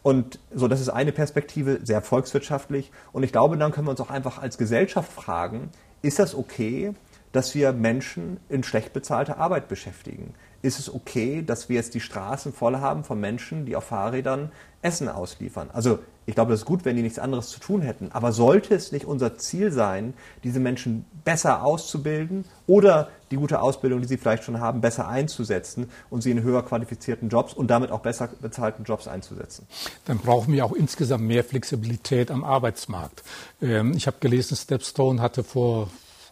Und 0.01 0.39
so, 0.53 0.67
das 0.67 0.79
ist 0.79 0.89
eine 0.89 1.11
Perspektive, 1.11 1.79
sehr 1.83 2.01
volkswirtschaftlich. 2.01 2.91
Und 3.11 3.23
ich 3.23 3.31
glaube, 3.31 3.57
dann 3.57 3.71
können 3.71 3.87
wir 3.87 3.91
uns 3.91 4.01
auch 4.01 4.09
einfach 4.09 4.41
als 4.41 4.57
Gesellschaft 4.57 5.11
fragen, 5.11 5.69
ist 6.01 6.19
das 6.19 6.33
okay, 6.33 6.93
dass 7.31 7.53
wir 7.53 7.73
Menschen 7.73 8.39
in 8.49 8.63
schlecht 8.63 8.93
bezahlter 8.93 9.37
Arbeit 9.37 9.67
beschäftigen? 9.67 10.33
Ist 10.61 10.79
es 10.79 10.93
okay, 10.93 11.43
dass 11.43 11.69
wir 11.69 11.75
jetzt 11.75 11.93
die 11.93 11.99
Straßen 11.99 12.53
voll 12.53 12.77
haben 12.77 13.03
von 13.03 13.19
Menschen, 13.19 13.65
die 13.65 13.75
auf 13.75 13.85
Fahrrädern 13.85 14.51
Essen 14.81 15.09
ausliefern? 15.09 15.69
Also 15.71 15.99
ich 16.27 16.35
glaube, 16.35 16.51
das 16.51 16.59
ist 16.59 16.65
gut, 16.65 16.83
wenn 16.83 16.97
die 16.97 17.03
nichts 17.03 17.19
anderes 17.19 17.49
zu 17.49 17.61
tun 17.61 17.81
hätten. 17.81 18.11
Aber 18.11 18.33
sollte 18.33 18.75
es 18.75 18.91
nicht 18.91 19.05
unser 19.05 19.37
Ziel 19.37 19.71
sein, 19.71 20.13
diese 20.43 20.59
Menschen 20.59 21.05
besser 21.23 21.63
auszubilden 21.63 22.43
oder 22.67 23.07
die 23.31 23.37
gute 23.37 23.61
Ausbildung, 23.61 24.01
die 24.01 24.07
sie 24.07 24.17
vielleicht 24.17 24.43
schon 24.43 24.59
haben, 24.59 24.81
besser 24.81 25.07
einzusetzen 25.07 25.89
und 26.09 26.21
sie 26.21 26.31
in 26.31 26.43
höher 26.43 26.63
qualifizierten 26.63 27.29
Jobs 27.29 27.53
und 27.53 27.67
damit 27.67 27.91
auch 27.91 28.01
besser 28.01 28.29
bezahlten 28.41 28.83
Jobs 28.83 29.07
einzusetzen? 29.07 29.67
Dann 30.03 30.17
brauchen 30.17 30.53
wir 30.53 30.65
auch 30.65 30.73
insgesamt 30.73 31.23
mehr 31.23 31.45
Flexibilität 31.45 32.29
am 32.29 32.43
Arbeitsmarkt. 32.43 33.23
Ähm, 33.61 33.93
ich 33.95 34.05
habe 34.05 34.17
gelesen, 34.19 34.57
Stepstone 34.57 35.21
hatte 35.21 35.45
vor 35.45 35.89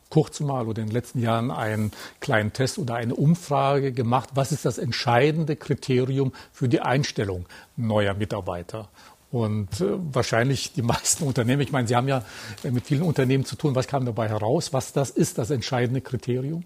kurzem 0.09 0.47
mal 0.47 0.67
oder 0.67 0.81
in 0.81 0.87
den 0.87 0.93
letzten 0.93 1.19
Jahren 1.19 1.51
einen 1.51 1.91
kleinen 2.19 2.53
Test 2.53 2.77
oder 2.77 2.95
eine 2.95 3.15
Umfrage 3.15 3.91
gemacht. 3.91 4.29
Was 4.35 4.51
ist 4.51 4.65
das 4.65 4.77
entscheidende 4.77 5.55
Kriterium 5.55 6.31
für 6.51 6.69
die 6.69 6.81
Einstellung 6.81 7.45
neuer 7.75 8.13
Mitarbeiter? 8.13 8.89
Und 9.31 9.81
äh, 9.81 9.97
wahrscheinlich 10.13 10.73
die 10.73 10.81
meisten 10.81 11.23
Unternehmen, 11.27 11.61
ich 11.61 11.71
meine, 11.71 11.87
Sie 11.87 11.95
haben 11.95 12.07
ja 12.07 12.23
äh, 12.63 12.71
mit 12.71 12.85
vielen 12.85 13.01
Unternehmen 13.01 13.45
zu 13.45 13.55
tun, 13.55 13.75
was 13.75 13.87
kam 13.87 14.05
dabei 14.05 14.29
heraus? 14.29 14.71
Was 14.71 14.93
das 14.93 15.09
ist, 15.09 15.37
das 15.37 15.49
entscheidende 15.49 16.01
Kriterium? 16.01 16.63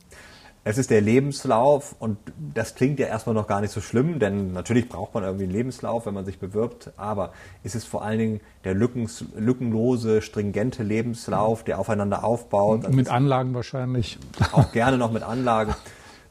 Es 0.65 0.77
ist 0.77 0.89
der 0.89 0.99
Lebenslauf 0.99 1.95
und 1.99 2.17
das 2.53 2.75
klingt 2.75 2.99
ja 2.99 3.07
erstmal 3.07 3.33
noch 3.33 3.47
gar 3.47 3.61
nicht 3.61 3.71
so 3.71 3.79
schlimm, 3.79 4.19
denn 4.19 4.51
natürlich 4.51 4.89
braucht 4.89 5.13
man 5.13 5.23
irgendwie 5.23 5.45
einen 5.45 5.53
Lebenslauf, 5.53 6.05
wenn 6.05 6.13
man 6.13 6.25
sich 6.25 6.37
bewirbt, 6.37 6.91
aber 6.97 7.31
es 7.63 7.75
ist 7.75 7.85
vor 7.85 8.03
allen 8.03 8.19
Dingen 8.19 8.41
der 8.65 8.73
lückens, 8.73 9.23
lückenlose, 9.35 10.21
stringente 10.21 10.83
Lebenslauf, 10.83 11.63
der 11.63 11.79
aufeinander 11.79 12.23
aufbaut. 12.25 12.89
Mit 12.93 13.09
Anlagen 13.09 13.53
wahrscheinlich. 13.53 14.19
Auch 14.51 14.71
gerne 14.73 14.97
noch 14.97 15.11
mit 15.11 15.23
Anlagen. 15.23 15.73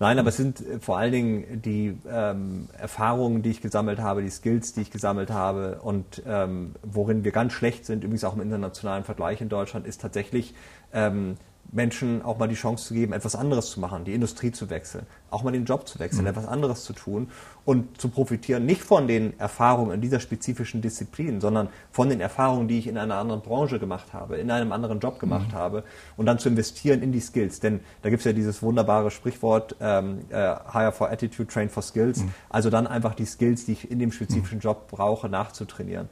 Nein, 0.01 0.19
aber 0.19 0.29
es 0.29 0.37
sind 0.37 0.61
äh, 0.61 0.79
vor 0.79 0.99
allen 0.99 1.13
Dingen 1.13 1.63
die 1.63 1.99
ähm, 2.09 2.69
Erfahrungen, 2.79 3.43
die 3.43 3.51
ich 3.51 3.61
gesammelt 3.61 3.99
habe, 3.99 4.23
die 4.23 4.31
Skills, 4.31 4.73
die 4.73 4.83
ich 4.83 4.91
gesammelt 4.91 5.31
habe 5.31 5.81
und 5.83 6.23
ähm, 6.27 6.75
worin 6.83 7.25
wir 7.25 7.33
ganz 7.33 7.53
schlecht 7.53 7.85
sind, 7.85 8.05
übrigens 8.05 8.25
auch 8.25 8.35
im 8.35 8.43
internationalen 8.43 9.05
Vergleich 9.05 9.41
in 9.41 9.49
Deutschland, 9.49 9.87
ist 9.87 10.01
tatsächlich 10.01 10.55
ähm, 10.93 11.37
Menschen 11.71 12.23
auch 12.23 12.39
mal 12.39 12.49
die 12.49 12.55
Chance 12.55 12.89
zu 12.89 12.95
geben, 12.95 13.13
etwas 13.13 13.37
anderes 13.37 13.71
zu 13.71 13.81
machen, 13.81 14.05
die 14.05 14.15
Industrie 14.15 14.53
zu 14.53 14.71
wechseln, 14.71 15.07
auch 15.31 15.43
mal 15.43 15.51
den 15.51 15.65
Job 15.65 15.87
zu 15.87 15.99
wechseln, 15.99 16.23
mhm. 16.23 16.29
etwas 16.29 16.47
anderes 16.47 16.85
zu 16.85 16.93
tun 16.93 17.29
und 17.65 18.01
zu 18.01 18.09
profitieren, 18.09 18.65
nicht 18.65 18.83
von 18.83 19.07
den 19.07 19.39
Erfahrungen 19.39 19.93
in 19.93 20.01
dieser 20.01 20.21
spezifischen 20.21 20.81
Disziplin, 20.81 21.41
sondern 21.41 21.69
von 21.91 22.09
den 22.09 22.21
Erfahrungen, 22.21 22.69
die 22.69 22.79
ich 22.79 22.87
in 22.87 22.97
einer 22.97 23.17
anderen 23.17 23.43
Branche 23.43 23.79
gemacht 23.79 24.13
habe, 24.13 24.39
in 24.39 24.51
einem 24.51 24.73
anderen 24.73 25.01
Job 25.01 25.19
gemacht 25.19 25.49
mhm. 25.49 25.57
habe 25.57 25.85
und 26.17 26.27
dann 26.27 26.39
zu 26.39 26.49
investieren 26.49 27.03
in 27.03 27.13
die 27.13 27.21
Skills. 27.21 27.61
Denn 27.61 27.81
da 28.03 28.09
gibt 28.09 28.21
es 28.21 28.25
ja 28.25 28.33
dieses 28.33 28.63
wunderbare 28.63 29.11
Sprichwort, 29.11 29.77
ähm, 29.81 30.21
äh, 30.31 30.55
hire 30.73 30.93
for 30.93 31.11
attitude, 31.11 31.53
train 31.53 31.69
for 31.69 31.83
skills, 31.83 32.21
mhm. 32.21 32.33
also 32.49 32.71
dann 32.71 32.87
einfach 32.87 33.15
die 33.15 33.27
Skills, 33.27 33.67
die 33.67 33.73
ich 33.73 33.91
in 33.91 33.99
dem 33.99 34.13
spezifischen 34.13 34.59
mhm. 34.59 34.63
Job 34.63 34.89
brauche, 34.89 35.29
nachzutrainieren. 35.29 36.09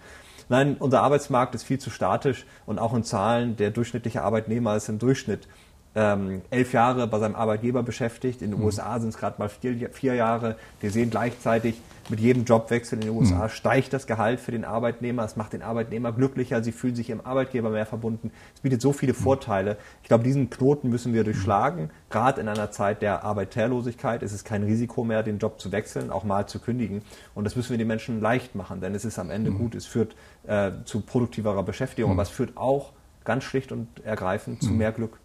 Nein, 0.48 0.76
unser 0.78 1.02
Arbeitsmarkt 1.02 1.54
ist 1.54 1.64
viel 1.64 1.78
zu 1.78 1.90
statisch 1.90 2.46
und 2.66 2.78
auch 2.78 2.94
in 2.94 3.02
Zahlen, 3.02 3.56
der 3.56 3.70
durchschnittliche 3.70 4.22
Arbeitnehmer 4.22 4.76
ist 4.76 4.88
im 4.88 4.98
Durchschnitt 4.98 5.48
ähm, 5.96 6.42
elf 6.50 6.72
Jahre 6.72 7.06
bei 7.08 7.18
seinem 7.18 7.34
Arbeitgeber 7.34 7.82
beschäftigt. 7.82 8.42
In 8.42 8.50
den 8.50 8.60
mhm. 8.60 8.66
USA 8.66 9.00
sind 9.00 9.08
es 9.08 9.18
gerade 9.18 9.36
mal 9.38 9.48
vier, 9.48 9.90
vier, 9.90 10.14
Jahre. 10.14 10.56
Wir 10.80 10.90
sehen 10.90 11.10
gleichzeitig, 11.10 11.80
mit 12.08 12.20
jedem 12.20 12.44
Jobwechsel 12.44 12.98
in 12.98 13.06
den 13.06 13.16
USA 13.16 13.44
mhm. 13.44 13.48
steigt 13.48 13.92
das 13.92 14.06
Gehalt 14.06 14.40
für 14.40 14.52
den 14.52 14.64
Arbeitnehmer. 14.64 15.24
Es 15.24 15.36
macht 15.36 15.52
den 15.52 15.62
Arbeitnehmer 15.62 16.12
glücklicher. 16.12 16.62
Sie 16.62 16.72
fühlen 16.72 16.94
sich 16.94 17.08
ihrem 17.08 17.20
Arbeitgeber 17.20 17.70
mehr 17.70 17.86
verbunden. 17.86 18.30
Es 18.54 18.60
bietet 18.60 18.80
so 18.80 18.92
viele 18.92 19.12
mhm. 19.12 19.16
Vorteile. 19.16 19.76
Ich 20.02 20.08
glaube, 20.08 20.24
diesen 20.24 20.50
Knoten 20.50 20.88
müssen 20.88 21.12
wir 21.12 21.24
durchschlagen. 21.24 21.90
Gerade 22.10 22.40
in 22.40 22.48
einer 22.48 22.70
Zeit 22.70 23.02
der 23.02 23.24
Arbeiterlosigkeit 23.24 24.22
ist 24.22 24.32
es 24.32 24.44
kein 24.44 24.62
Risiko 24.62 25.04
mehr, 25.04 25.22
den 25.22 25.38
Job 25.38 25.60
zu 25.60 25.72
wechseln, 25.72 26.10
auch 26.10 26.24
mal 26.24 26.46
zu 26.46 26.60
kündigen. 26.60 27.02
Und 27.34 27.44
das 27.44 27.56
müssen 27.56 27.70
wir 27.70 27.78
den 27.78 27.88
Menschen 27.88 28.20
leicht 28.20 28.54
machen, 28.54 28.80
denn 28.80 28.94
es 28.94 29.04
ist 29.04 29.18
am 29.18 29.30
Ende 29.30 29.50
mhm. 29.50 29.58
gut. 29.58 29.74
Es 29.74 29.86
führt 29.86 30.14
äh, 30.46 30.70
zu 30.84 31.00
produktiverer 31.00 31.62
Beschäftigung, 31.62 32.12
mhm. 32.12 32.16
aber 32.16 32.22
es 32.22 32.30
führt 32.30 32.56
auch 32.56 32.92
ganz 33.24 33.44
schlicht 33.44 33.72
und 33.72 33.88
ergreifend 34.04 34.62
zu 34.62 34.70
mhm. 34.70 34.78
mehr 34.78 34.92
Glück. 34.92 35.18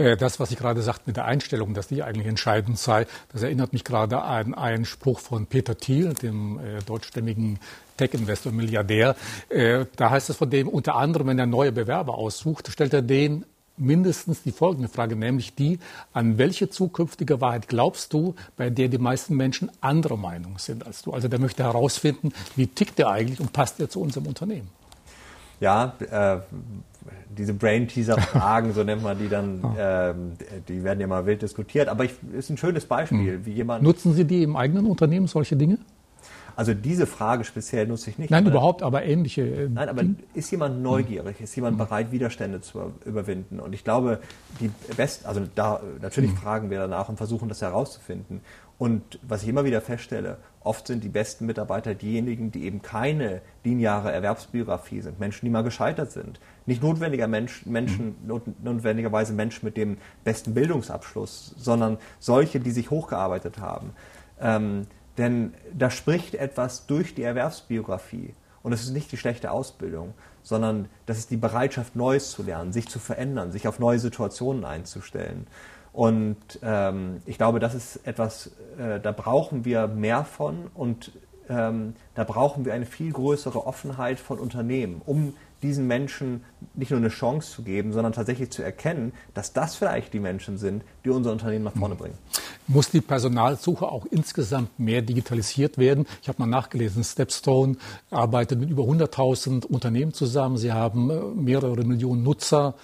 Äh, 0.00 0.16
das, 0.16 0.40
was 0.40 0.50
ich 0.50 0.56
gerade 0.56 0.80
sagte 0.80 1.02
mit 1.06 1.16
der 1.16 1.26
Einstellung, 1.26 1.74
dass 1.74 1.88
die 1.88 2.02
eigentlich 2.02 2.26
entscheidend 2.26 2.78
sei, 2.78 3.06
das 3.32 3.42
erinnert 3.42 3.72
mich 3.72 3.84
gerade 3.84 4.22
an 4.22 4.54
einen 4.54 4.86
Spruch 4.86 5.20
von 5.20 5.46
Peter 5.46 5.76
Thiel, 5.76 6.14
dem 6.14 6.58
äh, 6.58 6.82
deutschstämmigen 6.86 7.58
Tech-Investor, 7.98 8.50
Milliardär. 8.52 9.14
Äh, 9.50 9.84
da 9.96 10.10
heißt 10.10 10.30
es 10.30 10.36
von 10.36 10.48
dem 10.48 10.68
unter 10.68 10.96
anderem, 10.96 11.26
wenn 11.26 11.38
er 11.38 11.46
neue 11.46 11.70
Bewerber 11.70 12.14
aussucht, 12.14 12.68
stellt 12.72 12.94
er 12.94 13.02
den 13.02 13.44
mindestens 13.76 14.42
die 14.42 14.52
folgende 14.52 14.88
Frage, 14.88 15.16
nämlich 15.16 15.54
die, 15.54 15.78
an 16.12 16.38
welche 16.38 16.70
zukünftige 16.70 17.40
Wahrheit 17.40 17.68
glaubst 17.68 18.12
du, 18.12 18.34
bei 18.56 18.70
der 18.70 18.88
die 18.88 18.98
meisten 18.98 19.36
Menschen 19.36 19.70
anderer 19.80 20.16
Meinung 20.16 20.58
sind 20.58 20.86
als 20.86 21.02
du? 21.02 21.12
Also 21.12 21.28
der 21.28 21.38
möchte 21.38 21.62
herausfinden, 21.62 22.32
wie 22.56 22.66
tickt 22.66 22.98
er 22.98 23.10
eigentlich 23.10 23.40
und 23.40 23.52
passt 23.52 23.80
er 23.80 23.88
zu 23.90 24.00
unserem 24.00 24.26
Unternehmen? 24.26 24.68
Ja, 25.60 25.94
äh, 26.10 26.38
diese 27.28 27.54
Brain-Teaser-Fragen, 27.54 28.72
so 28.74 28.84
nennt 28.84 29.02
man 29.02 29.18
die 29.18 29.28
dann, 29.28 29.62
ähm, 29.78 30.32
die 30.68 30.82
werden 30.84 31.00
ja 31.00 31.06
mal 31.06 31.26
wild 31.26 31.42
diskutiert. 31.42 31.88
Aber 31.88 32.04
ich, 32.04 32.12
ist 32.36 32.50
ein 32.50 32.56
schönes 32.56 32.86
Beispiel, 32.86 33.38
mhm. 33.38 33.46
wie 33.46 33.52
jemand. 33.52 33.82
Nutzen 33.82 34.14
Sie 34.14 34.24
die 34.24 34.42
im 34.42 34.56
eigenen 34.56 34.86
Unternehmen, 34.86 35.26
solche 35.26 35.56
Dinge? 35.56 35.78
Also 36.56 36.74
diese 36.74 37.06
Frage 37.06 37.44
speziell 37.44 37.86
nutze 37.86 38.10
ich 38.10 38.18
nicht. 38.18 38.30
Nein, 38.30 38.46
überhaupt, 38.46 38.82
aber 38.82 39.04
ähnliche. 39.04 39.42
Äh, 39.42 39.68
Nein, 39.68 39.88
aber 39.88 40.04
ist 40.34 40.50
jemand 40.50 40.82
neugierig? 40.82 41.40
Ist 41.40 41.56
jemand 41.56 41.78
bereit, 41.78 42.12
Widerstände 42.12 42.60
zu 42.60 42.92
überwinden? 43.06 43.60
Und 43.60 43.72
ich 43.72 43.82
glaube, 43.82 44.20
die 44.60 44.70
besten, 44.94 45.26
also 45.26 45.40
da 45.54 45.80
natürlich 46.02 46.32
fragen 46.32 46.68
wir 46.68 46.78
danach 46.78 47.08
und 47.08 47.16
versuchen 47.16 47.48
das 47.48 47.62
herauszufinden. 47.62 48.42
Und 48.76 49.18
was 49.22 49.42
ich 49.42 49.48
immer 49.48 49.64
wieder 49.64 49.80
feststelle, 49.80 50.36
oft 50.62 50.86
sind 50.86 51.02
die 51.02 51.08
besten 51.08 51.46
Mitarbeiter 51.46 51.94
diejenigen, 51.94 52.52
die 52.52 52.64
eben 52.64 52.82
keine 52.82 53.40
lineare 53.64 54.12
Erwerbsbiografie 54.12 55.00
sind, 55.00 55.18
Menschen, 55.18 55.46
die 55.46 55.50
mal 55.50 55.62
gescheitert 55.62 56.12
sind. 56.12 56.38
Nicht 56.66 56.82
notwendiger 56.82 57.28
Mensch, 57.28 57.64
Menschen, 57.66 58.16
mhm. 58.22 58.42
notwendigerweise 58.62 59.32
Menschen 59.32 59.64
mit 59.64 59.76
dem 59.76 59.96
besten 60.22 60.54
Bildungsabschluss, 60.54 61.54
sondern 61.56 61.98
solche, 62.18 62.60
die 62.60 62.70
sich 62.70 62.90
hochgearbeitet 62.90 63.58
haben. 63.58 63.92
Ähm, 64.40 64.86
denn 65.16 65.54
da 65.76 65.90
spricht 65.90 66.34
etwas 66.34 66.86
durch 66.86 67.14
die 67.14 67.22
Erwerbsbiografie. 67.22 68.34
Und 68.62 68.72
es 68.72 68.82
ist 68.82 68.90
nicht 68.90 69.10
die 69.10 69.16
schlechte 69.16 69.50
Ausbildung, 69.50 70.12
sondern 70.42 70.88
das 71.06 71.18
ist 71.18 71.30
die 71.30 71.36
Bereitschaft, 71.36 71.96
Neues 71.96 72.30
zu 72.30 72.42
lernen, 72.42 72.72
sich 72.72 72.88
zu 72.88 72.98
verändern, 72.98 73.52
sich 73.52 73.66
auf 73.66 73.78
neue 73.78 73.98
Situationen 73.98 74.64
einzustellen. 74.64 75.46
Und 75.92 76.36
ähm, 76.62 77.20
ich 77.26 77.36
glaube, 77.36 77.58
das 77.58 77.74
ist 77.74 78.06
etwas, 78.06 78.52
äh, 78.78 79.00
da 79.00 79.12
brauchen 79.12 79.64
wir 79.64 79.88
mehr 79.88 80.24
von 80.24 80.68
und 80.74 81.12
ähm, 81.48 81.94
da 82.14 82.24
brauchen 82.24 82.64
wir 82.64 82.74
eine 82.74 82.86
viel 82.86 83.12
größere 83.12 83.66
Offenheit 83.66 84.20
von 84.20 84.38
Unternehmen, 84.38 85.02
um 85.04 85.34
diesen 85.62 85.86
Menschen 85.86 86.42
nicht 86.74 86.90
nur 86.90 87.00
eine 87.00 87.08
Chance 87.08 87.50
zu 87.52 87.62
geben, 87.62 87.92
sondern 87.92 88.12
tatsächlich 88.12 88.50
zu 88.50 88.62
erkennen, 88.62 89.12
dass 89.34 89.52
das 89.52 89.74
vielleicht 89.74 90.14
die 90.14 90.20
Menschen 90.20 90.58
sind, 90.58 90.82
die 91.04 91.10
unser 91.10 91.32
Unternehmen 91.32 91.64
nach 91.64 91.76
vorne 91.76 91.96
bringen. 91.96 92.16
Muss 92.66 92.90
die 92.90 93.00
Personalsuche 93.00 93.86
auch 93.86 94.06
insgesamt 94.10 94.78
mehr 94.78 95.02
digitalisiert 95.02 95.76
werden? 95.76 96.06
Ich 96.22 96.28
habe 96.28 96.40
mal 96.40 96.46
nachgelesen, 96.46 97.04
Stepstone 97.04 97.76
arbeitet 98.10 98.60
mit 98.60 98.70
über 98.70 98.84
100.000 98.84 99.66
Unternehmen 99.66 100.14
zusammen. 100.14 100.56
Sie 100.56 100.72
haben 100.72 101.10
äh, 101.10 101.20
mehrere 101.34 101.84
Millionen 101.84 102.22
Nutzer 102.22 102.74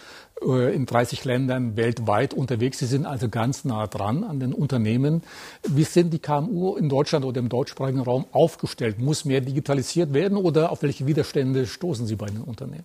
in 0.42 0.85
30 0.85 1.25
Ländern 1.25 1.77
weltweit 1.77 2.35
unterwegs. 2.35 2.79
Sie 2.79 2.87
sind 2.87 3.07
also 3.07 3.29
ganz 3.29 3.64
nah 3.64 3.87
dran 3.87 4.22
an 4.22 4.38
den 4.38 4.53
Unternehmen. 4.53 5.22
Wie 5.66 5.85
sind 5.85 6.12
die 6.12 6.18
KMU 6.18 6.77
in 6.77 6.88
Deutschland 6.88 7.25
oder 7.25 7.40
im 7.40 7.49
deutschsprachigen 7.49 8.01
Raum 8.01 8.27
aufgestellt? 8.33 8.99
Muss 8.99 9.25
mehr 9.25 9.40
digitalisiert 9.40 10.12
werden 10.12 10.37
oder 10.37 10.72
auf 10.72 10.83
welche 10.83 11.07
Widerstände 11.07 11.66
stoßen 11.66 12.07
Sie 12.07 12.16
bei 12.16 12.27
den 12.27 12.42
Unternehmen? 12.42 12.85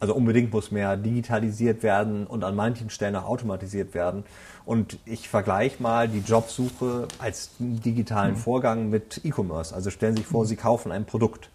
Also 0.00 0.14
unbedingt 0.14 0.50
muss 0.52 0.70
mehr 0.70 0.96
digitalisiert 0.96 1.82
werden 1.82 2.26
und 2.26 2.42
an 2.42 2.56
manchen 2.56 2.88
Stellen 2.88 3.14
auch 3.16 3.26
automatisiert 3.26 3.94
werden. 3.94 4.24
Und 4.64 4.98
ich 5.04 5.28
vergleiche 5.28 5.82
mal 5.82 6.08
die 6.08 6.20
Jobsuche 6.20 7.06
als 7.18 7.50
digitalen 7.58 8.32
mhm. 8.32 8.38
Vorgang 8.38 8.90
mit 8.90 9.20
E-Commerce. 9.24 9.74
Also 9.74 9.90
stellen 9.90 10.16
Sie 10.16 10.22
sich 10.22 10.30
vor, 10.30 10.46
Sie 10.46 10.56
kaufen 10.56 10.90
ein 10.90 11.04
Produkt. 11.04 11.50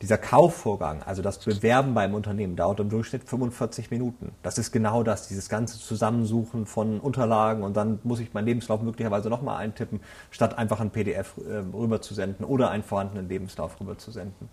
Dieser 0.00 0.16
Kaufvorgang, 0.16 1.02
also 1.02 1.22
das 1.22 1.40
Bewerben 1.40 1.92
beim 1.92 2.14
Unternehmen, 2.14 2.54
dauert 2.54 2.78
im 2.78 2.88
Durchschnitt 2.88 3.24
45 3.24 3.90
Minuten. 3.90 4.30
Das 4.44 4.56
ist 4.56 4.70
genau 4.70 5.02
das, 5.02 5.26
dieses 5.26 5.48
ganze 5.48 5.80
Zusammensuchen 5.80 6.66
von 6.66 7.00
Unterlagen 7.00 7.64
und 7.64 7.76
dann 7.76 7.98
muss 8.04 8.20
ich 8.20 8.32
meinen 8.32 8.46
Lebenslauf 8.46 8.80
möglicherweise 8.80 9.28
nochmal 9.28 9.56
eintippen, 9.56 10.00
statt 10.30 10.56
einfach 10.56 10.78
ein 10.78 10.90
PDF 10.90 11.34
äh, 11.38 11.64
rüberzusenden 11.76 12.46
oder 12.46 12.70
einen 12.70 12.84
vorhandenen 12.84 13.28
Lebenslauf 13.28 13.80
rüberzusenden. 13.80 14.48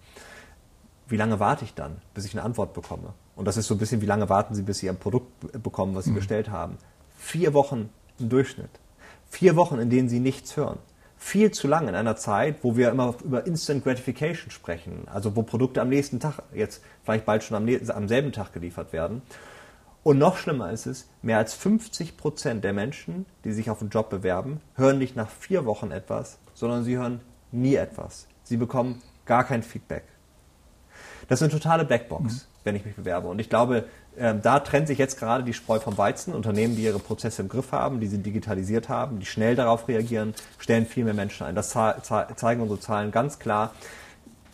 Wie 1.07 1.17
lange 1.17 1.39
warte 1.39 1.63
ich 1.63 1.75
dann, 1.75 1.97
bis 2.15 2.25
ich 2.25 2.33
eine 2.33 2.41
Antwort 2.41 2.73
bekomme? 2.73 3.13
Und 3.35 3.45
das 3.45 3.57
ist 3.57 3.67
so 3.67 3.75
ein 3.75 3.77
bisschen, 3.77 4.01
wie 4.01 4.07
lange 4.07 4.29
warten 4.29 4.55
Sie, 4.55 4.63
bis 4.63 4.79
Sie 4.79 4.89
ein 4.89 4.97
Produkt 4.97 5.61
bekommen, 5.61 5.93
was 5.93 6.05
Sie 6.05 6.11
mhm. 6.11 6.15
bestellt 6.15 6.49
haben? 6.49 6.79
Vier 7.17 7.53
Wochen 7.53 7.91
im 8.17 8.29
Durchschnitt. 8.29 8.71
Vier 9.29 9.55
Wochen, 9.55 9.77
in 9.77 9.91
denen 9.91 10.09
Sie 10.09 10.19
nichts 10.19 10.57
hören 10.57 10.79
viel 11.25 11.49
zu 11.49 11.67
lang 11.67 11.87
in 11.87 11.95
einer 11.95 12.15
Zeit, 12.15 12.57
wo 12.61 12.77
wir 12.77 12.91
immer 12.91 13.15
über 13.23 13.47
Instant 13.47 13.83
Gratification 13.83 14.51
sprechen, 14.51 15.07
also 15.11 15.35
wo 15.35 15.41
Produkte 15.41 15.81
am 15.81 15.89
nächsten 15.89 16.19
Tag, 16.19 16.43
jetzt 16.53 16.83
vielleicht 17.03 17.25
bald 17.25 17.43
schon 17.43 17.57
am, 17.57 17.67
am 17.67 18.07
selben 18.07 18.31
Tag 18.31 18.53
geliefert 18.53 18.93
werden. 18.93 19.23
Und 20.03 20.19
noch 20.19 20.37
schlimmer 20.37 20.71
ist 20.71 20.85
es, 20.85 21.09
mehr 21.23 21.39
als 21.39 21.55
50 21.55 22.15
Prozent 22.15 22.63
der 22.63 22.73
Menschen, 22.73 23.25
die 23.43 23.53
sich 23.53 23.71
auf 23.71 23.81
einen 23.81 23.89
Job 23.89 24.11
bewerben, 24.11 24.61
hören 24.75 24.99
nicht 24.99 25.15
nach 25.15 25.31
vier 25.31 25.65
Wochen 25.65 25.89
etwas, 25.89 26.37
sondern 26.53 26.83
sie 26.83 26.95
hören 26.95 27.21
nie 27.51 27.73
etwas. 27.73 28.27
Sie 28.43 28.57
bekommen 28.57 29.01
gar 29.25 29.45
kein 29.45 29.63
Feedback. 29.63 30.03
Das 31.27 31.41
ist 31.41 31.43
eine 31.43 31.51
totale 31.51 31.85
Blackbox, 31.85 32.23
mhm. 32.23 32.39
wenn 32.63 32.75
ich 32.75 32.85
mich 32.85 32.95
bewerbe. 32.95 33.27
Und 33.27 33.39
ich 33.39 33.49
glaube, 33.49 33.85
ähm, 34.17 34.41
da 34.41 34.59
trennt 34.59 34.87
sich 34.87 34.97
jetzt 34.97 35.19
gerade 35.19 35.43
die 35.43 35.53
Spreu 35.53 35.79
vom 35.79 35.97
Weizen. 35.97 36.33
Unternehmen, 36.33 36.75
die 36.75 36.83
ihre 36.83 36.99
Prozesse 36.99 37.41
im 37.41 37.49
Griff 37.49 37.71
haben, 37.71 37.99
die 37.99 38.07
sie 38.07 38.19
digitalisiert 38.19 38.89
haben, 38.89 39.19
die 39.19 39.25
schnell 39.25 39.55
darauf 39.55 39.87
reagieren, 39.87 40.33
stellen 40.59 40.85
viel 40.85 41.03
mehr 41.03 41.13
Menschen 41.13 41.45
ein. 41.45 41.55
Das 41.55 41.69
zeigen 41.69 42.61
unsere 42.61 42.79
Zahlen 42.79 43.11
ganz 43.11 43.39
klar. 43.39 43.73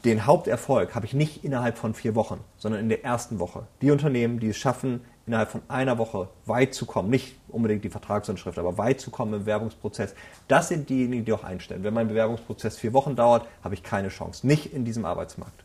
Den 0.04 0.26
Haupterfolg 0.26 0.96
habe 0.96 1.06
ich 1.06 1.14
nicht 1.14 1.44
innerhalb 1.44 1.78
von 1.78 1.94
vier 1.94 2.16
Wochen, 2.16 2.40
sondern 2.58 2.82
in 2.82 2.90
der 2.90 3.04
ersten 3.04 3.40
Woche. 3.40 3.68
Die 3.82 3.92
Unternehmen, 3.92 4.40
die 4.40 4.50
es 4.50 4.58
schaffen, 4.58 5.02
innerhalb 5.28 5.52
von 5.52 5.62
einer 5.68 6.00
Woche 6.00 6.30
weit 6.48 6.74
zu 6.74 6.88
kommen, 6.88 7.12
nicht 7.12 7.36
unbedingt 7.50 7.84
die 7.84 7.90
Vertragsunterschrift, 7.90 8.58
aber 8.58 8.80
weit 8.80 9.00
zu 9.00 9.12
kommen 9.12 9.34
im 9.36 9.40
Bewerbungsprozess, 9.42 10.16
das 10.48 10.70
sind 10.70 10.90
diejenigen, 10.90 11.26
die 11.26 11.34
auch 11.34 11.44
einstellen. 11.44 11.84
Wenn 11.84 11.94
mein 11.94 12.08
Bewerbungsprozess 12.08 12.78
vier 12.78 12.94
Wochen 12.94 13.16
dauert, 13.16 13.48
habe 13.64 13.76
ich 13.76 13.84
keine 13.84 14.10
Chance. 14.10 14.48
Nicht 14.48 14.74
in 14.74 14.86
diesem 14.86 15.06
Arbeitsmarkt. 15.06 15.64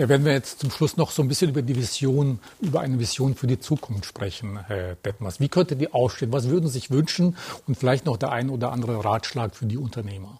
Wenn 0.00 0.24
wir 0.24 0.30
jetzt 0.30 0.60
zum 0.60 0.70
Schluss 0.70 0.96
noch 0.96 1.10
so 1.10 1.22
ein 1.22 1.28
bisschen 1.28 1.50
über 1.50 1.60
die 1.60 1.74
Vision, 1.74 2.38
über 2.60 2.82
eine 2.82 3.00
Vision 3.00 3.34
für 3.34 3.48
die 3.48 3.58
Zukunft 3.58 4.04
sprechen, 4.04 4.60
Herr 4.68 4.94
Detmers. 4.94 5.40
Wie 5.40 5.48
könnte 5.48 5.74
die 5.74 5.92
aussehen? 5.92 6.32
Was 6.32 6.48
würden 6.48 6.68
Sie 6.68 6.74
sich 6.74 6.92
wünschen? 6.92 7.36
Und 7.66 7.76
vielleicht 7.76 8.06
noch 8.06 8.16
der 8.16 8.30
ein 8.30 8.48
oder 8.48 8.70
andere 8.70 9.04
Ratschlag 9.04 9.56
für 9.56 9.66
die 9.66 9.76
Unternehmer. 9.76 10.38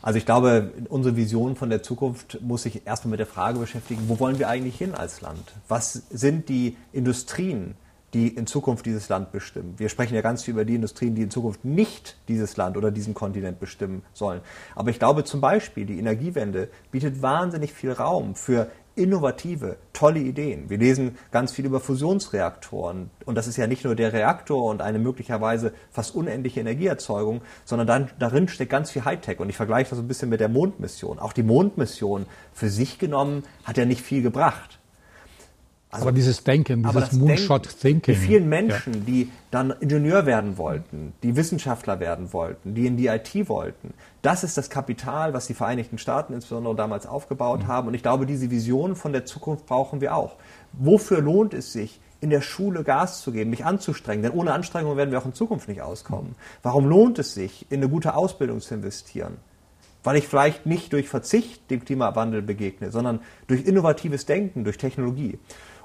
Also 0.00 0.16
ich 0.16 0.24
glaube, 0.24 0.72
unsere 0.88 1.16
Vision 1.16 1.54
von 1.54 1.68
der 1.68 1.82
Zukunft 1.82 2.40
muss 2.40 2.62
sich 2.62 2.86
erstmal 2.86 3.10
mit 3.10 3.20
der 3.20 3.26
Frage 3.26 3.58
beschäftigen, 3.58 4.04
wo 4.08 4.18
wollen 4.18 4.38
wir 4.38 4.48
eigentlich 4.48 4.78
hin 4.78 4.94
als 4.94 5.20
Land? 5.20 5.52
Was 5.68 5.92
sind 6.08 6.48
die 6.48 6.78
Industrien, 6.94 7.74
die 8.14 8.28
in 8.28 8.46
Zukunft 8.46 8.84
dieses 8.84 9.08
Land 9.08 9.32
bestimmen. 9.32 9.74
Wir 9.78 9.88
sprechen 9.88 10.14
ja 10.14 10.20
ganz 10.20 10.42
viel 10.42 10.52
über 10.52 10.64
die 10.64 10.74
Industrien, 10.74 11.14
die 11.14 11.22
in 11.22 11.30
Zukunft 11.30 11.64
nicht 11.64 12.16
dieses 12.28 12.56
Land 12.56 12.76
oder 12.76 12.90
diesen 12.90 13.14
Kontinent 13.14 13.58
bestimmen 13.58 14.02
sollen. 14.12 14.40
Aber 14.74 14.90
ich 14.90 14.98
glaube 14.98 15.24
zum 15.24 15.40
Beispiel, 15.40 15.86
die 15.86 15.98
Energiewende 15.98 16.68
bietet 16.90 17.22
wahnsinnig 17.22 17.72
viel 17.72 17.92
Raum 17.92 18.34
für 18.34 18.70
innovative, 18.94 19.76
tolle 19.94 20.20
Ideen. 20.20 20.68
Wir 20.68 20.76
lesen 20.76 21.16
ganz 21.30 21.52
viel 21.52 21.64
über 21.64 21.80
Fusionsreaktoren. 21.80 23.10
Und 23.24 23.34
das 23.36 23.46
ist 23.46 23.56
ja 23.56 23.66
nicht 23.66 23.84
nur 23.84 23.94
der 23.94 24.12
Reaktor 24.12 24.64
und 24.64 24.82
eine 24.82 24.98
möglicherweise 24.98 25.72
fast 25.90 26.14
unendliche 26.14 26.60
Energieerzeugung, 26.60 27.40
sondern 27.64 27.86
dann, 27.86 28.10
darin 28.18 28.48
steckt 28.48 28.70
ganz 28.70 28.90
viel 28.90 29.06
Hightech. 29.06 29.40
Und 29.40 29.48
ich 29.48 29.56
vergleiche 29.56 29.90
das 29.90 29.98
ein 29.98 30.08
bisschen 30.08 30.28
mit 30.28 30.40
der 30.40 30.50
Mondmission. 30.50 31.18
Auch 31.18 31.32
die 31.32 31.42
Mondmission 31.42 32.26
für 32.52 32.68
sich 32.68 32.98
genommen 32.98 33.44
hat 33.64 33.78
ja 33.78 33.86
nicht 33.86 34.02
viel 34.02 34.20
gebracht. 34.20 34.78
Also, 35.94 36.06
aber 36.06 36.12
dieses 36.12 36.42
Denken, 36.42 36.82
dieses 36.82 37.12
Moonshot 37.12 37.68
Thinking. 37.78 38.14
Die 38.14 38.18
vielen 38.18 38.48
Menschen, 38.48 38.94
ja. 38.94 39.00
die 39.00 39.30
dann 39.50 39.74
Ingenieur 39.78 40.24
werden 40.24 40.56
wollten, 40.56 41.12
die 41.22 41.36
Wissenschaftler 41.36 42.00
werden 42.00 42.32
wollten, 42.32 42.74
die 42.74 42.86
in 42.86 42.96
die 42.96 43.08
IT 43.08 43.46
wollten, 43.46 43.92
das 44.22 44.42
ist 44.42 44.56
das 44.56 44.70
Kapital, 44.70 45.34
was 45.34 45.48
die 45.48 45.54
Vereinigten 45.54 45.98
Staaten 45.98 46.32
insbesondere 46.32 46.74
damals 46.74 47.04
aufgebaut 47.06 47.64
mhm. 47.64 47.66
haben. 47.66 47.88
Und 47.88 47.94
ich 47.94 48.02
glaube, 48.02 48.24
diese 48.24 48.50
Vision 48.50 48.96
von 48.96 49.12
der 49.12 49.26
Zukunft 49.26 49.66
brauchen 49.66 50.00
wir 50.00 50.16
auch. 50.16 50.36
Wofür 50.72 51.20
lohnt 51.20 51.52
es 51.52 51.74
sich, 51.74 52.00
in 52.22 52.30
der 52.30 52.40
Schule 52.40 52.84
Gas 52.84 53.20
zu 53.20 53.30
geben, 53.30 53.50
mich 53.50 53.66
anzustrengen? 53.66 54.22
Denn 54.22 54.32
ohne 54.32 54.54
Anstrengung 54.54 54.96
werden 54.96 55.10
wir 55.10 55.18
auch 55.18 55.26
in 55.26 55.34
Zukunft 55.34 55.68
nicht 55.68 55.82
auskommen. 55.82 56.36
Warum 56.62 56.86
lohnt 56.86 57.18
es 57.18 57.34
sich, 57.34 57.66
in 57.68 57.80
eine 57.80 57.90
gute 57.90 58.14
Ausbildung 58.14 58.62
zu 58.62 58.72
investieren? 58.74 59.36
weil 60.04 60.16
ich 60.16 60.26
vielleicht 60.26 60.66
nicht 60.66 60.92
durch 60.92 61.08
Verzicht 61.08 61.70
dem 61.70 61.84
Klimawandel 61.84 62.42
begegne, 62.42 62.90
sondern 62.90 63.20
durch 63.46 63.64
innovatives 63.64 64.26
Denken, 64.26 64.64
durch 64.64 64.76
Technologie. 64.76 65.38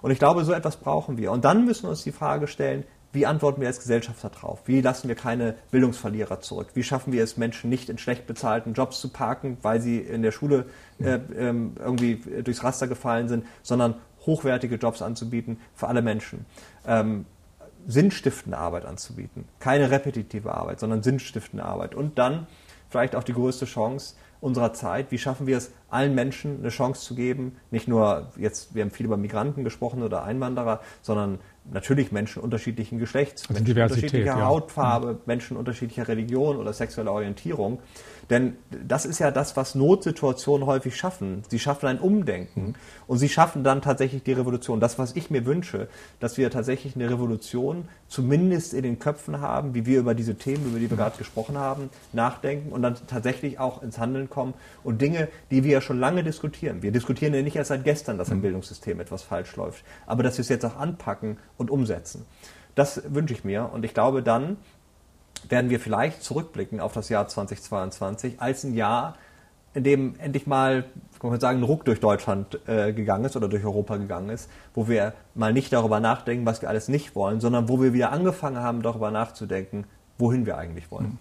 Und 0.07 0.13
ich 0.13 0.19
glaube, 0.19 0.45
so 0.45 0.53
etwas 0.53 0.77
brauchen 0.77 1.17
wir. 1.17 1.33
Und 1.33 1.43
dann 1.43 1.65
müssen 1.65 1.83
wir 1.83 1.89
uns 1.89 2.05
die 2.05 2.13
Frage 2.13 2.47
stellen, 2.47 2.85
wie 3.11 3.25
antworten 3.25 3.59
wir 3.59 3.67
als 3.67 3.79
Gesellschaft 3.79 4.23
darauf? 4.23 4.61
Wie 4.65 4.79
lassen 4.79 5.09
wir 5.09 5.15
keine 5.15 5.55
Bildungsverlierer 5.69 6.39
zurück? 6.39 6.69
Wie 6.75 6.83
schaffen 6.83 7.11
wir 7.11 7.25
es, 7.25 7.35
Menschen 7.35 7.69
nicht 7.69 7.89
in 7.89 7.97
schlecht 7.97 8.25
bezahlten 8.25 8.73
Jobs 8.73 9.01
zu 9.01 9.09
parken, 9.09 9.57
weil 9.63 9.81
sie 9.81 9.97
in 9.97 10.21
der 10.21 10.31
Schule 10.31 10.67
äh, 11.01 11.19
ähm, 11.37 11.73
irgendwie 11.77 12.21
durchs 12.41 12.63
Raster 12.63 12.87
gefallen 12.87 13.27
sind, 13.27 13.45
sondern 13.63 13.95
hochwertige 14.25 14.75
Jobs 14.75 15.01
anzubieten 15.01 15.59
für 15.75 15.89
alle 15.89 16.01
Menschen? 16.01 16.45
Ähm, 16.85 17.25
sinnstiftende 17.85 18.57
Arbeit 18.57 18.85
anzubieten. 18.85 19.43
Keine 19.59 19.91
repetitive 19.91 20.53
Arbeit, 20.53 20.79
sondern 20.79 21.03
sinnstiftende 21.03 21.65
Arbeit. 21.65 21.95
Und 21.95 22.17
dann 22.17 22.47
vielleicht 22.89 23.13
auch 23.13 23.25
die 23.25 23.33
größte 23.33 23.65
Chance, 23.65 24.15
unserer 24.39 24.73
Zeit. 24.73 25.11
Wie 25.11 25.17
schaffen 25.17 25.47
wir 25.47 25.57
es, 25.57 25.71
allen 25.89 26.15
Menschen 26.15 26.59
eine 26.59 26.69
Chance 26.69 27.01
zu 27.01 27.15
geben? 27.15 27.57
Nicht 27.71 27.87
nur 27.87 28.31
jetzt, 28.37 28.75
wir 28.75 28.83
haben 28.83 28.91
viel 28.91 29.05
über 29.05 29.17
Migranten 29.17 29.63
gesprochen 29.63 30.03
oder 30.03 30.23
Einwanderer, 30.23 30.81
sondern 31.01 31.39
natürlich 31.71 32.11
Menschen 32.11 32.41
unterschiedlichen 32.41 32.99
Geschlechts, 32.99 33.43
also 33.49 33.53
Menschen 33.61 33.81
unterschiedlicher 33.81 34.25
ja. 34.25 34.45
Hautfarbe, 34.45 35.13
mhm. 35.13 35.19
Menschen 35.25 35.57
unterschiedlicher 35.57 36.07
Religion 36.07 36.57
oder 36.57 36.73
sexueller 36.73 37.11
Orientierung. 37.11 37.79
Denn 38.29 38.57
das 38.85 39.05
ist 39.05 39.19
ja 39.19 39.31
das, 39.31 39.55
was 39.55 39.73
Notsituationen 39.73 40.67
häufig 40.67 40.97
schaffen. 40.97 41.43
Sie 41.47 41.59
schaffen 41.59 41.87
ein 41.87 41.99
Umdenken 41.99 42.75
und 43.07 43.19
sie 43.19 43.29
schaffen 43.29 43.63
dann 43.63 43.81
tatsächlich 43.81 44.23
die 44.23 44.33
Revolution. 44.33 44.81
Das, 44.81 44.99
was 44.99 45.15
ich 45.15 45.29
mir 45.29 45.45
wünsche, 45.45 45.87
dass 46.19 46.37
wir 46.37 46.51
tatsächlich 46.51 46.95
eine 46.95 47.09
Revolution 47.09 47.87
zumindest 48.09 48.73
in 48.73 48.83
den 48.83 48.99
Köpfen 48.99 49.39
haben, 49.39 49.73
wie 49.73 49.85
wir 49.85 49.99
über 49.99 50.13
diese 50.13 50.35
Themen, 50.35 50.65
über 50.65 50.79
die 50.79 50.89
wir 50.89 50.97
gerade 50.97 51.17
gesprochen 51.17 51.57
haben, 51.57 51.89
nachdenken 52.11 52.73
und 52.73 52.81
dann 52.81 52.95
tatsächlich 53.07 53.59
auch 53.59 53.81
ins 53.81 53.97
Handeln 53.97 54.29
kommen 54.29 54.53
und 54.83 55.01
Dinge, 55.01 55.29
die 55.49 55.63
wir 55.63 55.76
ja 55.77 55.81
schon 55.81 55.99
lange 55.99 56.23
diskutieren. 56.23 56.81
Wir 56.81 56.91
diskutieren 56.91 57.33
ja 57.33 57.41
nicht 57.41 57.55
erst 57.55 57.69
seit 57.69 57.83
gestern, 57.83 58.17
dass 58.17 58.29
im 58.29 58.41
Bildungssystem 58.41 58.99
etwas 58.99 59.23
falsch 59.23 59.55
läuft, 59.55 59.83
aber 60.05 60.23
dass 60.23 60.37
wir 60.37 60.41
es 60.41 60.49
jetzt 60.49 60.65
auch 60.65 60.77
anpacken 60.77 61.37
und 61.57 61.71
umsetzen. 61.71 62.25
Das 62.75 63.01
wünsche 63.07 63.33
ich 63.33 63.43
mir 63.43 63.69
und 63.71 63.85
ich 63.85 63.93
glaube 63.93 64.21
dann, 64.21 64.57
werden 65.49 65.69
wir 65.69 65.79
vielleicht 65.79 66.23
zurückblicken 66.23 66.79
auf 66.79 66.93
das 66.93 67.09
Jahr 67.09 67.27
2022 67.27 68.41
als 68.41 68.63
ein 68.63 68.73
Jahr, 68.73 69.15
in 69.73 69.83
dem 69.83 70.15
endlich 70.19 70.47
mal, 70.47 70.85
kann 71.19 71.29
man 71.29 71.39
sagen, 71.39 71.59
ein 71.59 71.63
Ruck 71.63 71.85
durch 71.85 71.99
Deutschland 71.99 72.59
äh, 72.67 72.93
gegangen 72.93 73.25
ist 73.25 73.35
oder 73.35 73.47
durch 73.47 73.63
Europa 73.63 73.97
gegangen 73.97 74.29
ist, 74.29 74.49
wo 74.73 74.87
wir 74.87 75.13
mal 75.35 75.53
nicht 75.53 75.71
darüber 75.71 75.99
nachdenken, 75.99 76.45
was 76.45 76.61
wir 76.61 76.69
alles 76.69 76.87
nicht 76.87 77.15
wollen, 77.15 77.39
sondern 77.39 77.69
wo 77.69 77.81
wir 77.81 77.93
wieder 77.93 78.11
angefangen 78.11 78.57
haben, 78.57 78.81
darüber 78.81 79.11
nachzudenken, 79.11 79.85
wohin 80.17 80.45
wir 80.45 80.57
eigentlich 80.57 80.89
wollen. 80.89 81.19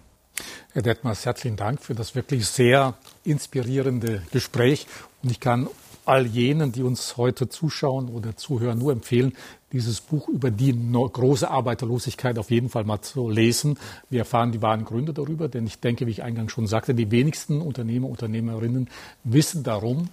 Herr 0.73 0.81
Detmers, 0.81 1.25
herzlichen 1.25 1.57
Dank 1.57 1.81
für 1.81 1.95
das 1.95 2.15
wirklich 2.15 2.45
sehr 2.47 2.95
inspirierende 3.23 4.21
Gespräch. 4.31 4.87
Und 5.23 5.31
ich 5.31 5.39
kann 5.39 5.67
all 6.05 6.25
jenen, 6.25 6.71
die 6.71 6.83
uns 6.83 7.17
heute 7.17 7.49
zuschauen 7.49 8.09
oder 8.09 8.35
zuhören, 8.35 8.79
nur 8.79 8.91
empfehlen, 8.93 9.33
dieses 9.73 9.99
Buch 9.99 10.29
über 10.29 10.51
die 10.51 10.73
große 10.73 11.49
Arbeiterlosigkeit 11.49 12.39
auf 12.39 12.51
jeden 12.51 12.69
Fall 12.69 12.85
mal 12.85 13.01
zu 13.01 13.29
lesen. 13.29 13.77
Wir 14.09 14.19
erfahren 14.19 14.51
die 14.51 14.61
wahren 14.61 14.85
Gründe 14.85 15.13
darüber, 15.13 15.49
denn 15.49 15.67
ich 15.67 15.79
denke, 15.79 16.07
wie 16.07 16.11
ich 16.11 16.23
eingangs 16.23 16.53
schon 16.53 16.67
sagte, 16.67 16.93
die 16.95 17.11
wenigsten 17.11 17.61
Unternehmer, 17.61 18.07
Unternehmerinnen 18.07 18.89
wissen 19.25 19.63
darum. 19.63 20.09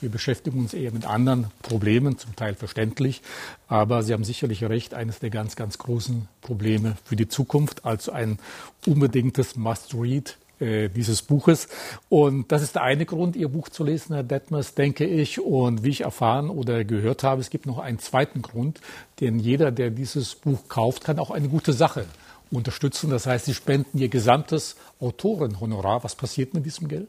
Wir 0.00 0.10
beschäftigen 0.10 0.58
uns 0.58 0.72
eher 0.72 0.92
mit 0.92 1.06
anderen 1.06 1.48
Problemen, 1.62 2.16
zum 2.16 2.34
Teil 2.34 2.54
verständlich. 2.54 3.20
Aber 3.68 4.02
Sie 4.02 4.12
haben 4.12 4.24
sicherlich 4.24 4.64
recht, 4.64 4.94
eines 4.94 5.18
der 5.18 5.30
ganz, 5.30 5.56
ganz 5.56 5.78
großen 5.78 6.28
Probleme 6.40 6.96
für 7.04 7.16
die 7.16 7.28
Zukunft, 7.28 7.84
also 7.84 8.12
ein 8.12 8.38
unbedingtes 8.86 9.56
Must-Read 9.56 10.38
äh, 10.60 10.88
dieses 10.88 11.22
Buches. 11.22 11.68
Und 12.08 12.52
das 12.52 12.62
ist 12.62 12.76
der 12.76 12.82
eine 12.82 13.04
Grund, 13.04 13.36
Ihr 13.36 13.48
Buch 13.48 13.68
zu 13.68 13.84
lesen, 13.84 14.14
Herr 14.14 14.22
Detmers, 14.22 14.74
denke 14.74 15.06
ich. 15.06 15.40
Und 15.40 15.84
wie 15.84 15.90
ich 15.90 16.02
erfahren 16.02 16.50
oder 16.50 16.84
gehört 16.84 17.22
habe, 17.22 17.40
es 17.40 17.50
gibt 17.50 17.66
noch 17.66 17.78
einen 17.78 17.98
zweiten 17.98 18.42
Grund, 18.42 18.80
denn 19.20 19.38
jeder, 19.38 19.70
der 19.70 19.90
dieses 19.90 20.34
Buch 20.34 20.68
kauft, 20.68 21.04
kann 21.04 21.18
auch 21.18 21.30
eine 21.30 21.48
gute 21.48 21.72
Sache 21.72 22.06
unterstützen. 22.50 23.10
Das 23.10 23.26
heißt, 23.26 23.46
Sie 23.46 23.54
spenden 23.54 23.98
Ihr 23.98 24.08
gesamtes 24.08 24.76
Autorenhonorar. 24.98 26.04
Was 26.04 26.14
passiert 26.14 26.54
mit 26.54 26.64
diesem 26.66 26.88
Geld? 26.88 27.08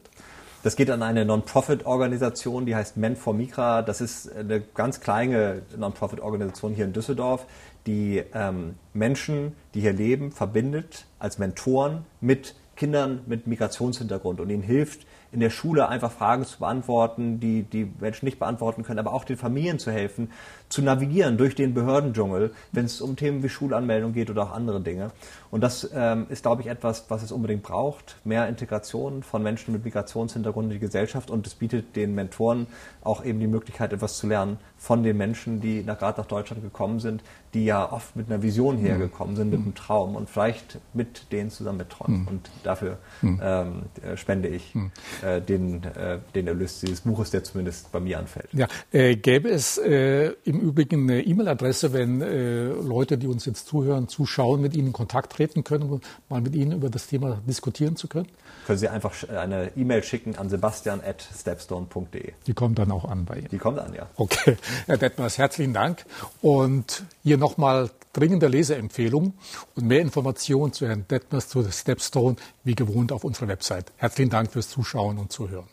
Das 0.62 0.76
geht 0.76 0.90
an 0.90 1.02
eine 1.02 1.24
Non-Profit-Organisation, 1.24 2.66
die 2.66 2.76
heißt 2.76 2.96
Men 2.96 3.16
for 3.16 3.34
Micra. 3.34 3.82
Das 3.82 4.00
ist 4.00 4.32
eine 4.32 4.60
ganz 4.60 5.00
kleine 5.00 5.62
Non-Profit-Organisation 5.76 6.72
hier 6.72 6.84
in 6.84 6.92
Düsseldorf, 6.92 7.46
die 7.86 8.22
ähm, 8.32 8.76
Menschen, 8.94 9.56
die 9.74 9.80
hier 9.80 9.92
leben, 9.92 10.30
verbindet 10.30 11.06
als 11.18 11.38
Mentoren 11.38 12.04
mit 12.20 12.54
Kindern 12.76 13.20
mit 13.26 13.48
Migrationshintergrund 13.48 14.40
und 14.40 14.50
ihnen 14.50 14.62
hilft, 14.62 15.06
in 15.32 15.40
der 15.40 15.50
Schule 15.50 15.88
einfach 15.88 16.12
Fragen 16.12 16.44
zu 16.44 16.58
beantworten, 16.58 17.40
die 17.40 17.62
die 17.62 17.90
Menschen 18.00 18.26
nicht 18.26 18.38
beantworten 18.38 18.82
können, 18.82 18.98
aber 18.98 19.14
auch 19.14 19.24
den 19.24 19.38
Familien 19.38 19.78
zu 19.78 19.90
helfen, 19.90 20.30
zu 20.68 20.82
navigieren 20.82 21.38
durch 21.38 21.54
den 21.54 21.74
Behördendschungel, 21.74 22.52
wenn 22.72 22.84
es 22.84 23.00
um 23.00 23.16
Themen 23.16 23.42
wie 23.42 23.48
Schulanmeldung 23.48 24.12
geht 24.12 24.30
oder 24.30 24.44
auch 24.44 24.52
andere 24.52 24.80
Dinge. 24.80 25.10
Und 25.50 25.62
das 25.62 25.90
ähm, 25.94 26.26
ist, 26.28 26.42
glaube 26.42 26.62
ich, 26.62 26.68
etwas, 26.68 27.06
was 27.08 27.22
es 27.22 27.32
unbedingt 27.32 27.62
braucht. 27.62 28.16
Mehr 28.24 28.48
Integration 28.48 29.22
von 29.22 29.42
Menschen 29.42 29.72
mit 29.72 29.84
Migrationshintergrund 29.84 30.66
in 30.66 30.72
die 30.72 30.78
Gesellschaft 30.78 31.30
und 31.30 31.46
es 31.46 31.54
bietet 31.54 31.96
den 31.96 32.14
Mentoren 32.14 32.66
auch 33.02 33.24
eben 33.24 33.40
die 33.40 33.46
Möglichkeit, 33.46 33.92
etwas 33.92 34.18
zu 34.18 34.26
lernen 34.26 34.58
von 34.78 35.02
den 35.02 35.16
Menschen, 35.16 35.60
die 35.60 35.82
nach, 35.82 35.98
gerade 35.98 36.20
nach 36.20 36.26
Deutschland 36.26 36.62
gekommen 36.62 37.00
sind, 37.00 37.22
die 37.54 37.64
ja 37.64 37.90
oft 37.90 38.16
mit 38.16 38.30
einer 38.30 38.42
Vision 38.42 38.76
mhm. 38.76 38.86
hergekommen 38.86 39.36
sind, 39.36 39.50
mit 39.50 39.60
mhm. 39.60 39.66
einem 39.66 39.74
Traum 39.74 40.16
und 40.16 40.28
vielleicht 40.28 40.78
mit 40.94 41.30
denen 41.32 41.50
zusammen 41.50 41.78
mitträumen. 41.78 42.22
Mhm. 42.22 42.28
Und 42.28 42.50
dafür 42.62 42.98
ähm, 43.22 43.82
äh, 44.02 44.16
spende 44.16 44.48
ich 44.48 44.74
äh, 45.22 45.40
den, 45.40 45.84
äh, 45.84 46.18
den 46.34 46.46
Erlös 46.46 46.80
dieses 46.80 47.02
Buches, 47.02 47.30
der 47.30 47.44
zumindest 47.44 47.92
bei 47.92 48.00
mir 48.00 48.18
anfällt. 48.18 48.48
Ja, 48.52 48.66
äh, 48.92 49.16
gäbe 49.16 49.50
es 49.50 49.78
äh, 49.78 50.32
im 50.44 50.60
Übrigen 50.60 51.10
eine 51.10 51.22
E-Mail-Adresse, 51.22 51.92
wenn 51.92 52.20
äh, 52.20 52.66
Leute, 52.66 53.18
die 53.18 53.26
uns 53.26 53.46
jetzt 53.46 53.66
zuhören, 53.66 54.08
zuschauen, 54.08 54.60
mit 54.60 54.74
Ihnen 54.74 54.88
in 54.88 54.92
Kontakt 54.92 55.32
treten 55.32 55.64
können, 55.64 55.84
um 55.84 56.00
mal 56.28 56.40
mit 56.40 56.54
Ihnen 56.54 56.72
über 56.72 56.90
das 56.90 57.06
Thema 57.06 57.40
diskutieren 57.46 57.96
zu 57.96 58.08
können? 58.08 58.28
Können 58.66 58.78
Sie 58.78 58.88
einfach 58.88 59.14
eine 59.28 59.72
E-Mail 59.76 60.02
schicken 60.02 60.36
an 60.36 60.48
sebastian.stepstone.de. 60.48 62.32
Die 62.46 62.54
kommt 62.54 62.78
dann 62.78 62.90
auch 62.92 63.04
an 63.04 63.24
bei 63.24 63.38
Ihnen. 63.38 63.48
Die 63.48 63.58
kommt 63.58 63.78
an, 63.78 63.94
ja. 63.94 64.08
Okay. 64.16 64.56
Herr 64.86 64.98
Detmers, 64.98 65.38
herzlichen 65.38 65.74
Dank. 65.74 66.04
Und 66.40 67.04
hier 67.22 67.38
nochmal 67.38 67.90
dringende 68.12 68.48
Leseempfehlung 68.48 69.34
und 69.74 69.86
mehr 69.86 70.00
Informationen 70.00 70.72
zu 70.72 70.86
Herrn 70.86 71.06
Detmers 71.08 71.48
zu 71.48 71.70
Stepstone 71.70 72.36
wie 72.64 72.74
gewohnt 72.74 73.12
auf 73.12 73.24
unserer 73.24 73.48
Website. 73.48 73.92
Herzlichen 73.96 74.30
Dank 74.30 74.52
fürs 74.52 74.68
Zuschauen 74.68 75.18
und 75.18 75.32
Zuhören. 75.32 75.68